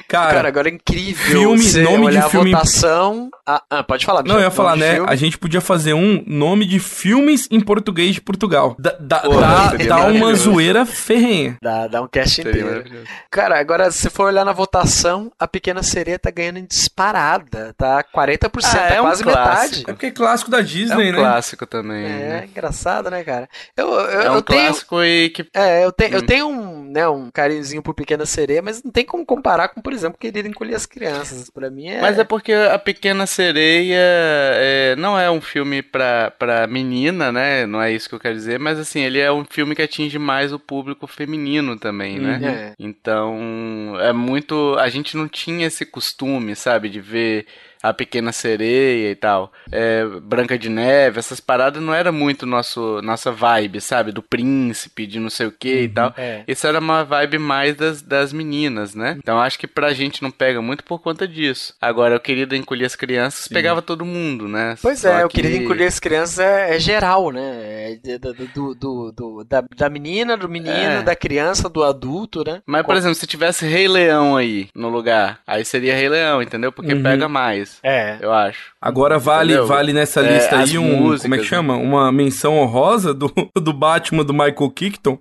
[0.08, 1.24] Cara, Cara, agora é incrível.
[1.40, 3.30] filme- você nome de filme- a votação.
[3.46, 4.94] Ah, ah, pode falar, não, eu ia falar, né?
[4.94, 5.10] filme?
[5.10, 8.76] A gente podia fazer um nome de filmes em português de Portugal.
[8.78, 11.56] Dá, dá, Pô, dá- dá uma zoeira ferrenha.
[11.62, 13.04] Dá, dá um cast Seria inteiro.
[13.30, 17.74] Cara, agora se for olhar na votação, a Pequena Sereia tá ganhando em disparada.
[17.76, 19.50] Tá 40%, Ah, tá é um quase clássico.
[19.50, 19.84] metade.
[19.88, 21.18] É porque é clássico da É Disney, um né?
[21.18, 22.04] clássico também.
[22.04, 22.48] É, né?
[22.50, 23.48] engraçado, né, cara?
[23.76, 24.66] Eu, eu, É um eu tenho.
[24.66, 26.26] clássico e que É, eu, tenho eu Hum.
[26.26, 29.92] tenho um, né, um carinhozinho por Pequena Sereia, mas não tem como comparar com, por
[29.92, 31.50] exemplo, Querido Encolher as Crianças.
[31.50, 32.00] Pra mim é.
[32.00, 37.66] Mas é porque A Pequena Sereia é, não é um filme pra, pra menina, né?
[37.66, 40.18] Não é isso que eu quero dizer, mas assim, ele é um filme que atinge
[40.18, 42.38] mais o público feminino também, né?
[42.38, 42.48] Uhum.
[42.48, 42.72] É.
[42.78, 44.76] Então, é muito.
[44.78, 47.46] A gente não tinha esse costume, sabe, de ver
[47.88, 49.52] a Pequena Sereia e tal.
[49.70, 54.10] É, Branca de Neve, essas paradas não era muito nosso, nossa vibe, sabe?
[54.12, 56.12] Do príncipe, de não sei o que e tal.
[56.16, 56.42] É.
[56.48, 59.16] Isso era uma vibe mais das, das meninas, né?
[59.18, 61.74] Então acho que pra gente não pega muito por conta disso.
[61.80, 64.76] Agora, o querido encolher as crianças pegava todo mundo, né?
[64.80, 67.98] Pois Só é, o que- Querido Encolher as Crianças é, é geral, né?
[68.06, 71.02] É do, do- do- da, da menina, do menino, É.
[71.02, 72.62] da criança, do adulto, né?
[72.66, 76.72] Mas, por exemplo, se tivesse Rei Leão aí no lugar, aí seria Rei Leão, entendeu?
[76.72, 77.02] Porque Uhum.
[77.02, 78.16] pega mais, É.
[78.20, 78.58] eu acho.
[78.80, 79.66] Agora vale, Entendeu?
[79.66, 80.82] vale nessa É, lista aí um.
[81.00, 81.48] músicas, como é que né?
[81.48, 81.76] chama?
[81.76, 85.18] Uma menção honrosa do, do Batman do Michael Keaton.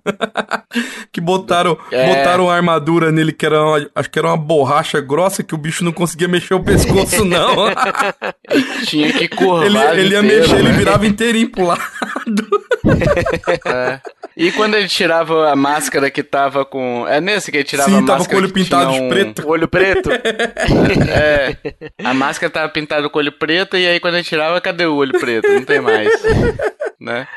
[1.12, 2.14] que botaram, É.
[2.14, 5.58] botaram uma armadura nele que era uma, acho que era uma borracha grossa que o
[5.58, 7.54] bicho não conseguia mexer o pescoço, não.
[8.86, 10.78] Tinha que curvar ele, ele ia inteiro, mexer, ele né?
[10.78, 11.80] virava inteirinho pro lado.
[13.66, 14.00] É.
[14.36, 17.06] E quando ele tirava a máscara que tava com.
[17.08, 18.18] É nesse que ele tirava a Sim, máscara.
[18.18, 19.46] tava com o olho pintado tinha de um- preto.
[19.46, 20.10] O olho preto?
[21.08, 21.56] É.
[22.02, 24.94] A máscara tava pintada com o olho preto e aí quando ele tirava, cadê o
[24.96, 25.48] olho preto?
[25.52, 26.08] Não tem mais.
[27.04, 27.28] Né?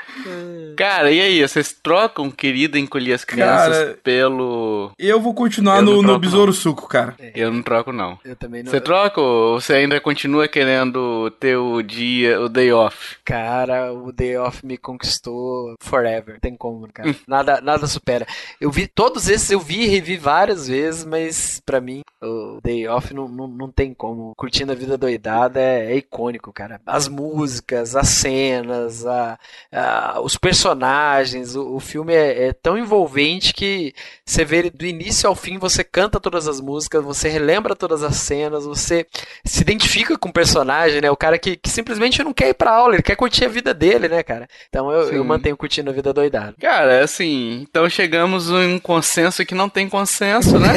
[0.75, 1.47] Cara, e aí?
[1.47, 4.91] Vocês trocam querida encolher as crianças Cara, pelo.
[4.97, 7.15] Eu vou continuar Eu não no, no Besouro Suco, cara.
[7.35, 8.17] Eu não troco, não.
[8.23, 8.71] Eu também não.
[8.71, 13.17] Você troca ou você ainda continua querendo ter o dia, o day off?
[13.23, 16.35] Cara, o Day Off me conquistou forever.
[16.35, 17.15] Não tem como, cara.
[17.27, 18.25] Nada, nada supera.
[18.59, 22.87] Eu vi todos esses, eu vi e revi várias vezes, mas pra mim o Day
[22.87, 24.33] Off não, não, não tem como.
[24.35, 26.81] Curtindo a vida doidada é, é icônico, cara.
[26.85, 29.37] As músicas, as cenas, a,
[29.71, 33.93] a- os personagens, o, o filme é, é tão envolvente que
[34.25, 38.03] você vê ele do início ao fim, você canta todas as músicas, você relembra todas
[38.03, 39.05] as cenas, você
[39.45, 41.09] se identifica com o personagem, né?
[41.11, 43.73] O cara que, que simplesmente não quer ir pra aula, ele quer curtir a vida
[43.73, 44.47] dele, né, cara?
[44.69, 46.55] Então eu, eu mantenho curtindo a vida doidada.
[46.59, 50.73] Cara, assim, então chegamos em um consenso que não tem consenso, né?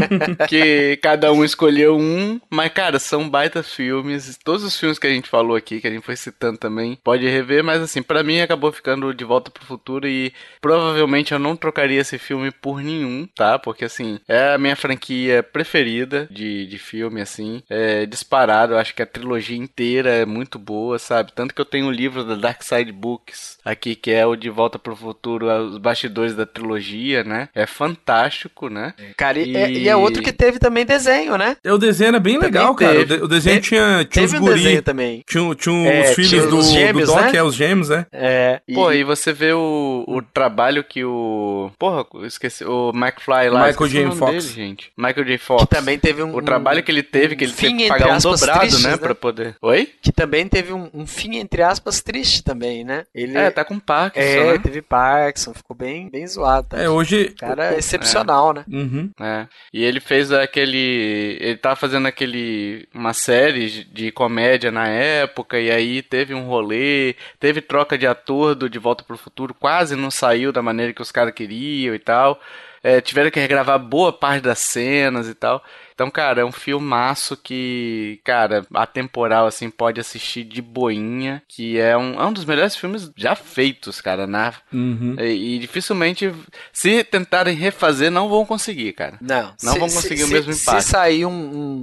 [0.48, 4.38] que cada um escolheu um, mas cara, são baita filmes.
[4.42, 7.26] Todos os filmes que a gente falou aqui, que a gente foi citando também, pode
[7.28, 11.56] rever, mas assim, pra mim acabou ficando De Volta pro Futuro e provavelmente eu não
[11.56, 13.58] trocaria esse filme por nenhum, tá?
[13.58, 18.74] Porque assim, é a minha franquia preferida de, de filme, assim, é disparado.
[18.74, 21.32] Eu acho que a trilogia inteira é muito boa, sabe?
[21.34, 24.50] Tanto que eu tenho um livro da Dark Side Books aqui, que é o De
[24.50, 27.48] Volta pro Futuro, os bastidores da trilogia, né?
[27.54, 28.94] É fantástico, né?
[29.16, 31.56] Cara, e, E- é- e é outro que teve também desenho, né?
[31.66, 32.92] O desenho era bem legal, cara.
[33.00, 33.16] O, teve.
[33.18, 34.54] de- o desenho Te- tinha, tinha os Teve um guri.
[34.62, 35.24] desenho também.
[35.28, 37.36] Tinha, tinha É, os filhos tinha do, os do gêmeos, Doc, né?
[37.36, 38.06] é, os gêmeos, né?
[38.12, 38.60] É.
[38.66, 41.70] E, Pô, e você vê o, o trabalho que o.
[41.78, 42.64] Porra, esqueci.
[42.64, 43.66] O McFly lá.
[43.66, 44.10] Michael J.
[44.12, 44.32] Fox.
[44.32, 44.92] Dele, gente.
[44.96, 45.38] Michael J.
[45.38, 45.62] Fox.
[45.64, 46.34] que também teve um.
[46.34, 48.90] O trabalho que ele teve, que ele fim, teve que pagar um dobrado, tristes, né,
[48.90, 48.96] né?
[48.96, 49.56] pra poder.
[49.62, 49.92] Oi?
[50.00, 53.04] Que também teve um, um fim, entre aspas, triste também, né?
[53.14, 54.58] Ele É, tá com Parkinson, é, né?
[54.58, 56.68] teve Parkinson, ficou bem, bem zoado.
[56.68, 56.78] Tá?
[56.78, 57.34] É, hoje.
[57.38, 58.64] Cara, é excepcional, né?
[58.70, 59.10] Uhum.
[59.20, 59.46] É.
[59.72, 61.38] E ele fez aquele.
[61.40, 62.88] Ele tava fazendo aquele.
[62.94, 68.54] Uma série de comédia na época, e aí teve um rolê, teve troca de ator
[68.54, 71.98] do De Volta pro Futuro, quase não saiu da maneira que os caras queriam e
[71.98, 72.40] tal.
[72.82, 75.62] É, tiveram que regravar boa parte das cenas e tal.
[76.00, 81.94] Então cara, é um filmaço que, cara, atemporal, assim, pode assistir de boinha, que é
[81.94, 84.54] um, é um dos melhores filmes já feitos, cara, na...
[84.72, 85.14] Uhum.
[85.20, 86.32] E, e dificilmente,
[86.72, 89.18] se tentarem refazer, não vão conseguir, cara.
[89.20, 90.80] Não, Não se- vão se- conseguir o se- mesmo impacto.
[90.82, 91.30] Se sair um,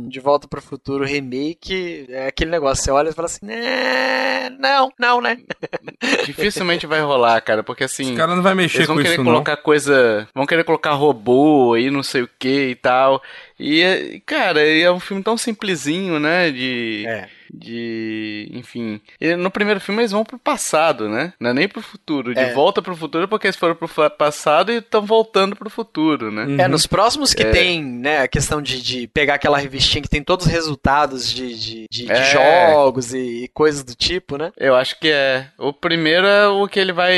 [0.06, 4.49] um De Volta pro Futuro remake, é aquele negócio, você olha e fala assim, né,
[4.60, 5.38] não, não, né?
[6.26, 8.11] Dificilmente vai rolar, cara, porque assim...
[8.14, 9.31] Os caras não vai mexer Eles vão com querer isso, não.
[9.31, 10.27] colocar coisa.
[10.34, 13.22] Vão querer colocar robô aí, não sei o que e tal.
[13.59, 16.51] E, cara, é um filme tão simplesinho, né?
[16.51, 17.05] De.
[17.07, 17.29] É.
[17.53, 18.49] De.
[18.53, 18.99] Enfim.
[19.19, 21.33] E no primeiro filme eles vão pro passado, né?
[21.39, 22.33] Não é nem pro futuro.
[22.33, 22.53] De É.
[22.53, 26.45] volta pro futuro porque eles foram pro passado e estão voltando pro futuro, né?
[26.45, 26.59] Uhum.
[26.59, 27.49] É, nos próximos que É.
[27.51, 31.55] tem, né, a questão de, de pegar aquela revistinha que tem todos os resultados de,
[31.57, 32.31] de, de- de É.
[32.31, 34.51] jogos e, e coisas do tipo, né?
[34.57, 35.47] Eu acho que é.
[35.57, 37.13] O primeiro é o que ele vai.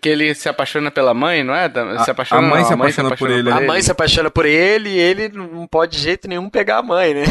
[0.00, 1.66] Que ele se apaixona pela mãe, não é?
[1.66, 4.30] A- Se apaixona, a mãe não, se apaixona por ele, A Ele- mãe se apaixona
[4.30, 7.24] por ele e ele não pode de jeito nenhum pegar a mãe, né?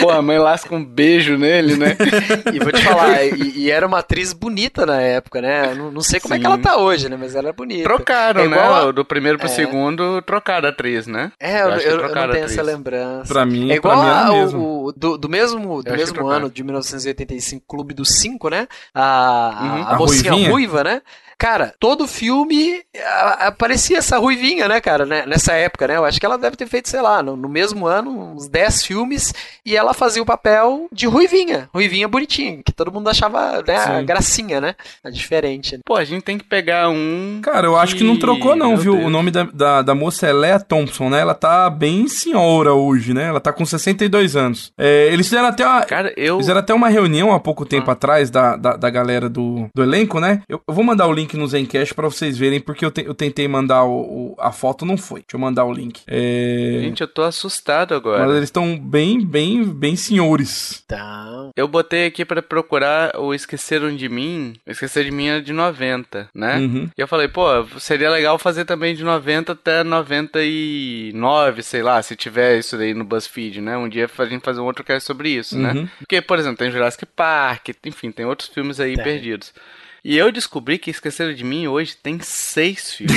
[0.00, 1.96] Pô, a mãe lasca um beijo nele, né?
[2.52, 5.74] E vou te falar, e, e era uma atriz bonita na época, né?
[5.74, 6.52] Não, não sei como é que Sim.
[6.52, 7.16] ela tá hoje, né?
[7.18, 7.84] Mas ela é bonita.
[7.84, 8.58] Trocaram, É né?
[8.58, 9.50] a- Do primeiro pro É.
[9.50, 11.32] segundo, trocaram a atriz, né?
[11.40, 12.52] É, eu, Eu eu- eu não a tenho atriz.
[12.52, 13.32] essa lembrança.
[13.32, 14.84] Pra mim, É igual pra mim era a- mesmo.
[14.86, 18.66] o, do, do mesmo, do mesmo ano, de 1985, Clube dos Cinco, né?
[18.94, 19.82] A, a- Uhum.
[19.84, 20.50] a A mocinha ruivinha?
[20.50, 21.02] ruiva, né?
[21.42, 22.82] Cara, todo filme
[23.40, 25.24] aparecia essa ruivinha, né, cara, né?
[25.26, 25.96] nessa época, né?
[25.96, 28.84] Eu acho que ela deve ter feito, sei lá, no, no mesmo ano, uns 10
[28.84, 29.34] filmes,
[29.66, 33.98] e ela fazia o papel de ruivinha, ruivinha bonitinha, que todo mundo achava, né, a
[33.98, 34.06] Sim.
[34.06, 34.76] gracinha, né?
[35.04, 35.74] A diferente.
[35.74, 35.80] né?
[35.84, 37.40] Pô, a gente tem que pegar um.
[37.42, 38.92] Cara, eu acho que não trocou não, Meu viu?
[38.94, 39.06] Deus.
[39.06, 41.20] O nome da, da, da moça é Lea Thompson, né?
[41.20, 43.24] Ela tá bem senhora hoje, né?
[43.24, 44.72] Ela tá com 62 anos.
[44.78, 45.82] É, eles fizeram até uma...
[45.82, 46.38] Cara, eu.
[46.38, 47.94] Fizeram até uma reunião há pouco tempo Ah.
[47.94, 50.42] atrás da, da, da galera do, do elenco, né?
[50.48, 53.14] Eu, eu vou mandar o link no Zencast pra vocês verem, porque eu, te- eu
[53.14, 55.20] tentei mandar o, o- a foto, não foi.
[55.20, 56.02] Deixa eu mandar o link.
[56.06, 56.78] É...
[56.82, 58.20] Gente, eu tô assustado agora.
[58.26, 60.82] Mas eles estão bem, bem, bem senhores.
[60.84, 64.54] Então, Eu botei aqui pra procurar o Esqueceram de Mim.
[64.66, 66.58] O Esquecer de Mim é de 90, né?
[66.58, 66.88] Uhum.
[66.96, 67.44] E eu falei, pô,
[67.78, 73.04] seria legal fazer também de 90 até 99, sei lá, se tiver isso daí no
[73.04, 73.76] BuzzFeed, né?
[73.76, 75.72] Um dia a gente fazer um outro cast sobre isso, né?
[75.72, 75.88] Uhum.
[75.98, 79.04] Porque, por exemplo, tem Jurassic Park, enfim, tem outros filmes aí Tem.
[79.04, 79.52] perdidos.
[80.04, 83.16] E eu descobri que Esqueceram de Mim hoje tem seis filmes.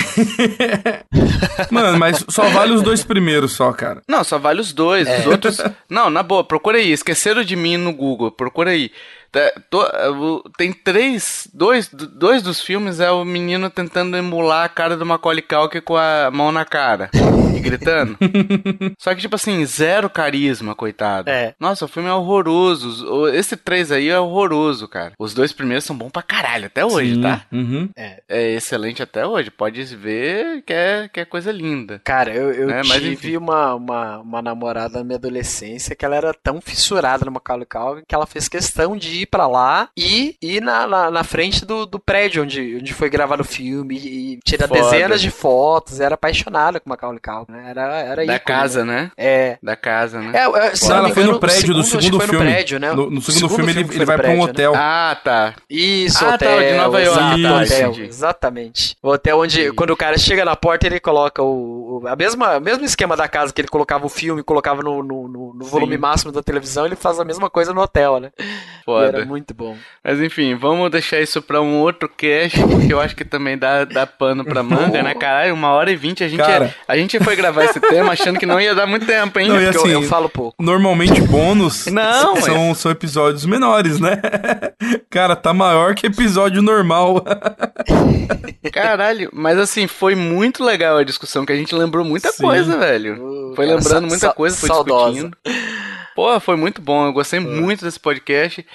[1.71, 4.03] Mano, mas só vale os dois primeiros só, cara.
[4.07, 5.07] Não, só vale os dois.
[5.07, 5.19] É.
[5.19, 5.57] Os outros.
[5.89, 6.91] Não, na boa, procura aí.
[6.91, 8.29] Esqueceram de mim no Google.
[8.29, 8.91] Procura aí.
[10.11, 11.47] O- Tem três.
[11.53, 15.95] Dois, dois dos filmes é o menino tentando emular a cara do Macaulay Culkin com
[15.97, 17.09] a mão na cara.
[17.55, 18.17] E gritando.
[18.99, 21.29] Só que, tipo assim, zero carisma, coitado.
[21.29, 21.53] É.
[21.59, 23.27] Nossa, o filme é horroroso.
[23.29, 25.13] Esse três aí é horroroso, cara.
[25.19, 27.21] Os dois primeiros são bons pra caralho, até hoje, Sim.
[27.21, 27.41] tá?
[27.51, 27.89] Uhum.
[27.95, 29.49] É excelente até hoje.
[29.51, 32.01] Pode ver que é, que é coisa linda.
[32.03, 33.37] Cara, eu, eu É, mas tive enfim.
[33.37, 38.03] uma, uma, uma namorada na minha adolescência que ela era tão fissurada no Macaulay Culkin
[38.07, 41.85] que ela fez questão de ir pra lá e ir na, na, na frente do,
[41.85, 44.81] do prédio onde, onde foi gravado o filme e tirar Foda.
[44.81, 45.99] dezenas de fotos.
[45.99, 47.65] Era apaixonada com o Macaulay Culkin, né?
[47.69, 48.95] Era, era Da ícone, casa, né?
[48.95, 49.11] né?
[49.17, 49.57] É.
[49.61, 50.31] Da casa, né?
[50.33, 52.33] É, é, ela foi no prédio do segundo, filme.
[52.45, 52.93] No prédio, né?
[52.93, 54.43] No, segundo, filme, ele, ele vai pra um né?
[54.43, 54.73] hotel.
[54.75, 55.53] Ah, tá.
[55.69, 58.95] Isso, Ah, tá, o de hotel, Nova York, exato, tá, hotel, exatamente.
[59.01, 62.59] O hotel onde, quando o cara chega na porta, ele coloca o, o a mesma,
[62.59, 65.95] mesmo esquema da casa que ele colocava o filme, colocava no, no, no- no volume
[65.95, 66.01] Sim.
[66.01, 68.31] máximo da televisão, ele faz a mesma coisa no hotel, né?
[68.39, 68.43] E
[68.85, 69.14] Foda.
[69.17, 69.77] Era muito bom.
[70.03, 73.85] Mas enfim, vamos deixar isso pra um outro cast, porque eu acho que também dá,
[73.85, 75.53] dá pano pra manga, né, caralho?
[75.53, 76.73] Uma hora e vinte, a gente, Cara.
[76.87, 79.47] a gente foi gravar esse tema achando que não ia dar muito tempo, hein?
[79.47, 80.55] Não, Porque assim, eu, eu falo pouco.
[80.61, 84.19] Normalmente bônus Não, são, são episódios menores, né?
[85.09, 87.23] Cara, tá maior que episódio normal.
[88.71, 92.43] Caralho, mas assim, foi muito legal a discussão, que a gente lembrou muita Sim.
[92.43, 93.53] coisa, velho.
[93.55, 95.11] Foi cara, lembrando sa- muita sa- coisa, foi saudosa.
[95.11, 95.37] discutindo.
[96.15, 98.65] Pô, foi muito bom, eu gostei muito desse podcast.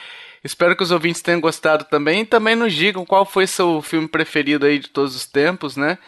[0.43, 2.23] Espero que os ouvintes tenham gostado também.
[2.23, 5.99] E também nos digam qual foi seu filme preferido aí de todos os tempos, né?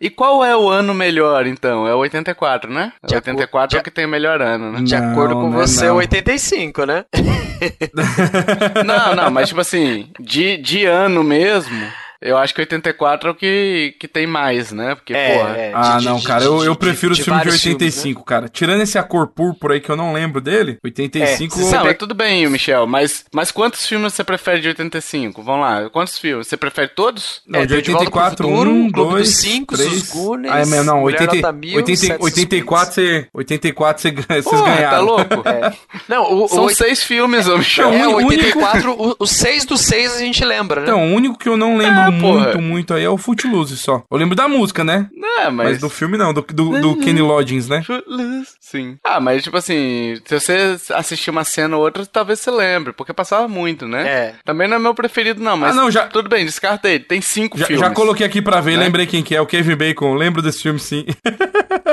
[0.00, 1.88] E qual é o ano melhor, então?
[1.88, 2.92] É o 84, né?
[3.02, 4.80] De o acordo- 84 é o que tem o melhor ano, né?
[4.82, 5.96] De Não, acordo com não é você, não.
[5.96, 7.04] 85, né?
[8.84, 11.74] Não, não, mas tipo assim, de, de ano mesmo,
[12.20, 14.94] eu acho que 84 é o que, que tem mais, né?
[14.94, 15.56] Porque, porra.
[15.56, 17.46] é, de- Ah, de- não, de- cara, de- eu, eu prefiro de os filmes de
[17.48, 17.86] vários filmes, né?
[17.86, 18.48] 85, cara.
[18.48, 21.54] Tirando esse A Cor Púrpura aí que eu não lembro dele, 85...
[21.56, 24.68] É, Não, Você é pega- tudo bem, Michel, mas, mas quantos filmes você prefere de
[24.68, 25.42] 85?
[25.42, 26.46] Vamos lá, quantos filmes?
[26.46, 27.40] Você prefere todos?
[27.46, 29.92] Não, É, de tem De Volta pro 84, Futuro, 1, Clube dos 2, Cinco, 3...
[29.92, 34.12] Os Goonies, Ah, é, não, Mulher 80, Nota Mil, 80, Sete 84, você, 84 você,
[34.12, 34.90] vocês Porra, ganharam.
[34.90, 35.48] tá louco?
[35.48, 35.72] É.
[36.08, 37.92] Não, o, São o, seis filmes, ô Michel.
[37.92, 40.86] É, o o único- 84, o, o 6 do 6 a gente lembra, né?
[40.86, 44.02] Então, o único que eu não lembro É, muito, muito aí é o Footloose só.
[44.10, 45.08] Eu lembro da música, né?
[45.14, 45.78] Não, Mas, mas...
[45.78, 47.82] do filme não, do, do, do Kenny Loggins, né?
[47.82, 48.48] Footloose.
[48.60, 48.98] Sim.
[49.04, 53.12] Ah, mas tipo assim, se você assistir uma cena ou outra, talvez você lembre, porque
[53.12, 54.06] passava muito, né?
[54.08, 54.34] É.
[54.44, 57.04] Também não é meu preferido, não, mas Ah, não, já- tudo bem, descarta ele.
[57.04, 57.86] Tem cinco Já, filmes.
[57.86, 58.84] já coloquei aqui pra ver, Né?
[58.84, 60.14] lembrei quem que é, o Kevin Bacon.
[60.14, 61.04] Lembro desse filme, sim.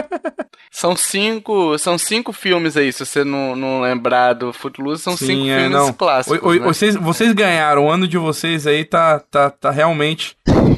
[0.72, 5.28] São cinco, são cinco filmes aí, se você não, não lembrar do Footloose, são Sim,
[5.28, 5.94] cinco é, filmes não.
[5.94, 6.66] clássicos, Oi, oi, né?
[6.66, 10.03] vocês, vocês ganharam, o ano de vocês aí tá, tá, tá realmente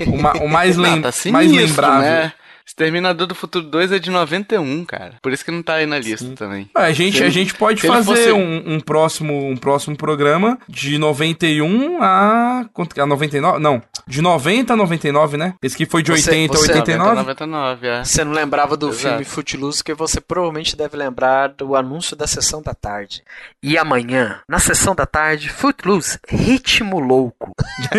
[0.07, 2.01] o, ma- o mais, lem tá mais sinistro, lembrável.
[2.01, 2.33] né?
[2.67, 5.15] Exterminador do Futuro 2 é de 91, cara.
[5.21, 6.69] Por isso que não tá aí na lista também.
[6.75, 10.57] Ah, A gente, Se a gente pode fazer fosse- um, um próximo, um próximo programa
[10.67, 12.65] de 91 a.
[12.73, 13.03] Quanto que é?
[13.03, 13.59] A 99?
[13.59, 13.81] Não.
[14.07, 15.53] De 90 a 99, né?
[15.61, 17.15] Esse aqui foi de Você- 80 a você- 89.
[17.15, 18.03] 99, é.
[18.03, 19.07] Você não lembrava do Exato.
[19.09, 23.21] filme Footloose, que você provavelmente deve lembrar do anúncio da sessão da tarde.
[23.61, 27.51] E amanhã, na sessão da tarde, Footloose, ritmo louco.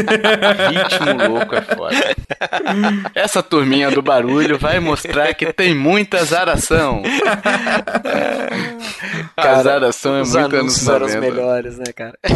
[0.71, 1.97] Ritmo louco é foda.
[3.15, 7.03] Essa turminha do barulho vai mostrar que tem muita azaração.
[9.37, 11.21] A azaração é os muito anos eram os 90.
[11.21, 12.19] melhores, né, cara?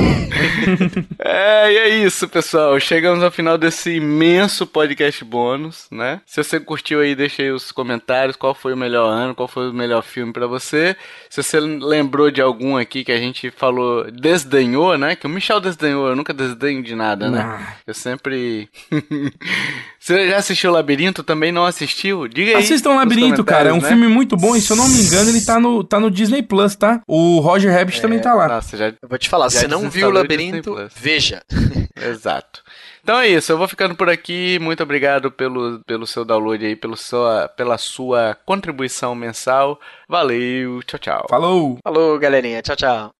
[1.23, 2.79] É, e é isso, pessoal.
[2.81, 6.21] Chegamos ao final desse imenso podcast bônus, né?
[6.27, 9.69] Se você curtiu aí, deixa aí os comentários qual foi o melhor ano, qual foi
[9.71, 10.97] o melhor filme pra você.
[11.29, 15.15] Se você lembrou de algum aqui que a gente falou, desdenhou, né?
[15.15, 17.41] Que o Michel desdenhou, eu nunca desdenho de nada, né?
[17.43, 17.75] Ah.
[17.87, 18.69] Eu sempre.
[20.11, 21.23] Você já assistiu Labirinto?
[21.23, 22.27] Também não assistiu?
[22.27, 22.65] Diga aí.
[22.65, 23.71] Assistam Labirinto, cara.
[23.71, 23.89] É um né?
[23.89, 26.43] filme muito bom e se eu não me engano, ele tá no, tá no Disney
[26.43, 27.01] Plus, tá?
[27.07, 28.49] O Roger Rabbit também tá lá.
[28.49, 31.43] Nossa, já Eu vou te falar, se não viu o o Labirinto, veja.
[31.97, 32.63] Exato.
[33.03, 34.59] Então é isso, eu vou ficando por aqui.
[34.61, 39.81] Muito obrigado pelo, pelo seu download aí, pelo sua, pela sua contribuição mensal.
[40.09, 41.27] Valeu, tchau, tchau.
[41.31, 41.79] Falou!
[41.83, 42.61] Falou, galerinha.
[42.63, 43.20] Tchau, tchau.